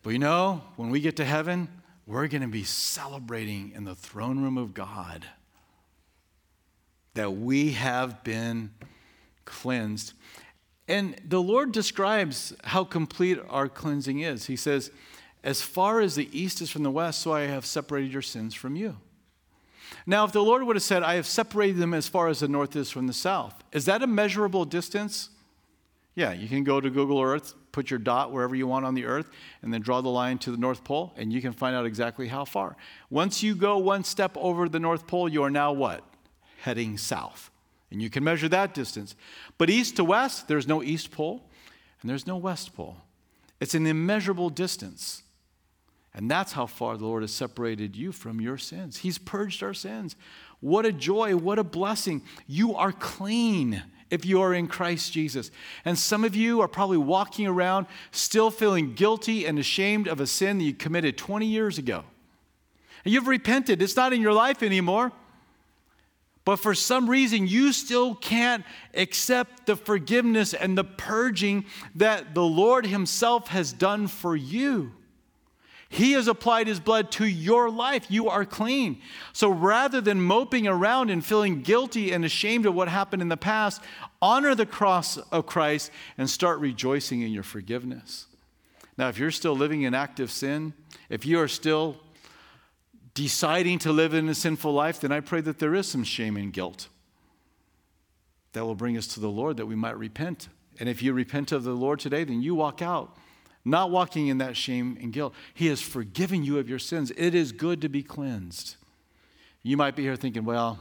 But 0.02 0.10
you 0.10 0.18
know, 0.18 0.62
when 0.76 0.90
we 0.90 1.00
get 1.00 1.16
to 1.16 1.24
heaven, 1.24 1.68
we're 2.06 2.28
going 2.28 2.42
to 2.42 2.48
be 2.48 2.62
celebrating 2.62 3.72
in 3.74 3.84
the 3.84 3.94
throne 3.94 4.42
room 4.42 4.58
of 4.58 4.74
God 4.74 5.26
that 7.14 7.30
we 7.30 7.72
have 7.72 8.22
been 8.22 8.70
cleansed. 9.46 10.12
And 10.88 11.16
the 11.26 11.42
Lord 11.42 11.72
describes 11.72 12.54
how 12.64 12.84
complete 12.84 13.38
our 13.48 13.68
cleansing 13.68 14.20
is. 14.20 14.46
He 14.46 14.56
says, 14.56 14.90
As 15.42 15.62
far 15.62 16.00
as 16.00 16.14
the 16.14 16.28
east 16.38 16.60
is 16.60 16.70
from 16.70 16.84
the 16.84 16.90
west, 16.90 17.20
so 17.20 17.32
I 17.32 17.42
have 17.42 17.66
separated 17.66 18.12
your 18.12 18.22
sins 18.22 18.54
from 18.54 18.76
you. 18.76 18.96
Now, 20.06 20.24
if 20.24 20.32
the 20.32 20.42
Lord 20.42 20.62
would 20.62 20.76
have 20.76 20.82
said, 20.82 21.02
I 21.02 21.14
have 21.14 21.26
separated 21.26 21.78
them 21.78 21.94
as 21.94 22.08
far 22.08 22.28
as 22.28 22.40
the 22.40 22.48
north 22.48 22.76
is 22.76 22.90
from 22.90 23.06
the 23.06 23.12
south, 23.12 23.64
is 23.72 23.84
that 23.86 24.02
a 24.02 24.06
measurable 24.06 24.64
distance? 24.64 25.30
Yeah, 26.14 26.32
you 26.32 26.48
can 26.48 26.64
go 26.64 26.80
to 26.80 26.88
Google 26.88 27.20
Earth, 27.20 27.54
put 27.72 27.90
your 27.90 27.98
dot 27.98 28.32
wherever 28.32 28.54
you 28.54 28.66
want 28.66 28.86
on 28.86 28.94
the 28.94 29.04
earth 29.04 29.28
and 29.60 29.72
then 29.72 29.82
draw 29.82 30.00
the 30.00 30.08
line 30.08 30.38
to 30.38 30.50
the 30.50 30.56
North 30.56 30.82
Pole, 30.82 31.12
and 31.16 31.32
you 31.32 31.42
can 31.42 31.52
find 31.52 31.76
out 31.76 31.84
exactly 31.84 32.28
how 32.28 32.44
far. 32.44 32.76
Once 33.10 33.42
you 33.42 33.54
go 33.54 33.76
one 33.76 34.02
step 34.02 34.34
over 34.36 34.68
the 34.68 34.80
North 34.80 35.06
Pole, 35.06 35.28
you 35.28 35.42
are 35.42 35.50
now 35.50 35.72
what? 35.72 36.02
Heading 36.62 36.96
south. 36.96 37.50
And 37.90 38.02
you 38.02 38.10
can 38.10 38.24
measure 38.24 38.48
that 38.48 38.74
distance. 38.74 39.14
But 39.58 39.70
east 39.70 39.96
to 39.96 40.04
west, 40.04 40.48
there's 40.48 40.66
no 40.66 40.82
East 40.82 41.10
Pole 41.10 41.48
and 42.00 42.10
there's 42.10 42.26
no 42.26 42.36
West 42.36 42.74
Pole. 42.74 42.96
It's 43.60 43.74
an 43.74 43.86
immeasurable 43.86 44.50
distance. 44.50 45.22
And 46.14 46.30
that's 46.30 46.52
how 46.52 46.66
far 46.66 46.96
the 46.96 47.04
Lord 47.04 47.22
has 47.22 47.32
separated 47.32 47.94
you 47.94 48.10
from 48.10 48.40
your 48.40 48.58
sins. 48.58 48.98
He's 48.98 49.18
purged 49.18 49.62
our 49.62 49.74
sins. 49.74 50.16
What 50.60 50.86
a 50.86 50.92
joy, 50.92 51.36
what 51.36 51.58
a 51.58 51.64
blessing. 51.64 52.22
You 52.46 52.74
are 52.74 52.92
clean 52.92 53.82
if 54.10 54.24
you 54.24 54.40
are 54.40 54.54
in 54.54 54.66
Christ 54.66 55.12
Jesus. 55.12 55.50
And 55.84 55.98
some 55.98 56.24
of 56.24 56.34
you 56.34 56.60
are 56.62 56.68
probably 56.68 56.96
walking 56.96 57.46
around 57.46 57.86
still 58.12 58.50
feeling 58.50 58.94
guilty 58.94 59.46
and 59.46 59.58
ashamed 59.58 60.08
of 60.08 60.20
a 60.20 60.26
sin 60.26 60.58
that 60.58 60.64
you 60.64 60.74
committed 60.74 61.18
20 61.18 61.46
years 61.46 61.76
ago. 61.76 62.04
And 63.04 63.12
you've 63.12 63.28
repented, 63.28 63.82
it's 63.82 63.96
not 63.96 64.12
in 64.12 64.22
your 64.22 64.32
life 64.32 64.62
anymore. 64.62 65.12
But 66.46 66.60
for 66.60 66.76
some 66.76 67.10
reason, 67.10 67.48
you 67.48 67.72
still 67.72 68.14
can't 68.14 68.64
accept 68.94 69.66
the 69.66 69.74
forgiveness 69.74 70.54
and 70.54 70.78
the 70.78 70.84
purging 70.84 71.66
that 71.96 72.36
the 72.36 72.44
Lord 72.44 72.86
Himself 72.86 73.48
has 73.48 73.72
done 73.72 74.06
for 74.06 74.36
you. 74.36 74.92
He 75.88 76.12
has 76.12 76.28
applied 76.28 76.66
his 76.66 76.80
blood 76.80 77.10
to 77.12 77.26
your 77.26 77.70
life. 77.70 78.10
You 78.10 78.28
are 78.28 78.44
clean. 78.44 79.00
So 79.32 79.48
rather 79.48 80.00
than 80.00 80.20
moping 80.20 80.66
around 80.66 81.10
and 81.10 81.24
feeling 81.24 81.62
guilty 81.62 82.12
and 82.12 82.24
ashamed 82.24 82.66
of 82.66 82.74
what 82.74 82.88
happened 82.88 83.22
in 83.22 83.28
the 83.28 83.36
past, 83.36 83.80
honor 84.20 84.54
the 84.54 84.66
cross 84.66 85.16
of 85.16 85.46
Christ 85.46 85.90
and 86.18 86.28
start 86.28 86.58
rejoicing 86.58 87.22
in 87.22 87.32
your 87.32 87.44
forgiveness. 87.44 88.26
Now, 88.98 89.08
if 89.08 89.18
you're 89.18 89.30
still 89.30 89.56
living 89.56 89.82
in 89.82 89.94
active 89.94 90.30
sin, 90.30 90.74
if 91.08 91.24
you 91.24 91.38
are 91.40 91.48
still 91.48 91.96
deciding 93.16 93.78
to 93.80 93.92
live 93.92 94.12
in 94.14 94.28
a 94.28 94.34
sinful 94.34 94.72
life, 94.72 95.00
then 95.00 95.10
I 95.10 95.20
pray 95.20 95.40
that 95.40 95.58
there 95.58 95.74
is 95.74 95.88
some 95.88 96.04
shame 96.04 96.36
and 96.36 96.52
guilt 96.52 96.88
that 98.52 98.64
will 98.64 98.74
bring 98.74 98.96
us 98.96 99.06
to 99.08 99.20
the 99.20 99.30
Lord 99.30 99.56
that 99.56 99.66
we 99.66 99.74
might 99.74 99.98
repent. 99.98 100.48
And 100.78 100.88
if 100.88 101.02
you 101.02 101.14
repent 101.14 101.50
of 101.50 101.64
the 101.64 101.72
Lord 101.72 101.98
today, 101.98 102.24
then 102.24 102.42
you 102.42 102.54
walk 102.54 102.82
out 102.82 103.16
not 103.64 103.90
walking 103.90 104.28
in 104.28 104.38
that 104.38 104.56
shame 104.56 104.96
and 105.02 105.12
guilt. 105.12 105.34
He 105.52 105.66
has 105.66 105.82
forgiven 105.82 106.44
you 106.44 106.58
of 106.58 106.68
your 106.68 106.78
sins. 106.78 107.10
It 107.16 107.34
is 107.34 107.50
good 107.50 107.80
to 107.80 107.88
be 107.88 108.00
cleansed. 108.00 108.76
You 109.64 109.76
might 109.76 109.96
be 109.96 110.04
here 110.04 110.14
thinking, 110.14 110.44
well, 110.44 110.78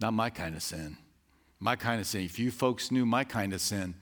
not 0.00 0.12
my 0.12 0.28
kind 0.28 0.56
of 0.56 0.62
sin. 0.62 0.96
My 1.60 1.76
kind 1.76 2.00
of 2.00 2.06
sin. 2.08 2.22
If 2.22 2.40
you 2.40 2.50
folks 2.50 2.90
knew 2.90 3.06
my 3.06 3.22
kind 3.22 3.52
of 3.52 3.60
sin, 3.60 3.94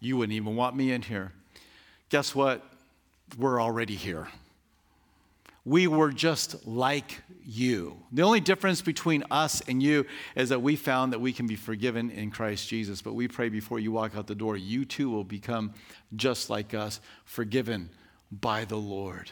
you 0.00 0.16
wouldn't 0.16 0.34
even 0.34 0.56
want 0.56 0.74
me 0.74 0.90
in 0.90 1.02
here. 1.02 1.30
Guess 2.08 2.34
what? 2.34 2.64
We're 3.38 3.62
already 3.62 3.94
here 3.94 4.26
we 5.64 5.86
were 5.86 6.12
just 6.12 6.66
like 6.66 7.22
you. 7.42 7.98
The 8.12 8.22
only 8.22 8.40
difference 8.40 8.82
between 8.82 9.24
us 9.30 9.62
and 9.66 9.82
you 9.82 10.04
is 10.36 10.50
that 10.50 10.60
we 10.60 10.76
found 10.76 11.12
that 11.12 11.20
we 11.20 11.32
can 11.32 11.46
be 11.46 11.56
forgiven 11.56 12.10
in 12.10 12.30
Christ 12.30 12.68
Jesus. 12.68 13.00
But 13.00 13.14
we 13.14 13.28
pray 13.28 13.48
before 13.48 13.78
you 13.78 13.90
walk 13.90 14.16
out 14.16 14.26
the 14.26 14.34
door, 14.34 14.56
you 14.56 14.84
too 14.84 15.10
will 15.10 15.24
become 15.24 15.72
just 16.14 16.50
like 16.50 16.74
us, 16.74 17.00
forgiven 17.24 17.88
by 18.30 18.64
the 18.66 18.76
Lord. 18.76 19.30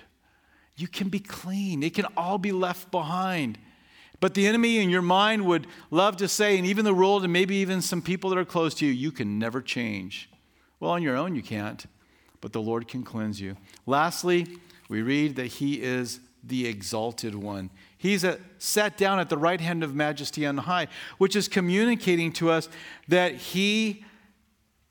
You 0.77 0.89
can 0.89 1.09
be 1.09 1.21
clean, 1.21 1.83
it 1.83 1.95
can 1.95 2.07
all 2.17 2.39
be 2.39 2.53
left 2.53 2.91
behind. 2.91 3.59
But 4.21 4.35
the 4.35 4.47
enemy 4.47 4.79
in 4.79 4.89
your 4.89 5.03
mind 5.03 5.45
would 5.47 5.67
love 5.91 6.17
to 6.19 6.29
say, 6.29 6.57
and 6.57 6.67
even 6.67 6.85
the 6.85 6.95
world, 6.95 7.25
and 7.25 7.33
maybe 7.33 7.57
even 7.57 7.83
some 7.83 8.01
people 8.01 8.31
that 8.31 8.39
are 8.39 8.45
close 8.45 8.73
to 8.75 8.87
you, 8.87 8.93
you 8.93 9.11
can 9.11 9.39
never 9.39 9.61
change. 9.61 10.31
Well, 10.79 10.93
on 10.93 11.03
your 11.03 11.17
own, 11.17 11.35
you 11.35 11.43
can't, 11.43 11.85
but 12.41 12.53
the 12.53 12.63
Lord 12.63 12.87
can 12.89 13.03
cleanse 13.03 13.41
you. 13.41 13.57
Lastly, 13.85 14.47
we 14.93 15.01
read 15.01 15.37
that 15.37 15.47
he 15.47 15.81
is 15.83 16.21
the 16.45 16.67
exalted 16.67 17.35
one. 17.35 17.71
He's 17.97 18.25
a, 18.25 18.39
sat 18.59 18.99
down 18.99 19.21
at 19.21 19.31
the 19.31 19.39
right 19.39 19.59
hand 19.59 19.83
of 19.83 19.95
majesty 19.95 20.45
on 20.45 20.59
high, 20.59 20.89
which 21.17 21.35
is 21.35 21.49
communicating 21.49 22.31
to 22.35 22.51
us 22.51 22.69
that 23.09 23.37
he 23.37 24.05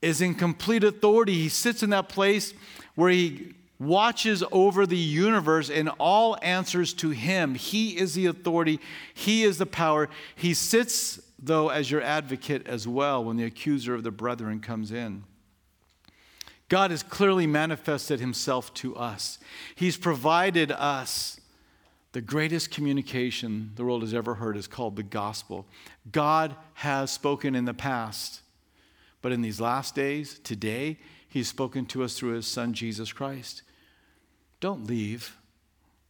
is 0.00 0.20
in 0.20 0.34
complete 0.34 0.82
authority. 0.82 1.34
He 1.34 1.48
sits 1.48 1.84
in 1.84 1.90
that 1.90 2.08
place 2.08 2.52
where 2.96 3.10
he 3.10 3.54
watches 3.78 4.42
over 4.50 4.86
the 4.86 4.96
universe 4.96 5.70
and 5.70 5.88
all 6.00 6.36
answers 6.42 6.92
to 6.94 7.10
him. 7.10 7.54
He 7.54 7.96
is 7.96 8.14
the 8.14 8.26
authority, 8.26 8.80
he 9.14 9.44
is 9.44 9.58
the 9.58 9.66
power. 9.66 10.08
He 10.34 10.52
sits, 10.52 11.20
though, 11.38 11.68
as 11.68 11.92
your 11.92 12.02
advocate 12.02 12.66
as 12.66 12.88
well 12.88 13.22
when 13.22 13.36
the 13.36 13.44
accuser 13.44 13.94
of 13.94 14.02
the 14.02 14.10
brethren 14.10 14.58
comes 14.58 14.90
in. 14.90 15.22
God 16.72 16.90
has 16.90 17.02
clearly 17.02 17.46
manifested 17.46 18.18
himself 18.18 18.72
to 18.76 18.96
us. 18.96 19.38
He's 19.74 19.98
provided 19.98 20.72
us 20.72 21.38
the 22.12 22.22
greatest 22.22 22.70
communication 22.70 23.72
the 23.76 23.84
world 23.84 24.00
has 24.00 24.14
ever 24.14 24.36
heard 24.36 24.56
is 24.56 24.68
called 24.68 24.96
the 24.96 25.02
gospel. 25.02 25.66
God 26.10 26.56
has 26.72 27.10
spoken 27.10 27.54
in 27.54 27.66
the 27.66 27.74
past, 27.74 28.40
but 29.20 29.32
in 29.32 29.42
these 29.42 29.60
last 29.60 29.94
days, 29.94 30.38
today, 30.38 30.96
he's 31.28 31.46
spoken 31.46 31.84
to 31.84 32.04
us 32.04 32.14
through 32.18 32.36
his 32.36 32.46
son 32.46 32.72
Jesus 32.72 33.12
Christ. 33.12 33.60
Don't 34.60 34.86
leave 34.86 35.36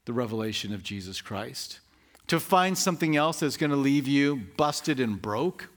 the 0.05 0.13
revelation 0.13 0.73
of 0.73 0.85
Jesus 0.85 1.21
Christ 1.21 1.81
to 2.29 2.39
find 2.39 2.79
something 2.79 3.17
else 3.17 3.41
that's 3.41 3.57
going 3.57 3.71
to 3.71 3.77
leave 3.77 4.07
you 4.07 4.43
busted 4.57 5.01
and 5.01 5.21
broke. 5.21 5.71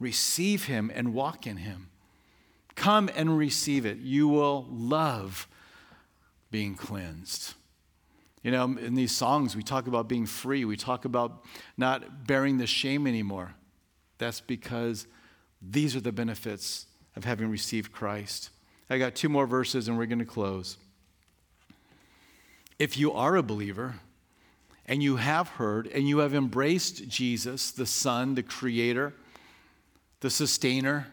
Receive 0.00 0.64
him 0.64 0.90
and 0.92 1.14
walk 1.14 1.46
in 1.46 1.58
him. 1.58 1.87
Come 2.78 3.10
and 3.16 3.36
receive 3.36 3.84
it. 3.86 3.98
You 3.98 4.28
will 4.28 4.64
love 4.70 5.48
being 6.52 6.76
cleansed. 6.76 7.54
You 8.44 8.52
know, 8.52 8.64
in 8.78 8.94
these 8.94 9.10
songs, 9.10 9.56
we 9.56 9.64
talk 9.64 9.88
about 9.88 10.06
being 10.06 10.26
free. 10.26 10.64
We 10.64 10.76
talk 10.76 11.04
about 11.04 11.44
not 11.76 12.28
bearing 12.28 12.58
the 12.58 12.68
shame 12.68 13.08
anymore. 13.08 13.52
That's 14.18 14.40
because 14.40 15.08
these 15.60 15.96
are 15.96 16.00
the 16.00 16.12
benefits 16.12 16.86
of 17.16 17.24
having 17.24 17.50
received 17.50 17.90
Christ. 17.90 18.50
I 18.88 18.98
got 18.98 19.16
two 19.16 19.28
more 19.28 19.48
verses 19.48 19.88
and 19.88 19.98
we're 19.98 20.06
going 20.06 20.20
to 20.20 20.24
close. 20.24 20.76
If 22.78 22.96
you 22.96 23.10
are 23.12 23.34
a 23.34 23.42
believer 23.42 23.96
and 24.86 25.02
you 25.02 25.16
have 25.16 25.48
heard 25.48 25.88
and 25.88 26.08
you 26.08 26.18
have 26.18 26.32
embraced 26.32 27.08
Jesus, 27.08 27.72
the 27.72 27.86
Son, 27.86 28.36
the 28.36 28.44
Creator, 28.44 29.14
the 30.20 30.30
Sustainer, 30.30 31.08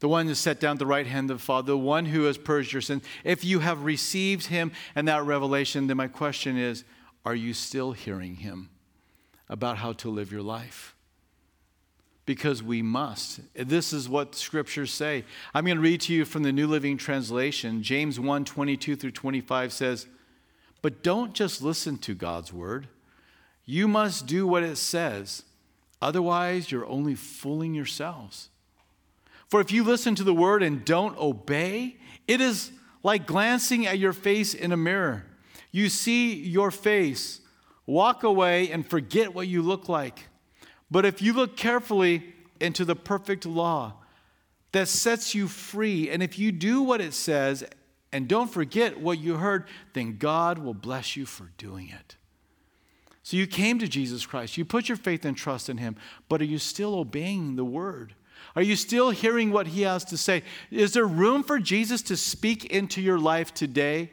the 0.00 0.08
one 0.08 0.26
who 0.26 0.34
sat 0.34 0.60
down 0.60 0.72
at 0.72 0.78
the 0.78 0.86
right 0.86 1.06
hand 1.06 1.30
of 1.30 1.38
the 1.38 1.42
Father, 1.42 1.68
the 1.68 1.78
one 1.78 2.06
who 2.06 2.24
has 2.24 2.36
purged 2.36 2.72
your 2.72 2.82
sins. 2.82 3.02
If 3.24 3.44
you 3.44 3.60
have 3.60 3.84
received 3.84 4.46
him 4.46 4.72
and 4.94 5.08
that 5.08 5.24
revelation, 5.24 5.86
then 5.86 5.96
my 5.96 6.08
question 6.08 6.58
is 6.58 6.84
are 7.24 7.34
you 7.34 7.54
still 7.54 7.92
hearing 7.92 8.36
him 8.36 8.70
about 9.48 9.78
how 9.78 9.92
to 9.94 10.10
live 10.10 10.30
your 10.30 10.42
life? 10.42 10.94
Because 12.24 12.62
we 12.62 12.82
must. 12.82 13.40
This 13.54 13.92
is 13.92 14.08
what 14.08 14.34
scriptures 14.34 14.92
say. 14.92 15.24
I'm 15.54 15.64
going 15.64 15.76
to 15.76 15.82
read 15.82 16.02
to 16.02 16.12
you 16.12 16.24
from 16.24 16.42
the 16.42 16.52
New 16.52 16.66
Living 16.66 16.96
Translation. 16.96 17.82
James 17.82 18.20
1 18.20 18.44
22 18.44 18.96
through 18.96 19.12
25 19.12 19.72
says, 19.72 20.06
But 20.82 21.02
don't 21.02 21.34
just 21.34 21.62
listen 21.62 21.98
to 21.98 22.14
God's 22.14 22.52
word, 22.52 22.88
you 23.64 23.88
must 23.88 24.26
do 24.26 24.46
what 24.46 24.62
it 24.62 24.76
says. 24.76 25.44
Otherwise, 26.02 26.70
you're 26.70 26.86
only 26.86 27.14
fooling 27.14 27.74
yourselves. 27.74 28.50
For 29.48 29.60
if 29.60 29.70
you 29.70 29.84
listen 29.84 30.14
to 30.16 30.24
the 30.24 30.34
word 30.34 30.62
and 30.62 30.84
don't 30.84 31.16
obey, 31.18 31.96
it 32.26 32.40
is 32.40 32.72
like 33.02 33.26
glancing 33.26 33.86
at 33.86 33.98
your 33.98 34.12
face 34.12 34.54
in 34.54 34.72
a 34.72 34.76
mirror. 34.76 35.24
You 35.70 35.88
see 35.88 36.34
your 36.34 36.70
face, 36.70 37.40
walk 37.86 38.22
away, 38.22 38.70
and 38.70 38.88
forget 38.88 39.34
what 39.34 39.46
you 39.46 39.62
look 39.62 39.88
like. 39.88 40.28
But 40.90 41.04
if 41.04 41.20
you 41.22 41.32
look 41.32 41.56
carefully 41.56 42.34
into 42.60 42.84
the 42.84 42.96
perfect 42.96 43.46
law 43.46 43.94
that 44.72 44.88
sets 44.88 45.34
you 45.34 45.48
free, 45.48 46.10
and 46.10 46.22
if 46.22 46.38
you 46.38 46.50
do 46.52 46.82
what 46.82 47.00
it 47.00 47.14
says 47.14 47.64
and 48.12 48.28
don't 48.28 48.50
forget 48.50 49.00
what 49.00 49.18
you 49.18 49.34
heard, 49.34 49.66
then 49.92 50.16
God 50.16 50.58
will 50.58 50.74
bless 50.74 51.16
you 51.16 51.26
for 51.26 51.50
doing 51.58 51.88
it. 51.88 52.16
So 53.22 53.36
you 53.36 53.46
came 53.46 53.78
to 53.80 53.88
Jesus 53.88 54.24
Christ, 54.24 54.56
you 54.56 54.64
put 54.64 54.88
your 54.88 54.96
faith 54.96 55.24
and 55.24 55.36
trust 55.36 55.68
in 55.68 55.78
Him, 55.78 55.96
but 56.28 56.40
are 56.40 56.44
you 56.44 56.58
still 56.58 56.94
obeying 56.94 57.56
the 57.56 57.64
word? 57.64 58.14
Are 58.54 58.62
you 58.62 58.76
still 58.76 59.10
hearing 59.10 59.50
what 59.50 59.68
he 59.68 59.82
has 59.82 60.04
to 60.06 60.16
say? 60.16 60.42
Is 60.70 60.94
there 60.94 61.06
room 61.06 61.42
for 61.42 61.58
Jesus 61.58 62.00
to 62.02 62.16
speak 62.16 62.64
into 62.64 63.02
your 63.02 63.18
life 63.18 63.52
today? 63.52 64.10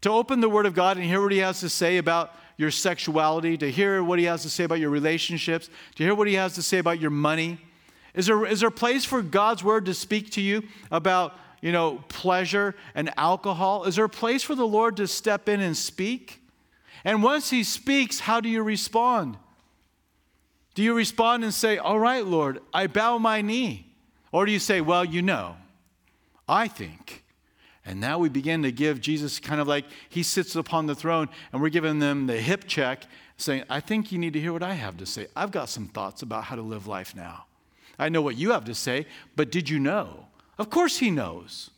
To 0.00 0.10
open 0.10 0.40
the 0.40 0.48
Word 0.48 0.66
of 0.66 0.74
God 0.74 0.96
and 0.96 1.06
hear 1.06 1.22
what 1.22 1.30
he 1.30 1.38
has 1.38 1.60
to 1.60 1.68
say 1.68 1.98
about 1.98 2.34
your 2.56 2.70
sexuality, 2.70 3.56
to 3.56 3.70
hear 3.70 4.02
what 4.02 4.18
he 4.18 4.24
has 4.24 4.42
to 4.42 4.50
say 4.50 4.64
about 4.64 4.80
your 4.80 4.90
relationships, 4.90 5.70
to 5.94 6.02
hear 6.02 6.14
what 6.14 6.26
he 6.26 6.34
has 6.34 6.54
to 6.54 6.62
say 6.62 6.78
about 6.78 7.00
your 7.00 7.10
money? 7.10 7.58
Is 8.14 8.26
there, 8.26 8.44
is 8.44 8.60
there 8.60 8.68
a 8.68 8.72
place 8.72 9.04
for 9.04 9.22
God's 9.22 9.64
Word 9.64 9.86
to 9.86 9.94
speak 9.94 10.30
to 10.32 10.40
you 10.40 10.64
about, 10.90 11.34
you 11.60 11.72
know, 11.72 12.04
pleasure 12.08 12.74
and 12.94 13.10
alcohol? 13.16 13.84
Is 13.84 13.96
there 13.96 14.04
a 14.04 14.08
place 14.08 14.42
for 14.42 14.54
the 14.54 14.66
Lord 14.66 14.96
to 14.96 15.06
step 15.06 15.48
in 15.48 15.60
and 15.60 15.76
speak? 15.76 16.42
And 17.04 17.22
once 17.22 17.50
he 17.50 17.64
speaks, 17.64 18.20
how 18.20 18.40
do 18.40 18.48
you 18.48 18.62
respond? 18.62 19.36
Do 20.74 20.82
you 20.82 20.94
respond 20.94 21.44
and 21.44 21.52
say, 21.52 21.78
All 21.78 21.98
right, 21.98 22.24
Lord, 22.24 22.60
I 22.72 22.86
bow 22.86 23.18
my 23.18 23.42
knee? 23.42 23.86
Or 24.30 24.46
do 24.46 24.52
you 24.52 24.58
say, 24.58 24.80
Well, 24.80 25.04
you 25.04 25.22
know, 25.22 25.56
I 26.48 26.68
think. 26.68 27.24
And 27.84 28.00
now 28.00 28.18
we 28.18 28.28
begin 28.28 28.62
to 28.62 28.70
give 28.70 29.00
Jesus 29.00 29.40
kind 29.40 29.60
of 29.60 29.66
like 29.66 29.84
he 30.08 30.22
sits 30.22 30.54
upon 30.54 30.86
the 30.86 30.94
throne 30.94 31.28
and 31.52 31.60
we're 31.60 31.68
giving 31.68 31.98
them 31.98 32.26
the 32.26 32.40
hip 32.40 32.64
check, 32.66 33.04
saying, 33.36 33.64
I 33.68 33.80
think 33.80 34.12
you 34.12 34.18
need 34.18 34.34
to 34.34 34.40
hear 34.40 34.52
what 34.52 34.62
I 34.62 34.74
have 34.74 34.96
to 34.98 35.06
say. 35.06 35.26
I've 35.34 35.50
got 35.50 35.68
some 35.68 35.88
thoughts 35.88 36.22
about 36.22 36.44
how 36.44 36.56
to 36.56 36.62
live 36.62 36.86
life 36.86 37.16
now. 37.16 37.46
I 37.98 38.08
know 38.08 38.22
what 38.22 38.36
you 38.36 38.52
have 38.52 38.64
to 38.66 38.74
say, 38.74 39.06
but 39.34 39.50
did 39.50 39.68
you 39.68 39.80
know? 39.80 40.26
Of 40.58 40.70
course 40.70 40.98
he 40.98 41.10
knows. 41.10 41.70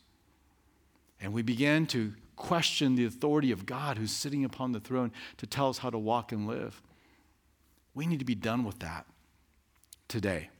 And 1.20 1.32
we 1.32 1.42
begin 1.42 1.86
to 1.88 2.12
question 2.36 2.96
the 2.96 3.06
authority 3.06 3.50
of 3.50 3.64
God 3.64 3.96
who's 3.96 4.12
sitting 4.12 4.44
upon 4.44 4.72
the 4.72 4.80
throne 4.80 5.10
to 5.38 5.46
tell 5.46 5.70
us 5.70 5.78
how 5.78 5.90
to 5.90 5.98
walk 5.98 6.32
and 6.32 6.46
live. 6.46 6.82
We 7.94 8.06
need 8.06 8.18
to 8.18 8.24
be 8.24 8.34
done 8.34 8.64
with 8.64 8.80
that 8.80 9.06
today. 10.08 10.50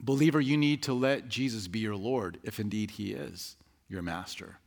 Believer, 0.00 0.40
you 0.40 0.56
need 0.56 0.82
to 0.84 0.92
let 0.92 1.28
Jesus 1.28 1.68
be 1.68 1.78
your 1.78 1.96
Lord 1.96 2.38
if 2.42 2.60
indeed 2.60 2.92
he 2.92 3.12
is 3.12 3.56
your 3.88 4.02
master. 4.02 4.58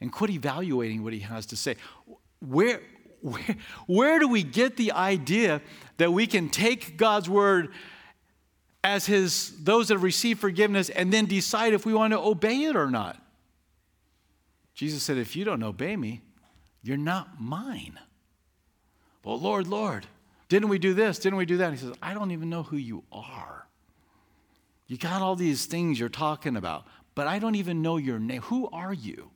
And 0.00 0.12
quit 0.12 0.30
evaluating 0.30 1.02
what 1.02 1.12
he 1.12 1.20
has 1.20 1.46
to 1.46 1.56
say. 1.56 1.76
Where, 2.40 2.80
where, 3.20 3.56
where 3.86 4.18
do 4.18 4.28
we 4.28 4.42
get 4.42 4.76
the 4.76 4.92
idea 4.92 5.60
that 5.96 6.12
we 6.12 6.26
can 6.26 6.48
take 6.48 6.96
God's 6.96 7.28
word 7.28 7.72
as 8.84 9.06
his 9.06 9.52
those 9.62 9.88
that 9.88 9.94
have 9.94 10.02
received 10.02 10.40
forgiveness 10.40 10.88
and 10.88 11.12
then 11.12 11.26
decide 11.26 11.72
if 11.72 11.86
we 11.86 11.94
want 11.94 12.12
to 12.12 12.18
obey 12.18 12.64
it 12.64 12.76
or 12.76 12.90
not? 12.90 13.20
Jesus 14.74 15.02
said, 15.02 15.18
If 15.18 15.36
you 15.36 15.44
don't 15.44 15.62
obey 15.62 15.96
me, 15.96 16.22
you're 16.82 16.96
not 16.96 17.40
mine. 17.40 17.98
Well, 19.24 19.38
Lord, 19.38 19.68
Lord, 19.68 20.06
didn't 20.52 20.68
we 20.68 20.78
do 20.78 20.92
this? 20.92 21.18
Didn't 21.18 21.38
we 21.38 21.46
do 21.46 21.56
that? 21.56 21.70
And 21.70 21.78
he 21.78 21.82
says, 21.82 21.94
I 22.02 22.12
don't 22.12 22.30
even 22.30 22.50
know 22.50 22.62
who 22.62 22.76
you 22.76 23.04
are. 23.10 23.66
You 24.86 24.98
got 24.98 25.22
all 25.22 25.34
these 25.34 25.64
things 25.64 25.98
you're 25.98 26.10
talking 26.10 26.56
about, 26.56 26.84
but 27.14 27.26
I 27.26 27.38
don't 27.38 27.54
even 27.54 27.80
know 27.80 27.96
your 27.96 28.18
name. 28.18 28.42
Who 28.42 28.68
are 28.68 28.92
you? 28.92 29.30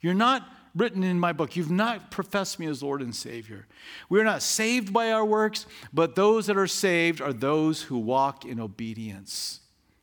You're 0.00 0.14
not 0.14 0.48
written 0.74 1.02
in 1.02 1.20
my 1.20 1.34
book. 1.34 1.56
You've 1.56 1.70
not 1.70 2.10
professed 2.10 2.58
me 2.58 2.68
as 2.68 2.82
Lord 2.82 3.02
and 3.02 3.14
Savior. 3.14 3.66
We're 4.08 4.24
not 4.24 4.40
saved 4.40 4.94
by 4.94 5.12
our 5.12 5.26
works, 5.26 5.66
but 5.92 6.14
those 6.14 6.46
that 6.46 6.56
are 6.56 6.66
saved 6.66 7.20
are 7.20 7.34
those 7.34 7.82
who 7.82 7.98
walk 7.98 8.46
in 8.46 8.58
obedience. 8.58 9.60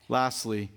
Lastly, 0.07 0.69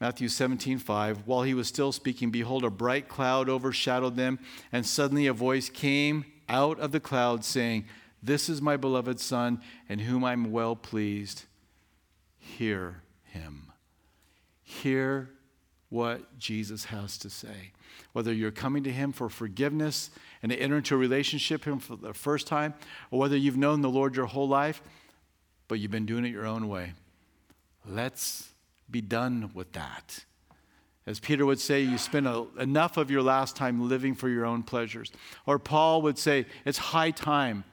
Matthew 0.00 0.26
17, 0.26 0.78
5, 0.78 1.28
while 1.28 1.44
he 1.44 1.54
was 1.54 1.68
still 1.68 1.92
speaking, 1.92 2.32
behold, 2.32 2.64
a 2.64 2.70
bright 2.70 3.06
cloud 3.06 3.48
overshadowed 3.48 4.16
them, 4.16 4.40
and 4.72 4.84
suddenly 4.84 5.28
a 5.28 5.32
voice 5.32 5.68
came 5.68 6.24
out 6.48 6.80
of 6.80 6.90
the 6.90 6.98
cloud 6.98 7.44
saying, 7.44 7.84
This 8.22 8.48
is 8.48 8.62
my 8.62 8.76
beloved 8.76 9.18
Son, 9.18 9.60
in 9.88 9.98
whom 10.00 10.24
I'm 10.24 10.52
well 10.52 10.76
pleased. 10.76 11.44
Hear 12.38 13.02
him. 13.24 13.72
Hear 14.62 15.30
what 15.88 16.38
Jesus 16.38 16.86
has 16.86 17.18
to 17.18 17.28
say. 17.28 17.72
Whether 18.12 18.32
you're 18.32 18.50
coming 18.50 18.84
to 18.84 18.92
him 18.92 19.12
for 19.12 19.28
forgiveness 19.28 20.10
and 20.42 20.50
to 20.50 20.58
enter 20.58 20.78
into 20.78 20.94
a 20.94 20.98
relationship 20.98 21.66
with 21.66 21.74
him 21.74 21.80
for 21.80 21.96
the 21.96 22.14
first 22.14 22.46
time, 22.46 22.74
or 23.10 23.18
whether 23.18 23.36
you've 23.36 23.56
known 23.56 23.80
the 23.80 23.90
Lord 23.90 24.16
your 24.16 24.26
whole 24.26 24.48
life, 24.48 24.82
but 25.68 25.80
you've 25.80 25.90
been 25.90 26.06
doing 26.06 26.24
it 26.24 26.30
your 26.30 26.46
own 26.46 26.68
way. 26.68 26.92
Let's 27.86 28.48
be 28.90 29.00
done 29.00 29.50
with 29.52 29.72
that. 29.72 30.24
As 31.06 31.18
Peter 31.18 31.44
would 31.44 31.58
say, 31.58 31.82
you 31.82 31.98
spend 31.98 32.28
a, 32.28 32.46
enough 32.58 32.96
of 32.96 33.10
your 33.10 33.22
last 33.22 33.56
time 33.56 33.88
living 33.88 34.14
for 34.14 34.28
your 34.28 34.46
own 34.46 34.62
pleasures. 34.62 35.10
Or 35.46 35.58
Paul 35.58 36.02
would 36.02 36.16
say, 36.16 36.46
it's 36.64 36.78
high 36.78 37.10
time. 37.10 37.64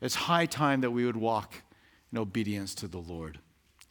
It's 0.00 0.14
high 0.14 0.46
time 0.46 0.80
that 0.82 0.90
we 0.90 1.04
would 1.04 1.16
walk 1.16 1.62
in 2.12 2.18
obedience 2.18 2.74
to 2.76 2.88
the 2.88 2.98
Lord. 2.98 3.38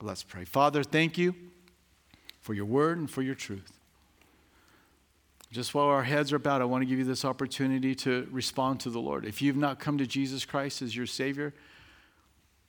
Let's 0.02 0.24
pray. 0.24 0.46
Father, 0.46 0.84
thank 0.84 1.18
you 1.18 1.36
for 2.40 2.54
your 2.54 2.66
word 2.66 2.98
and 2.98 3.10
for 3.10 3.22
your 3.22 3.36
truth. 3.36 3.74
Just 5.52 5.74
while 5.74 5.88
our 5.88 6.04
heads 6.04 6.34
are 6.34 6.40
bowed, 6.40 6.62
I 6.62 6.66
want 6.66 6.82
to 6.82 6.86
give 6.86 7.00
you 7.00 7.06
this 7.06 7.24
opportunity 7.24 7.96
to 7.96 8.28
respond 8.32 8.80
to 8.82 8.90
the 8.90 9.00
Lord. 9.00 9.26
If 9.26 9.42
you've 9.42 9.58
not 9.58 9.80
come 9.80 9.98
to 9.98 10.06
Jesus 10.06 10.46
Christ 10.46 10.82
as 10.82 10.96
your 10.96 11.06
Savior, 11.06 11.54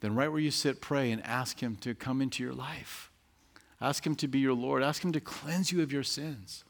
then 0.01 0.15
right 0.15 0.31
where 0.31 0.41
you 0.41 0.53
sit, 0.53 0.81
pray 0.81 1.11
and 1.11 1.25
ask 1.25 1.61
Him 1.61 1.77
to 1.77 1.95
come 1.95 2.23
into 2.23 2.43
your 2.43 2.53
life. 2.53 3.11
Ask 3.81 4.07
Him 4.07 4.15
to 4.17 4.29
be 4.29 4.39
your 4.39 4.55
Lord. 4.55 4.83
Ask 4.83 5.05
Him 5.05 5.13
to 5.13 5.21
cleanse 5.21 5.73
you 5.73 5.83
of 5.83 5.93
your 5.93 6.05
sins. 6.05 6.65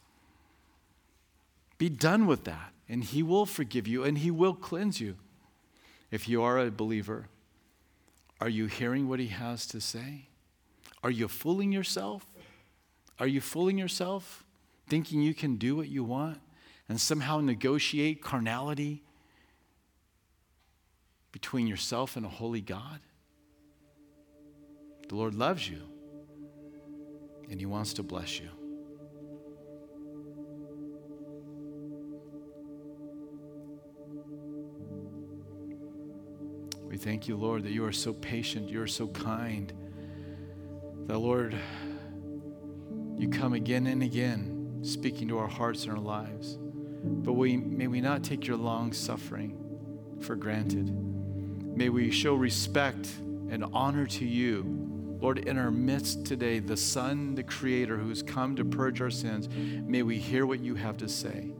Be 1.76 1.88
done 1.88 2.26
with 2.26 2.44
that, 2.44 2.72
and 2.88 3.04
He 3.04 3.22
will 3.22 3.46
forgive 3.46 3.86
you 3.86 4.02
and 4.02 4.18
He 4.18 4.30
will 4.30 4.54
cleanse 4.54 5.00
you. 5.00 5.16
If 6.10 6.28
you 6.28 6.42
are 6.42 6.58
a 6.58 6.70
believer, 6.70 7.28
are 8.40 8.48
you 8.48 8.66
hearing 8.66 9.08
what 9.08 9.20
He 9.20 9.28
has 9.28 9.66
to 9.68 9.80
say? 9.80 10.28
Are 11.02 11.10
you 11.10 11.28
fooling 11.28 11.72
yourself? 11.72 12.26
Are 13.20 13.26
you 13.26 13.40
fooling 13.40 13.78
yourself, 13.78 14.44
thinking 14.88 15.22
you 15.22 15.34
can 15.34 15.56
do 15.56 15.76
what 15.76 15.88
you 15.88 16.04
want 16.04 16.40
and 16.88 17.00
somehow 17.00 17.40
negotiate 17.40 18.22
carnality 18.22 19.02
between 21.32 21.66
yourself 21.66 22.16
and 22.16 22.24
a 22.24 22.28
holy 22.28 22.60
God? 22.60 23.00
The 25.08 25.16
Lord 25.16 25.34
loves 25.34 25.68
you 25.68 25.82
and 27.50 27.58
He 27.58 27.66
wants 27.66 27.92
to 27.94 28.02
bless 28.02 28.38
you. 28.38 28.48
Thank 36.98 37.28
you, 37.28 37.36
Lord, 37.36 37.64
that 37.64 37.70
you 37.70 37.84
are 37.84 37.92
so 37.92 38.12
patient, 38.12 38.68
you 38.68 38.82
are 38.82 38.86
so 38.86 39.08
kind. 39.08 39.72
That, 41.06 41.18
Lord, 41.18 41.56
you 43.16 43.28
come 43.28 43.54
again 43.54 43.86
and 43.86 44.02
again 44.02 44.80
speaking 44.82 45.28
to 45.28 45.38
our 45.38 45.48
hearts 45.48 45.84
and 45.84 45.92
our 45.92 45.98
lives. 45.98 46.58
But 46.60 47.34
we, 47.34 47.56
may 47.56 47.86
we 47.86 48.00
not 48.00 48.22
take 48.22 48.46
your 48.46 48.56
long 48.56 48.92
suffering 48.92 49.56
for 50.20 50.36
granted. 50.36 50.90
May 50.90 51.88
we 51.88 52.10
show 52.10 52.34
respect 52.34 53.08
and 53.50 53.64
honor 53.72 54.06
to 54.06 54.24
you 54.24 54.88
Lord, 55.20 55.38
in 55.38 55.58
our 55.58 55.70
midst 55.70 56.24
today, 56.24 56.60
the 56.60 56.76
Son, 56.76 57.34
the 57.34 57.42
Creator, 57.42 57.96
who's 57.96 58.22
come 58.22 58.54
to 58.54 58.64
purge 58.64 59.00
our 59.00 59.10
sins, 59.10 59.48
may 59.48 60.02
we 60.02 60.16
hear 60.16 60.46
what 60.46 60.60
you 60.60 60.76
have 60.76 60.96
to 60.98 61.08
say. 61.08 61.50